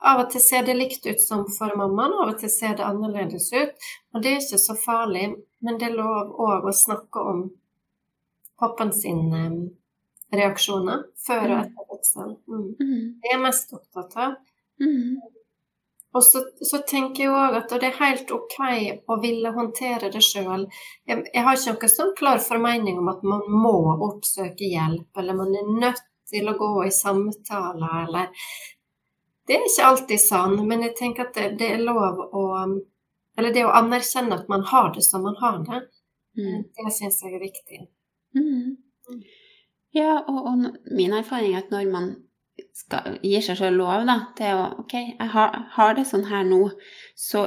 av 0.00 0.22
og 0.22 0.30
til 0.32 0.40
ser 0.40 0.64
det 0.64 0.78
likt 0.78 1.04
ut 1.04 1.20
som 1.20 1.44
for 1.52 1.76
mammaen, 1.76 2.14
av 2.22 2.32
og 2.32 2.38
til 2.40 2.52
ser 2.52 2.78
det 2.78 2.86
annerledes 2.86 3.50
ut. 3.52 3.88
Og 4.14 4.22
det 4.22 4.30
er 4.32 4.38
ikke 4.40 4.60
så 4.62 4.76
farlig, 4.80 5.26
men 5.60 5.80
det 5.80 5.90
er 5.90 5.98
lov 5.98 6.32
òg 6.40 6.70
å 6.70 6.76
snakke 6.76 7.24
om 7.32 7.42
pappaen 8.60 8.92
sine 8.96 9.42
reaksjoner 10.32 11.04
før 11.26 11.44
og 11.44 11.52
mm. 11.52 11.60
etter 11.66 11.90
fødsel. 11.90 12.32
Mm. 12.48 12.64
mm. 12.80 13.04
Det 13.20 13.28
er 13.30 13.36
jeg 13.36 13.44
mest 13.44 13.76
opptatt 13.76 14.16
av. 14.24 14.38
Mm. 14.80 15.20
Og 16.12 16.24
så, 16.24 16.42
så, 16.66 16.80
tenker 16.90 17.24
jeg 17.24 17.30
òg 17.30 17.56
at 17.60 17.70
det 17.70 17.86
er 17.86 17.98
helt 18.00 18.32
OK 18.34 18.56
å 19.06 19.18
ville 19.22 19.52
håndtere 19.54 20.10
det 20.10 20.22
sjøl. 20.26 20.66
Jeg, 21.06 21.22
jeg, 21.28 21.44
har 21.46 21.58
ikke 21.58 21.76
noen 21.76 21.92
sånn 21.92 22.14
klar 22.18 22.42
formening 22.42 22.98
om 22.98 23.10
at 23.12 23.22
man 23.22 23.44
må 23.46 23.76
oppsøke 24.08 24.66
hjelp, 24.72 25.06
eller 25.22 25.38
man 25.38 25.54
er 25.54 25.68
nødt 25.84 26.02
til 26.30 26.50
å 26.50 26.56
gå 26.58 26.72
i 26.86 26.92
samtaler, 26.94 28.06
eller 28.08 28.48
Det 29.46 29.56
er 29.56 29.66
ikke 29.66 29.86
alltid 29.86 30.22
sånn, 30.22 30.56
men 30.66 30.82
jeg 30.86 30.96
tenker 30.98 31.28
at 31.28 31.38
det, 31.38 31.46
det 31.62 31.70
er 31.74 31.86
lov 31.86 32.20
å 32.34 32.44
Eller 33.38 33.54
det 33.54 33.64
å 33.64 33.72
anerkjenne 33.74 34.36
at 34.36 34.50
man 34.50 34.66
har 34.66 34.90
det 34.94 35.02
som 35.06 35.22
man 35.24 35.36
har 35.38 35.62
det, 35.64 35.78
mm. 36.36 36.64
det 36.76 36.92
syns 36.92 37.22
jeg 37.22 37.38
er 37.38 37.40
viktig. 37.40 37.78
Mm. 38.36 38.74
Ja, 39.94 40.18
og, 40.26 40.40
og 40.50 40.90
min 40.90 41.14
erfaring 41.14 41.54
er 41.54 41.62
at 41.62 41.70
når 41.72 41.86
man 41.94 42.10
skal, 42.76 43.18
gir 43.24 43.42
seg 43.44 43.58
sjøl 43.60 43.78
lov 43.80 44.06
da, 44.08 44.16
til 44.38 44.60
å 44.60 44.68
Ok, 44.82 44.94
jeg 44.94 45.30
har, 45.34 45.56
har, 45.76 45.96
det 45.98 46.06
sånn 46.08 46.28
her 46.30 46.46
nå, 46.48 46.62
så 47.18 47.46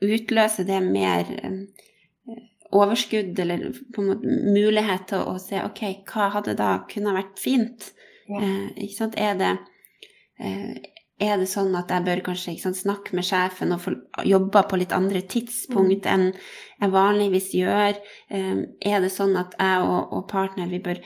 utløser 0.00 0.66
det 0.68 0.80
mer 0.84 1.28
eh, 1.36 2.38
overskudd 2.70 3.38
eller 3.42 3.66
på 3.94 4.02
en 4.02 4.12
måte 4.12 4.38
mulighet 4.54 5.10
til 5.10 5.26
å, 5.26 5.36
se 5.42 5.60
ok, 5.64 5.82
hva 6.10 6.30
hadde 6.36 6.56
da 6.58 6.76
kunne 6.90 7.16
vært 7.16 7.42
fint? 7.42 7.90
Ja. 8.30 8.40
Eh, 8.40 8.86
ikke 8.86 8.96
sant? 8.96 9.18
Er 9.20 9.36
det, 9.40 9.52
eh, 10.40 10.74
er 11.20 11.40
det 11.40 11.50
sånn 11.50 11.74
at 11.76 11.90
jeg 11.92 12.06
bør 12.06 12.22
kanskje 12.30 12.56
sant, 12.62 12.78
snakke 12.78 13.16
med 13.18 13.26
sjefen 13.28 13.74
og 13.76 13.82
få 13.84 13.96
jobber 14.24 14.68
på 14.70 14.78
litt 14.80 14.94
andre 14.96 15.20
tidspunkt 15.20 16.06
mm. 16.06 16.12
enn 16.14 16.30
jeg 16.80 16.94
vanligvis 16.94 17.50
gjør. 17.58 17.98
Um, 18.32 18.62
er 18.80 19.02
det 19.04 19.10
sånn 19.12 19.36
at 19.36 19.52
jeg 19.60 19.82
og, 19.84 20.14
og 20.16 20.24
partner 20.30 20.70
vi 20.70 20.80
bør 20.80 21.02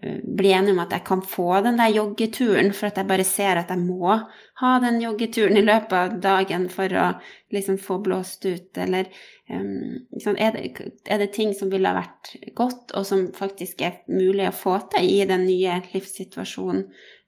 bli 0.00 0.52
enige 0.52 0.72
om 0.72 0.78
at 0.80 0.94
jeg 0.94 1.04
kan 1.04 1.20
få 1.22 1.60
den 1.64 1.76
der 1.76 1.92
joggeturen, 1.92 2.70
for 2.72 2.88
at 2.88 2.96
jeg 2.96 3.08
bare 3.08 3.24
ser 3.28 3.60
at 3.60 3.72
jeg 3.72 3.82
må 3.82 4.14
ha 4.60 4.70
den 4.80 5.00
joggeturen 5.02 5.58
i 5.60 5.64
løpet 5.64 5.92
av 5.96 6.14
dagen 6.22 6.68
for 6.72 6.94
å 6.96 7.08
liksom 7.52 7.76
få 7.82 7.98
blåst 8.04 8.46
ut, 8.48 8.70
eller 8.80 9.10
um, 9.52 10.00
er, 10.32 10.56
det, 10.56 10.64
er, 11.04 11.20
det, 11.20 11.30
ting 11.36 11.52
som 11.56 11.72
ville 11.72 11.92
ha 11.92 12.00
vært 12.00 12.32
godt, 12.56 12.94
og 12.96 13.04
som 13.06 13.28
faktisk 13.36 13.84
er 13.84 14.00
mulig 14.08 14.48
å 14.48 14.56
få 14.56 14.78
til 14.94 15.10
i 15.18 15.20
den 15.28 15.44
nye 15.44 15.82
livssituasjonen, 15.92 16.86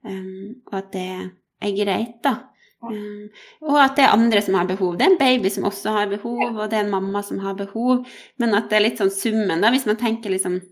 um, 0.09 0.49
og 0.71 0.81
at 0.81 0.91
det 0.97 1.07
er 1.13 1.77
greit, 1.77 2.19
da. 2.25 2.39
Um, 2.83 3.29
og 3.69 3.77
at 3.85 3.99
det 3.99 4.09
er 4.09 4.17
andre 4.17 4.41
som 4.43 4.57
har 4.59 4.67
behov. 4.67 4.97
Det 4.97 5.05
er 5.05 5.13
en 5.13 5.21
baby 5.21 5.53
som 5.53 5.69
også 5.69 5.93
har 5.95 6.09
behov, 6.11 6.49
og 6.57 6.65
det 6.73 6.81
er 6.81 6.87
en 6.87 6.95
mamma 6.97 7.21
som 7.27 7.45
har 7.45 7.59
behov, 7.61 8.07
men 8.41 8.57
at 8.57 8.73
det 8.73 8.81
er 8.81 8.89
litt 8.89 9.03
sånn 9.03 9.13
summen, 9.13 9.61
da, 9.61 9.71
hvis 9.75 9.87
man 9.87 10.01
tenker 10.01 10.33
liksom 10.33 10.63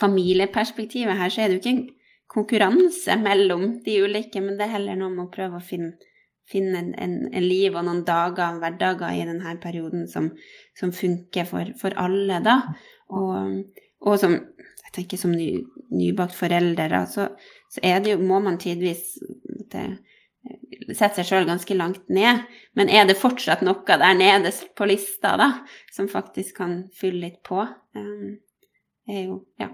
familieperspektivet 0.00 1.18
her, 1.18 1.30
så 1.30 1.42
er 1.44 1.50
det 1.50 1.58
jo 1.58 1.62
ikke 1.62 1.74
en 1.74 1.84
konkurranse 2.34 3.16
mellom 3.20 3.66
de 3.84 4.00
ulike, 4.02 4.42
men 4.42 4.58
det 4.58 4.66
er 4.66 4.76
heller 4.78 4.98
noe 4.98 5.12
med 5.12 5.26
å 5.26 5.32
prøve 5.34 5.60
å 5.60 5.64
finne, 5.64 5.94
finne 6.50 6.80
en, 6.80 6.90
en, 7.00 7.16
en, 7.30 7.46
liv 7.46 7.76
og 7.76 7.86
noen 7.86 8.02
dager, 8.06 8.58
hverdager, 8.62 9.14
i 9.14 9.26
denne 9.28 9.56
perioden 9.62 10.08
som, 10.10 10.30
som 10.78 10.92
funker 10.92 11.46
for, 11.48 11.70
for, 11.80 11.96
alle, 12.00 12.40
da. 12.44 12.58
Og, 13.14 13.60
og, 14.04 14.16
som 14.20 14.34
jeg 14.34 14.96
tenker 14.96 15.20
som 15.20 15.34
ny, 15.34 15.62
nybakt 15.94 16.36
forelder, 16.36 16.98
så, 17.10 17.30
så 17.72 17.94
jo, 18.08 18.18
må 18.22 18.40
man 18.44 18.58
tidvis 18.60 19.14
det, 19.72 19.86
sette 20.92 21.22
seg 21.22 21.28
sjøl 21.28 21.46
ganske 21.48 21.76
langt 21.76 22.08
ned. 22.12 22.44
Men 22.76 22.90
er 22.92 23.06
det 23.08 23.20
fortsatt 23.20 23.64
noe 23.64 23.84
der 23.86 24.18
nede 24.18 24.52
på 24.76 24.88
lista 24.90 25.36
da, 25.40 25.50
som 25.94 26.10
faktisk 26.10 26.58
kan 26.60 26.82
fylle 26.96 27.28
litt 27.28 27.40
på? 27.46 27.62
Um, 27.96 28.36
er 29.08 29.26
jo 29.26 29.44
Ja. 29.60 29.70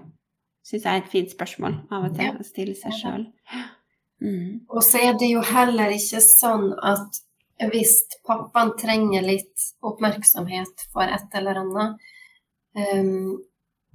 Syns 0.63 0.83
jeg 0.85 0.93
er 0.93 1.01
et 1.01 1.11
fint 1.11 1.31
spørsmål 1.31 1.79
av 1.91 2.03
og 2.05 2.15
til 2.15 2.35
å 2.37 2.43
stille 2.45 2.75
seg 2.77 2.93
sjøl. 2.93 3.23
Mm. 4.21 4.67
Og 4.69 4.83
så 4.85 4.99
er 5.01 5.15
det 5.17 5.31
jo 5.31 5.41
heller 5.41 5.89
ikke 5.89 6.21
sånn 6.21 6.67
at 6.77 7.17
hvis 7.71 7.95
pappaen 8.27 8.75
trenger 8.77 9.25
litt 9.25 9.65
oppmerksomhet 9.85 10.85
for 10.93 11.09
et 11.09 11.37
eller 11.37 11.61
annet, 11.63 12.05
um, 12.77 13.41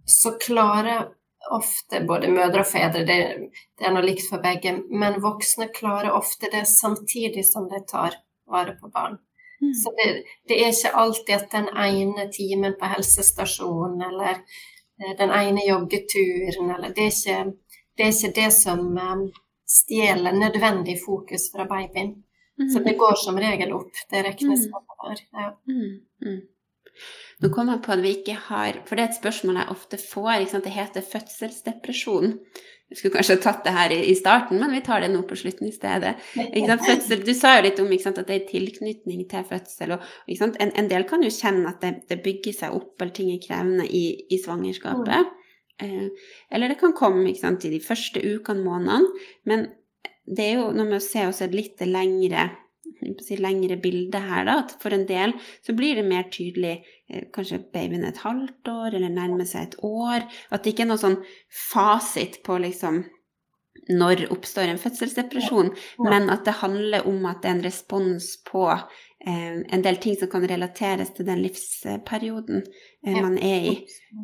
så 0.07 0.35
klarer 0.43 1.09
ofte 1.55 2.03
både 2.07 2.31
mødre 2.31 2.63
og 2.65 2.71
fedre, 2.71 3.05
det, 3.07 3.19
det 3.79 3.87
er 3.87 3.95
noe 3.95 4.07
likt 4.07 4.27
for 4.31 4.43
begge, 4.43 4.73
men 4.91 5.21
voksne 5.23 5.69
klarer 5.75 6.15
ofte 6.15 6.51
det 6.53 6.65
samtidig 6.71 7.47
som 7.47 7.69
de 7.71 7.83
tar 7.87 8.19
vare 8.51 8.75
på 8.81 8.91
barn. 8.91 9.19
Mm. 9.63 9.75
Så 9.75 9.93
det, 9.97 10.09
det, 10.49 10.59
er 10.59 10.73
ikke 10.73 10.97
alltid 11.03 11.35
at 11.39 11.53
den 11.55 11.69
ene 11.71 12.27
timen 12.35 12.75
på 12.79 12.91
helsestasjonen 12.93 14.03
eller 14.11 14.43
den 15.19 15.31
ene 15.31 15.65
joggeturen, 15.69 16.71
eller 16.77 16.95
det 16.97 17.09
er 17.09 17.13
ikke 17.13 17.53
det, 17.97 18.05
er 18.05 18.13
ikke 18.13 18.33
det 18.41 18.51
som 18.53 18.81
um, 18.97 19.27
stjeler 19.69 20.33
nødvendig 20.37 20.99
fokus 21.07 21.51
fra 21.53 21.65
babyen. 21.69 22.15
Mm. 22.59 22.69
Så 22.73 22.83
det 22.85 22.99
går 22.99 23.17
som 23.25 23.39
regel 23.41 23.73
opp. 23.77 23.93
Det 24.11 24.23
regnes 24.25 24.67
mm. 24.67 24.73
det 24.73 25.25
Ja. 25.33 25.49
Mm. 25.69 25.97
Mm. 26.25 26.41
Nå 27.41 27.49
kommer 27.53 27.77
jeg 27.77 27.83
på 27.85 27.93
at 27.93 28.03
vi 28.03 28.13
ikke 28.17 28.35
har 28.49 28.79
For 28.87 28.97
det 28.97 29.05
er 29.05 29.11
et 29.11 29.19
spørsmål 29.21 29.59
jeg 29.61 29.75
ofte 29.75 29.99
får. 30.01 30.47
Det 30.65 30.73
heter 30.73 31.05
fødselsdepresjon. 31.13 32.39
Vi 32.89 32.97
skulle 32.97 33.17
kanskje 33.17 33.37
tatt 33.43 33.65
det 33.67 33.73
her 33.75 33.93
i, 33.93 34.15
starten, 34.15 34.61
men 34.63 34.71
vi 34.71 34.81
tar 34.87 35.03
det 35.03 35.09
nå 35.11 35.25
på 35.27 35.35
slutten 35.39 35.67
i 35.67 35.75
stedet. 35.75 36.13
Fødsel, 36.37 37.25
du 37.27 37.33
sa 37.35 37.57
jo 37.57 37.65
litt 37.67 37.81
om 37.83 37.91
sant, 37.99 38.21
at 38.23 38.29
det 38.31 38.37
er 38.37 38.45
tilknytning 38.51 39.25
til 39.31 39.47
fødsel. 39.49 39.97
Og, 39.97 40.05
en, 40.31 40.71
en, 40.71 40.91
del 40.93 41.07
kan 41.09 41.25
jo 41.27 41.33
kjenne 41.35 41.73
at 41.73 41.83
det, 41.83 42.07
det, 42.13 42.21
bygger 42.23 42.55
seg 42.55 42.77
opp, 42.77 42.95
eller 43.01 43.17
ting 43.17 43.33
er 43.35 43.43
krevende 43.43 43.89
i, 43.91 44.05
i 44.31 44.39
svangerskapet. 44.39 45.35
Mm. 45.83 46.13
Eller 46.55 46.73
det 46.73 46.79
kan 46.81 46.95
komme 46.97 47.35
sant, 47.35 47.67
i 47.67 47.75
de 47.75 47.83
første 47.83 48.23
ukene, 48.23 48.63
månedene. 48.63 49.27
Men 49.51 49.67
det 50.27 50.47
er 50.47 50.61
jo 50.61 50.71
noe 50.71 50.87
med 50.87 51.01
å 51.01 51.05
se 51.05 51.27
også 51.27 51.49
et 51.49 51.59
litt 51.59 51.83
lengre 51.91 52.49
si, 53.23 53.37
lengre 53.41 53.77
bilde 53.81 54.21
her, 54.29 54.47
da. 54.47 54.61
At 54.63 54.77
for 54.83 54.95
en 54.95 55.07
del 55.09 55.35
så 55.65 55.75
blir 55.77 55.99
det 55.99 56.07
mer 56.07 56.29
tydelig 56.33 56.79
kanskje 57.35 57.61
babyen 57.73 58.05
er 58.05 58.15
et 58.15 58.25
halvt 58.25 58.71
år, 58.71 58.95
eller 58.95 59.13
nærmer 59.13 59.47
seg 59.49 59.69
et 59.69 59.77
år. 59.87 60.27
At 60.51 60.65
det 60.65 60.75
ikke 60.75 60.87
er 60.87 60.91
noe 60.91 61.03
sånn 61.03 61.21
fasit 61.71 62.41
på 62.47 62.59
liksom 62.63 63.05
når 63.93 64.25
oppstår 64.35 64.73
en 64.73 64.81
fødselsdepresjon, 64.83 65.69
men 66.03 66.31
at 66.33 66.47
det 66.47 66.57
handler 66.59 67.07
om 67.07 67.27
at 67.31 67.43
det 67.43 67.51
er 67.51 67.55
en 67.55 67.67
respons 67.67 68.33
på 68.49 68.65
eh, 68.73 69.61
en 69.63 69.85
del 69.85 70.01
ting 70.03 70.17
som 70.19 70.31
kan 70.33 70.47
relateres 70.49 71.13
til 71.15 71.29
den 71.29 71.45
livsperioden 71.45 72.65
eh, 72.65 73.21
man 73.21 73.37
er 73.39 73.69
i. 73.71 73.75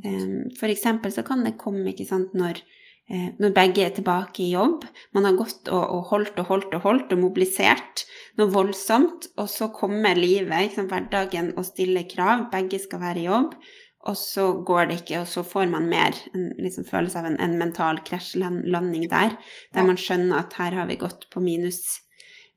Eh, 0.02 0.56
for 0.58 0.72
eksempel 0.72 1.14
så 1.14 1.22
kan 1.26 1.44
det 1.46 1.60
komme 1.62 1.92
ikke 1.92 2.08
sant, 2.08 2.34
når 2.34 2.58
Eh, 2.58 2.81
når 3.10 3.52
begge 3.52 3.82
er 3.84 3.94
tilbake 3.96 4.44
i 4.44 4.52
jobb. 4.54 4.86
Man 5.12 5.26
har 5.26 5.36
gått 5.36 5.68
og, 5.68 5.82
og, 5.82 6.04
holdt 6.12 6.38
og 6.40 6.48
holdt 6.48 6.76
og 6.78 6.84
holdt 6.86 7.12
og 7.12 7.20
mobilisert 7.20 8.04
noe 8.40 8.52
voldsomt, 8.52 9.28
og 9.36 9.50
så 9.52 9.68
kommer 9.74 10.16
livet, 10.16 10.54
liksom, 10.68 10.88
hverdagen, 10.88 11.52
og 11.58 11.66
stiller 11.68 12.06
krav. 12.08 12.46
Begge 12.52 12.80
skal 12.80 13.02
være 13.02 13.20
i 13.20 13.26
jobb, 13.26 13.56
og 14.08 14.16
så 14.18 14.46
går 14.66 14.88
det 14.88 15.00
ikke, 15.02 15.20
og 15.22 15.28
så 15.30 15.44
får 15.46 15.68
man 15.70 15.90
mer 15.90 16.16
en 16.32 16.48
liksom, 16.58 16.86
følelse 16.88 17.20
av 17.20 17.28
en, 17.28 17.40
en 17.42 17.58
mental 17.60 18.00
krasjlanding 18.06 19.10
der, 19.10 19.36
der 19.74 19.86
man 19.86 20.00
skjønner 20.00 20.40
at 20.40 20.56
her 20.58 20.80
har 20.80 20.88
vi 20.90 21.00
gått 21.02 21.28
på 21.30 21.42
minus 21.44 21.84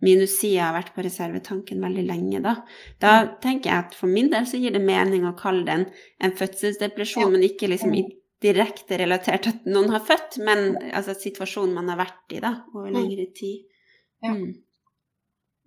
minussida 0.03 0.67
har 0.67 0.75
vært 0.75 0.91
på 0.95 1.05
reservetanken 1.05 1.81
veldig 1.83 2.03
lenge, 2.05 2.41
da. 2.43 2.57
Da 3.01 3.13
tenker 3.41 3.71
jeg 3.71 3.85
at 3.85 3.95
for 3.97 4.11
min 4.11 4.27
del 4.33 4.47
så 4.49 4.59
gir 4.59 4.75
det 4.75 4.83
mening 4.83 5.23
å 5.27 5.35
kalle 5.39 5.63
det 5.67 5.77
en, 5.77 6.35
fødselsdepresjon, 6.35 7.31
men 7.31 7.45
ikke 7.47 7.69
liksom 7.71 7.95
i 7.95 8.03
direkte 8.45 8.99
relatert 9.01 9.45
til 9.45 9.55
at 9.55 9.67
noen 9.69 9.91
har 9.95 10.03
født, 10.05 10.39
men 10.45 10.77
altså 10.93 11.15
situasjonen 11.17 11.75
man 11.75 11.91
har 11.93 11.99
vært 12.03 12.37
i 12.37 12.41
da, 12.43 12.53
over 12.75 12.91
mm. 12.91 12.97
lengre 12.99 13.27
tid. 13.37 13.65
Ja, 14.23 14.33
mm. 14.33 14.49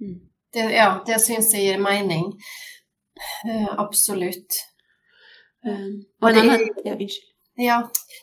mm. 0.05 0.19
det, 0.55 0.67
ja, 0.77 0.91
det 1.07 1.21
syns 1.25 1.53
jeg 1.57 1.67
gir 1.69 1.83
mening. 1.83 2.31
Uh, 3.45 3.73
absolutt. 3.83 4.63
Um, 5.67 6.05
og 6.23 6.37
det 6.37 6.45
er, 6.47 6.65
ja, 6.87 6.95
ja, 7.59 7.79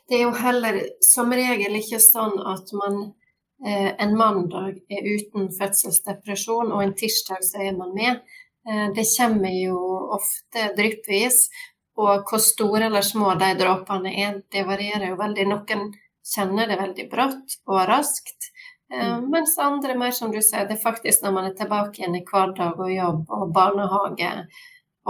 det 0.08 0.18
er 0.18 0.24
jo 0.24 0.32
heller 0.40 0.80
som 1.04 1.34
regel 1.36 1.76
ikke 1.82 2.00
sånn 2.00 2.38
at 2.48 2.72
man 2.80 3.02
uh, 3.12 3.92
en 3.92 4.16
mandag 4.16 4.80
er 4.88 5.10
uten 5.12 5.52
fødselsdepresjon, 5.58 6.72
og 6.72 6.84
en 6.84 6.96
tirsdag 6.96 7.44
så 7.44 7.66
er 7.68 7.76
man 7.76 7.92
med. 7.98 8.24
Uh, 8.66 8.88
det 8.96 9.04
kommer 9.18 9.52
jo 9.52 9.80
ofte 10.16 10.70
dryppvis, 10.78 11.50
og 11.96 12.28
hvor 12.30 12.42
store 12.44 12.90
eller 12.90 13.06
små 13.06 13.34
de 13.40 13.54
dråpene 13.60 14.12
er, 14.24 14.42
det 14.52 14.66
varierer 14.68 15.14
jo 15.14 15.20
veldig. 15.20 15.48
Noen 15.52 15.86
kjenner 16.26 16.68
det 16.70 16.80
veldig 16.82 17.06
brått 17.12 17.58
og 17.70 17.82
raskt. 17.90 18.50
Eh, 18.92 19.14
mm. 19.14 19.30
Mens 19.32 19.56
andre, 19.62 19.96
mer 20.00 20.16
som 20.16 20.34
du 20.34 20.42
sier, 20.42 20.68
det 20.68 20.78
er 20.78 20.84
faktisk 20.84 21.24
når 21.24 21.38
man 21.38 21.50
er 21.50 21.56
tilbake 21.58 22.02
igjen 22.02 22.18
i 22.20 22.26
hverdag 22.28 22.82
og 22.82 22.92
jobb 22.92 23.32
og 23.38 23.54
barnehage, 23.56 24.34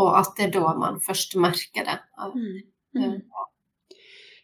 og 0.02 0.12
at 0.20 0.38
det 0.38 0.50
er 0.50 0.54
da 0.60 0.76
man 0.78 1.02
først 1.04 1.38
merker 1.42 1.88
det. 1.88 1.98
Mm. 2.36 2.62
Mm. 2.96 3.18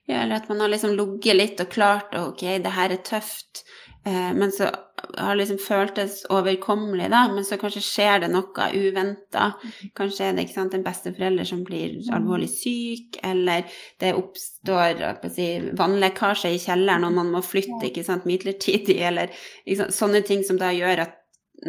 Ja, 0.09 0.23
eller 0.23 0.41
at 0.41 0.49
man 0.49 0.63
har 0.63 0.71
liksom 0.71 0.97
ligget 0.97 1.37
litt 1.37 1.61
og 1.63 1.69
klart 1.71 2.15
ok, 2.17 2.41
det 2.63 2.73
her 2.75 2.95
er 2.95 3.03
tøft, 3.05 3.63
Eh, 4.05 4.33
men 4.33 4.51
så 4.51 4.69
har 5.17 5.37
liksom 5.37 5.59
føltes 5.61 6.21
overkommelig, 6.33 7.09
da. 7.13 7.21
Men 7.33 7.45
så 7.47 7.57
kanskje 7.61 7.83
skjer 7.85 8.23
det 8.23 8.29
noe 8.33 8.67
uventa. 8.75 9.51
Kanskje 9.97 10.27
er 10.27 10.35
det 10.35 10.45
ikke 10.45 10.57
sant, 10.57 10.75
en 10.77 10.85
besteforelder 10.85 11.47
som 11.47 11.63
blir 11.67 11.97
alvorlig 12.15 12.49
syk, 12.51 13.19
eller 13.27 13.65
det 14.01 14.13
oppstår 14.17 15.01
si, 15.33 15.47
vannlekkasje 15.79 16.53
i 16.55 16.61
kjelleren, 16.61 17.07
og 17.07 17.17
man 17.17 17.33
må 17.33 17.43
flytte 17.45 17.89
ikke 17.89 18.05
sant, 18.07 18.27
midlertidig, 18.29 18.99
eller 19.11 19.33
sant, 19.77 19.95
sånne 19.95 20.23
ting 20.27 20.45
som 20.47 20.59
da 20.61 20.71
gjør 20.75 21.05
at 21.07 21.17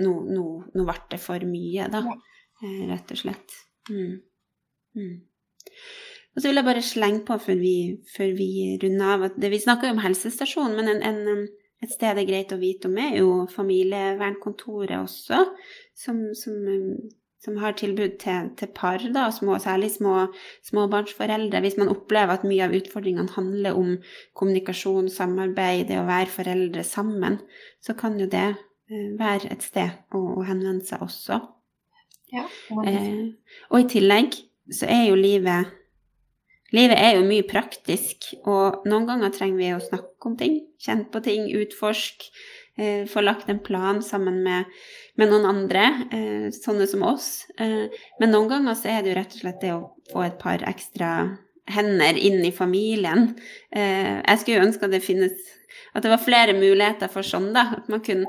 nå, 0.00 0.12
nå, 0.32 0.46
nå 0.72 0.86
ble 0.88 1.00
det 1.12 1.20
for 1.20 1.48
mye, 1.48 1.88
da. 1.92 2.04
Eh, 2.62 2.84
rett 2.90 3.12
og 3.12 3.24
slett. 3.24 3.58
Mm. 3.90 4.20
Mm. 4.96 5.16
Og 6.32 6.40
så 6.40 6.48
vil 6.48 6.60
jeg 6.60 6.66
bare 6.68 6.84
slenge 6.84 7.24
på 7.28 7.36
før 7.44 7.58
vi, 7.60 7.76
før 8.14 8.30
vi 8.38 8.52
runder 8.80 9.16
av 9.16 9.26
at 9.28 9.34
det, 9.40 9.50
Vi 9.52 9.60
snakker 9.60 9.90
jo 9.90 9.96
om 9.96 10.04
helsestasjon, 10.04 10.76
men 10.78 10.88
en, 10.88 11.02
en 11.04 11.48
et 11.82 11.90
sted 11.90 12.14
det 12.14 12.22
er 12.22 12.28
greit 12.28 12.54
å 12.54 12.60
vite 12.60 12.88
om, 12.88 12.98
er 13.00 13.18
jo 13.18 13.30
familievernkontoret 13.50 15.00
også, 15.00 15.40
som, 15.98 16.20
som, 16.38 16.54
som 17.42 17.58
har 17.58 17.74
tilbud 17.78 18.18
til, 18.22 18.52
til 18.58 18.70
par, 18.76 19.02
da, 19.14 19.26
små, 19.34 19.56
særlig 19.62 19.90
små, 19.96 20.28
småbarnsforeldre. 20.68 21.62
Hvis 21.64 21.78
man 21.80 21.90
opplever 21.90 22.36
at 22.36 22.46
mye 22.46 22.68
av 22.68 22.76
utfordringene 22.78 23.34
handler 23.34 23.78
om 23.78 23.96
kommunikasjon, 24.38 25.10
samarbeid, 25.10 25.88
det 25.90 25.98
å 25.98 26.06
være 26.06 26.30
foreldre 26.30 26.86
sammen, 26.86 27.40
så 27.82 27.98
kan 27.98 28.14
jo 28.20 28.30
det 28.30 28.52
eh, 28.52 29.10
være 29.18 29.50
et 29.50 29.66
sted 29.66 30.14
å, 30.14 30.22
å 30.38 30.46
henvende 30.46 30.86
seg 30.86 31.02
også. 31.02 31.42
Ja, 32.32 32.46
eh, 32.86 33.34
og 33.74 33.82
i 33.82 33.90
tillegg 33.90 34.38
så 34.72 34.86
er 34.88 35.08
jo 35.10 35.18
livet 35.18 35.74
Livet 36.72 36.96
er 36.96 37.18
jo 37.18 37.26
mye 37.26 37.44
praktisk, 37.44 38.32
og 38.48 38.86
noen 38.88 39.06
ganger 39.08 39.32
trenger 39.34 39.60
vi 39.60 39.70
å 39.76 39.82
snakke 39.82 40.28
om 40.30 40.36
ting, 40.40 40.58
kjenne 40.80 41.10
på 41.12 41.22
ting, 41.24 41.48
utforske. 41.60 42.32
eh, 42.78 43.04
få 43.04 43.20
lagt 43.20 43.50
en 43.52 43.58
plan 43.60 43.98
sammen 44.00 44.38
med, 44.42 44.64
med 45.20 45.28
noen 45.28 45.44
andre, 45.44 45.82
eh, 46.10 46.46
sånne 46.56 46.86
som 46.88 47.02
oss. 47.04 47.44
Eh, 47.60 47.92
men 48.18 48.32
noen 48.32 48.48
ganger 48.48 48.74
så 48.74 48.88
er 48.88 49.02
det 49.02 49.12
jo 49.12 49.16
rett 49.18 49.34
og 49.36 49.42
slett 49.42 49.60
det 49.60 49.72
å 49.74 49.90
få 50.08 50.22
et 50.24 50.38
par 50.40 50.64
ekstra 50.64 51.10
hender 51.68 52.16
inn 52.16 52.40
i 52.44 52.52
familien. 52.52 53.34
Eh, 53.70 54.22
jeg 54.24 54.40
skulle 54.40 54.56
jo 54.56 54.66
ønske 54.68 54.88
at 54.88 54.94
det 54.96 55.04
finnes 55.04 55.32
At 55.94 56.02
det 56.04 56.08
var 56.08 56.20
flere 56.24 56.54
muligheter 56.56 57.08
for 57.12 57.20
sånn, 57.20 57.50
da. 57.52 57.66
At 57.76 57.88
man 57.92 58.00
kunne 58.00 58.26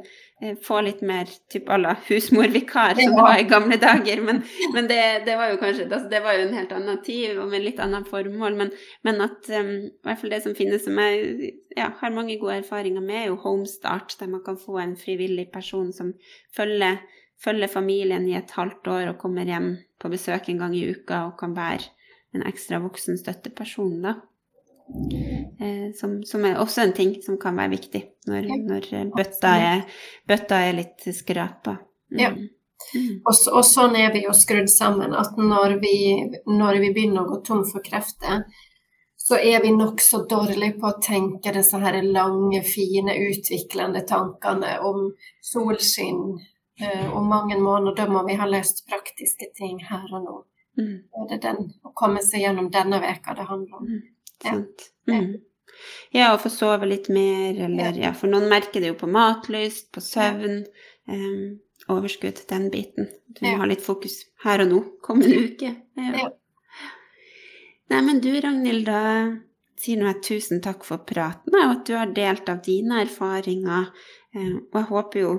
få 0.63 0.79
litt 0.83 1.01
mer 1.05 1.29
typ 1.51 1.69
à 1.69 1.77
la 1.77 1.93
husmorvikar, 2.07 2.95
som 2.99 3.15
det 3.15 3.25
var 3.25 3.39
i 3.39 3.47
gamle 3.49 3.77
dager. 3.81 4.21
Men, 4.25 4.41
men 4.73 4.87
det, 4.89 4.99
det, 5.27 5.37
var 5.39 5.51
jo 5.51 5.59
kanskje 5.61 5.87
altså, 5.87 6.09
Det 6.11 6.21
var 6.23 6.37
jo 6.37 6.45
en 6.47 6.57
helt 6.57 6.75
annen 6.75 6.99
tid 7.05 7.37
og 7.37 7.49
med 7.51 7.65
litt 7.65 7.81
annet 7.83 8.09
formål. 8.09 8.57
Men, 8.59 8.73
men 9.07 9.23
at 9.25 9.49
um, 9.49 9.71
i 9.87 10.07
hvert 10.07 10.21
fall 10.21 10.35
det 10.35 10.41
som 10.45 10.57
finnes 10.57 10.85
som 10.85 10.99
jeg 10.99 11.53
ja, 11.77 11.89
har 12.01 12.15
mange 12.15 12.37
gode 12.41 12.59
erfaringer 12.61 13.03
med, 13.03 13.19
er 13.21 13.31
jo 13.31 13.39
Homestart, 13.43 14.17
der 14.19 14.31
man 14.31 14.43
kan 14.45 14.59
få 14.59 14.79
en 14.81 14.97
frivillig 14.99 15.49
person 15.53 15.91
som 15.95 16.13
følger, 16.55 17.01
følger 17.43 17.71
familien 17.71 18.27
i 18.29 18.37
et 18.39 18.53
halvt 18.57 18.91
år 18.93 19.13
og 19.13 19.19
kommer 19.23 19.49
hjem 19.49 19.75
på 20.01 20.11
besøk 20.11 20.49
en 20.51 20.61
gang 20.65 20.77
i 20.77 20.85
uka 20.91 21.25
og 21.29 21.37
kan 21.39 21.55
være 21.57 21.91
en 22.33 22.45
ekstra 22.49 22.79
voksen 22.83 23.19
støtteperson, 23.21 23.99
da. 24.03 24.17
Eh, 25.59 25.93
som, 25.95 26.23
som, 26.23 26.45
er 26.45 26.59
også 26.59 26.81
en 26.81 26.93
ting 26.93 27.15
som 27.23 27.38
kan 27.41 27.55
være 27.57 27.71
viktig 27.77 28.01
når, 28.27 28.49
når 28.67 28.89
bøtta, 29.15 29.53
er, 29.55 29.86
bøtta, 30.27 30.59
er, 30.67 30.75
litt 30.81 31.07
skrapa. 31.15 31.77
Mm. 32.11 32.19
Ja. 32.19 32.34
Mm. 32.34 33.21
Og, 33.23 33.31
så, 33.31 33.53
og, 33.55 33.63
sånn 33.65 33.95
er 33.95 34.11
vi 34.13 34.25
jo 34.25 34.36
skrudd 34.36 34.67
sammen 34.69 35.15
at 35.15 35.39
når 35.39 35.77
vi, 35.81 35.95
når 36.49 36.81
vi 36.84 36.91
begynner 36.93 37.23
å 37.23 37.31
gå 37.31 37.39
tom 37.47 37.63
for 37.69 37.86
krefter, 37.86 38.43
så 39.23 39.39
er 39.39 39.61
vi 39.63 39.71
nokså 39.71 40.25
dårlige 40.29 40.75
på 40.81 40.89
å 40.89 40.99
tenke 40.99 41.53
disse 41.55 41.79
her 41.79 42.01
lange, 42.03 42.59
fine, 42.67 43.15
utviklende 43.29 44.03
tankene 44.07 44.75
om 44.84 45.05
solskinn 45.39 46.25
eh, 46.81 47.07
om 47.07 47.29
mange 47.31 47.55
måneder. 47.55 47.95
Da 48.01 48.09
må 48.11 48.25
vi 48.27 48.36
ha 48.36 48.49
løst 48.51 48.84
praktiske 48.89 49.47
ting 49.55 49.79
her 49.88 50.03
og 50.11 50.25
nå. 50.25 50.41
Mm. 50.81 50.97
Det 51.29 51.38
er 51.38 51.41
den, 51.47 51.71
å 51.88 51.93
komme 51.95 52.19
seg 52.25 52.43
gjennom 52.43 52.67
denne 52.73 52.99
veka 52.99 53.38
det 53.38 53.47
handler 53.47 53.79
om. 53.79 53.88
Mm. 54.41 54.47
Sant. 54.47 54.88
Mm. 55.09 55.34
Ja, 56.13 56.31
og 56.34 56.41
få 56.43 56.51
sove 56.53 56.88
litt 56.88 57.09
mer, 57.11 57.57
eller 57.67 57.97
ja, 57.99 58.13
for 58.17 58.31
noen 58.31 58.49
merker 58.51 58.84
det 58.84 58.93
jo 58.93 58.97
på 58.99 59.09
matlyst, 59.11 59.89
på 59.93 60.03
søvn. 60.03 60.63
Um, 61.09 61.59
overskudd, 61.91 62.39
den 62.47 62.69
biten. 62.71 63.09
Du 63.27 63.43
må 63.43 63.51
ja. 63.51 63.59
ha 63.59 63.67
litt 63.67 63.84
fokus 63.84 64.21
her 64.45 64.63
og 64.63 64.69
nå, 64.71 64.81
kommende 65.03 65.41
uke. 65.49 65.73
Ja. 65.99 66.11
ja. 66.21 66.29
Nei, 67.91 68.01
men 68.07 68.21
du 68.23 68.31
Ragnhild, 68.31 68.88
da 68.88 69.01
sier 69.84 69.99
nå 69.99 70.07
jeg 70.07 70.21
tusen 70.23 70.61
takk 70.63 70.86
for 70.88 71.03
praten, 71.07 71.55
og 71.59 71.73
at 71.73 71.84
du 71.89 71.97
har 71.97 72.13
delt 72.15 72.47
av 72.49 72.61
dine 72.65 73.01
erfaringer. 73.03 73.89
Og 74.34 74.77
jeg 74.79 74.88
håper 74.89 75.19
jo 75.25 75.34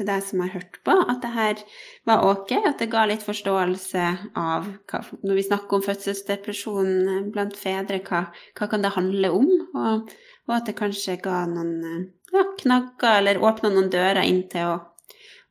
til 0.00 0.08
deg 0.08 0.24
som 0.24 0.42
har 0.42 0.52
hørt 0.54 0.80
på, 0.86 0.94
at 0.96 1.20
det 1.22 1.30
her 1.34 1.62
var 2.08 2.24
ok, 2.30 2.54
at 2.58 2.80
det 2.80 2.90
ga 2.92 3.04
litt 3.08 3.24
forståelse 3.26 4.06
av 4.40 4.68
hva, 4.90 5.02
Når 5.20 5.38
vi 5.38 5.46
snakker 5.46 5.78
om 5.78 5.84
fødselsdepresjon 5.84 7.30
blant 7.34 7.56
fedre, 7.60 8.00
hva, 8.08 8.24
hva 8.56 8.70
kan 8.70 8.84
det 8.84 8.94
handle 8.96 9.32
om? 9.36 9.50
Og, 9.74 10.12
og, 10.48 10.54
at 10.56 10.70
det 10.70 10.78
kanskje 10.80 11.20
ga 11.22 11.44
noen 11.50 12.10
ja, 12.32 12.44
knagger, 12.62 13.20
eller 13.20 13.42
åpna 13.44 13.72
noen 13.74 13.92
dører 13.92 14.24
inn 14.24 14.46
til 14.50 14.72
å, 14.72 14.78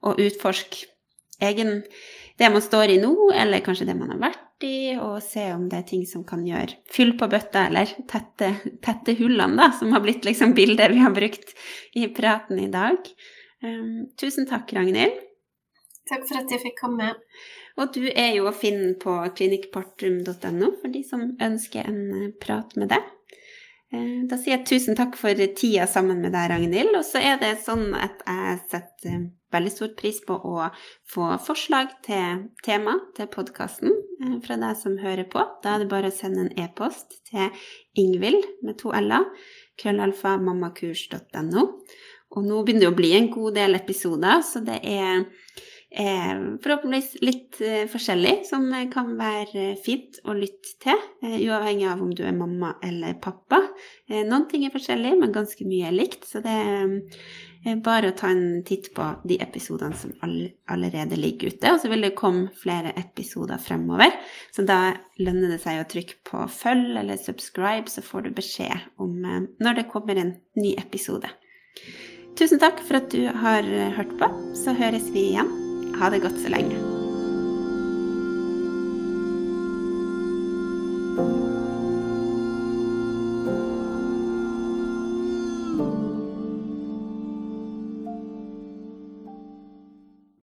å 0.04 0.16
utforske 0.18 0.90
egen 1.46 1.84
det 2.40 2.48
man 2.52 2.64
står 2.64 2.96
i 2.96 3.02
nå, 3.02 3.14
eller 3.36 3.64
kanskje 3.64 3.90
det 3.90 3.98
man 4.00 4.14
har 4.14 4.22
vært 4.30 4.64
i, 4.64 4.96
og 5.00 5.20
se 5.24 5.44
om 5.54 5.68
det 5.72 5.82
er 5.82 5.88
ting 5.88 6.06
som 6.08 6.24
kan 6.28 6.46
gjøre 6.48 6.78
fyll 6.92 7.14
på 7.20 7.28
bøtta, 7.32 7.66
eller 7.68 7.92
tette, 8.12 8.54
tette 8.84 9.16
hullene, 9.20 9.60
da, 9.60 9.70
som 9.76 9.92
har 9.96 10.04
blitt 10.04 10.28
liksom 10.28 10.56
bildet 10.56 10.94
vi 10.94 11.04
har 11.04 11.14
brukt 11.16 11.54
i 12.00 12.08
praten 12.16 12.60
i 12.64 12.72
dag. 12.72 13.12
Tusen 14.20 14.48
takk, 14.48 14.72
Ragnhild. 14.76 15.18
Takk 16.10 16.26
for 16.26 16.42
at 16.42 16.52
jeg 16.54 16.64
fikk 16.64 16.80
komme. 16.80 17.14
Og 17.80 17.94
du 17.96 18.04
er 18.10 18.34
jo 18.38 18.50
å 18.50 18.56
finne 18.56 18.96
på 19.00 19.14
klinikkpartrum.no 19.38 20.74
for 20.82 20.92
de 20.94 21.04
som 21.06 21.32
ønsker 21.40 21.88
en 21.88 22.02
eh, 22.18 22.30
prat 22.42 22.74
med 22.80 22.92
deg. 22.96 23.06
Uh, 23.90 24.26
da 24.30 24.38
sier 24.38 24.58
jeg 24.58 24.68
tusen 24.70 24.98
takk 24.98 25.16
for 25.18 25.38
tida 25.58 25.88
sammen 25.90 26.20
med 26.22 26.34
deg, 26.36 26.50
Ragnhild. 26.52 26.96
Og 26.98 27.06
så 27.06 27.22
er 27.22 27.40
det 27.42 27.56
sånn 27.66 27.92
at 27.98 28.24
jeg 28.26 28.58
setter 28.74 29.14
eh, 29.14 29.28
veldig 29.54 29.74
stor 29.74 29.94
pris 29.98 30.20
på 30.26 30.36
å 30.36 30.68
få 31.10 31.32
forslag 31.42 31.94
til 32.06 32.44
tema 32.66 33.00
til 33.18 33.30
podkasten 33.34 33.96
fra 34.46 34.60
deg 34.62 34.78
som 34.78 35.00
hører 35.02 35.26
på. 35.32 35.42
Da 35.64 35.74
er 35.74 35.84
det 35.84 35.90
bare 35.94 36.12
å 36.12 36.14
sende 36.14 36.46
en 36.46 36.54
e-post 36.60 37.18
til 37.32 37.50
Ingvild 37.98 38.46
med 38.66 38.78
to 38.82 38.94
l-er, 38.94 39.26
krøllalfa 39.82 40.36
mammakurs.no. 40.44 41.66
Og 42.38 42.46
nå 42.46 42.62
begynner 42.64 42.88
det 42.88 42.94
å 42.94 42.98
bli 42.98 43.16
en 43.18 43.32
god 43.34 43.58
del 43.58 43.78
episoder, 43.80 44.44
så 44.46 44.62
det 44.62 44.78
er 44.86 45.24
eh, 45.90 46.36
forhåpentligvis 46.62 47.24
litt 47.26 47.60
eh, 47.66 47.86
forskjellig 47.90 48.36
som 48.46 48.68
kan 48.94 49.16
være 49.18 49.72
fint 49.82 50.20
å 50.30 50.36
lytte 50.38 50.76
til, 50.86 51.00
eh, 51.26 51.40
uavhengig 51.48 51.88
av 51.90 52.04
om 52.06 52.12
du 52.14 52.24
er 52.28 52.38
mamma 52.38 52.76
eller 52.86 53.18
pappa. 53.22 53.64
Eh, 54.10 54.22
noen 54.28 54.46
ting 54.52 54.66
er 54.66 54.76
forskjellig, 54.76 55.16
men 55.20 55.34
ganske 55.34 55.66
mye 55.68 55.90
er 55.90 55.98
likt, 55.98 56.28
så 56.30 56.44
det 56.46 56.54
er 56.54 57.82
bare 57.84 58.12
å 58.12 58.16
ta 58.16 58.30
en 58.32 58.62
titt 58.64 58.92
på 58.96 59.06
de 59.28 59.40
episodene 59.44 59.98
som 59.98 60.14
all, 60.24 60.38
allerede 60.72 61.18
ligger 61.20 61.52
ute. 61.52 61.74
Og 61.74 61.82
så 61.82 61.90
vil 61.92 62.06
det 62.06 62.14
komme 62.20 62.54
flere 62.62 62.94
episoder 63.00 63.60
fremover, 63.62 64.14
så 64.56 64.64
da 64.68 64.94
lønner 65.20 65.56
det 65.56 65.60
seg 65.66 65.82
å 65.82 65.90
trykke 65.90 66.22
på 66.30 66.46
følg 66.54 67.02
eller 67.02 67.20
subscribe, 67.20 67.90
så 67.92 68.06
får 68.06 68.28
du 68.28 68.32
beskjed 68.38 68.90
om 69.02 69.18
eh, 69.26 69.46
når 69.60 69.82
det 69.82 69.90
kommer 69.92 70.22
en 70.22 70.36
ny 70.60 70.78
episode. 70.78 71.34
Tusen 72.40 72.60
takk 72.62 72.78
for 72.88 72.96
at 73.02 73.10
du 73.12 73.26
har 73.28 73.66
hørt 73.98 74.14
på. 74.16 74.30
Så 74.56 74.72
høres 74.72 75.10
vi 75.12 75.26
igjen. 75.34 75.52
Ha 76.00 76.08
det 76.14 76.22
godt 76.24 76.40
så 76.40 76.54
lenge. 76.54 76.99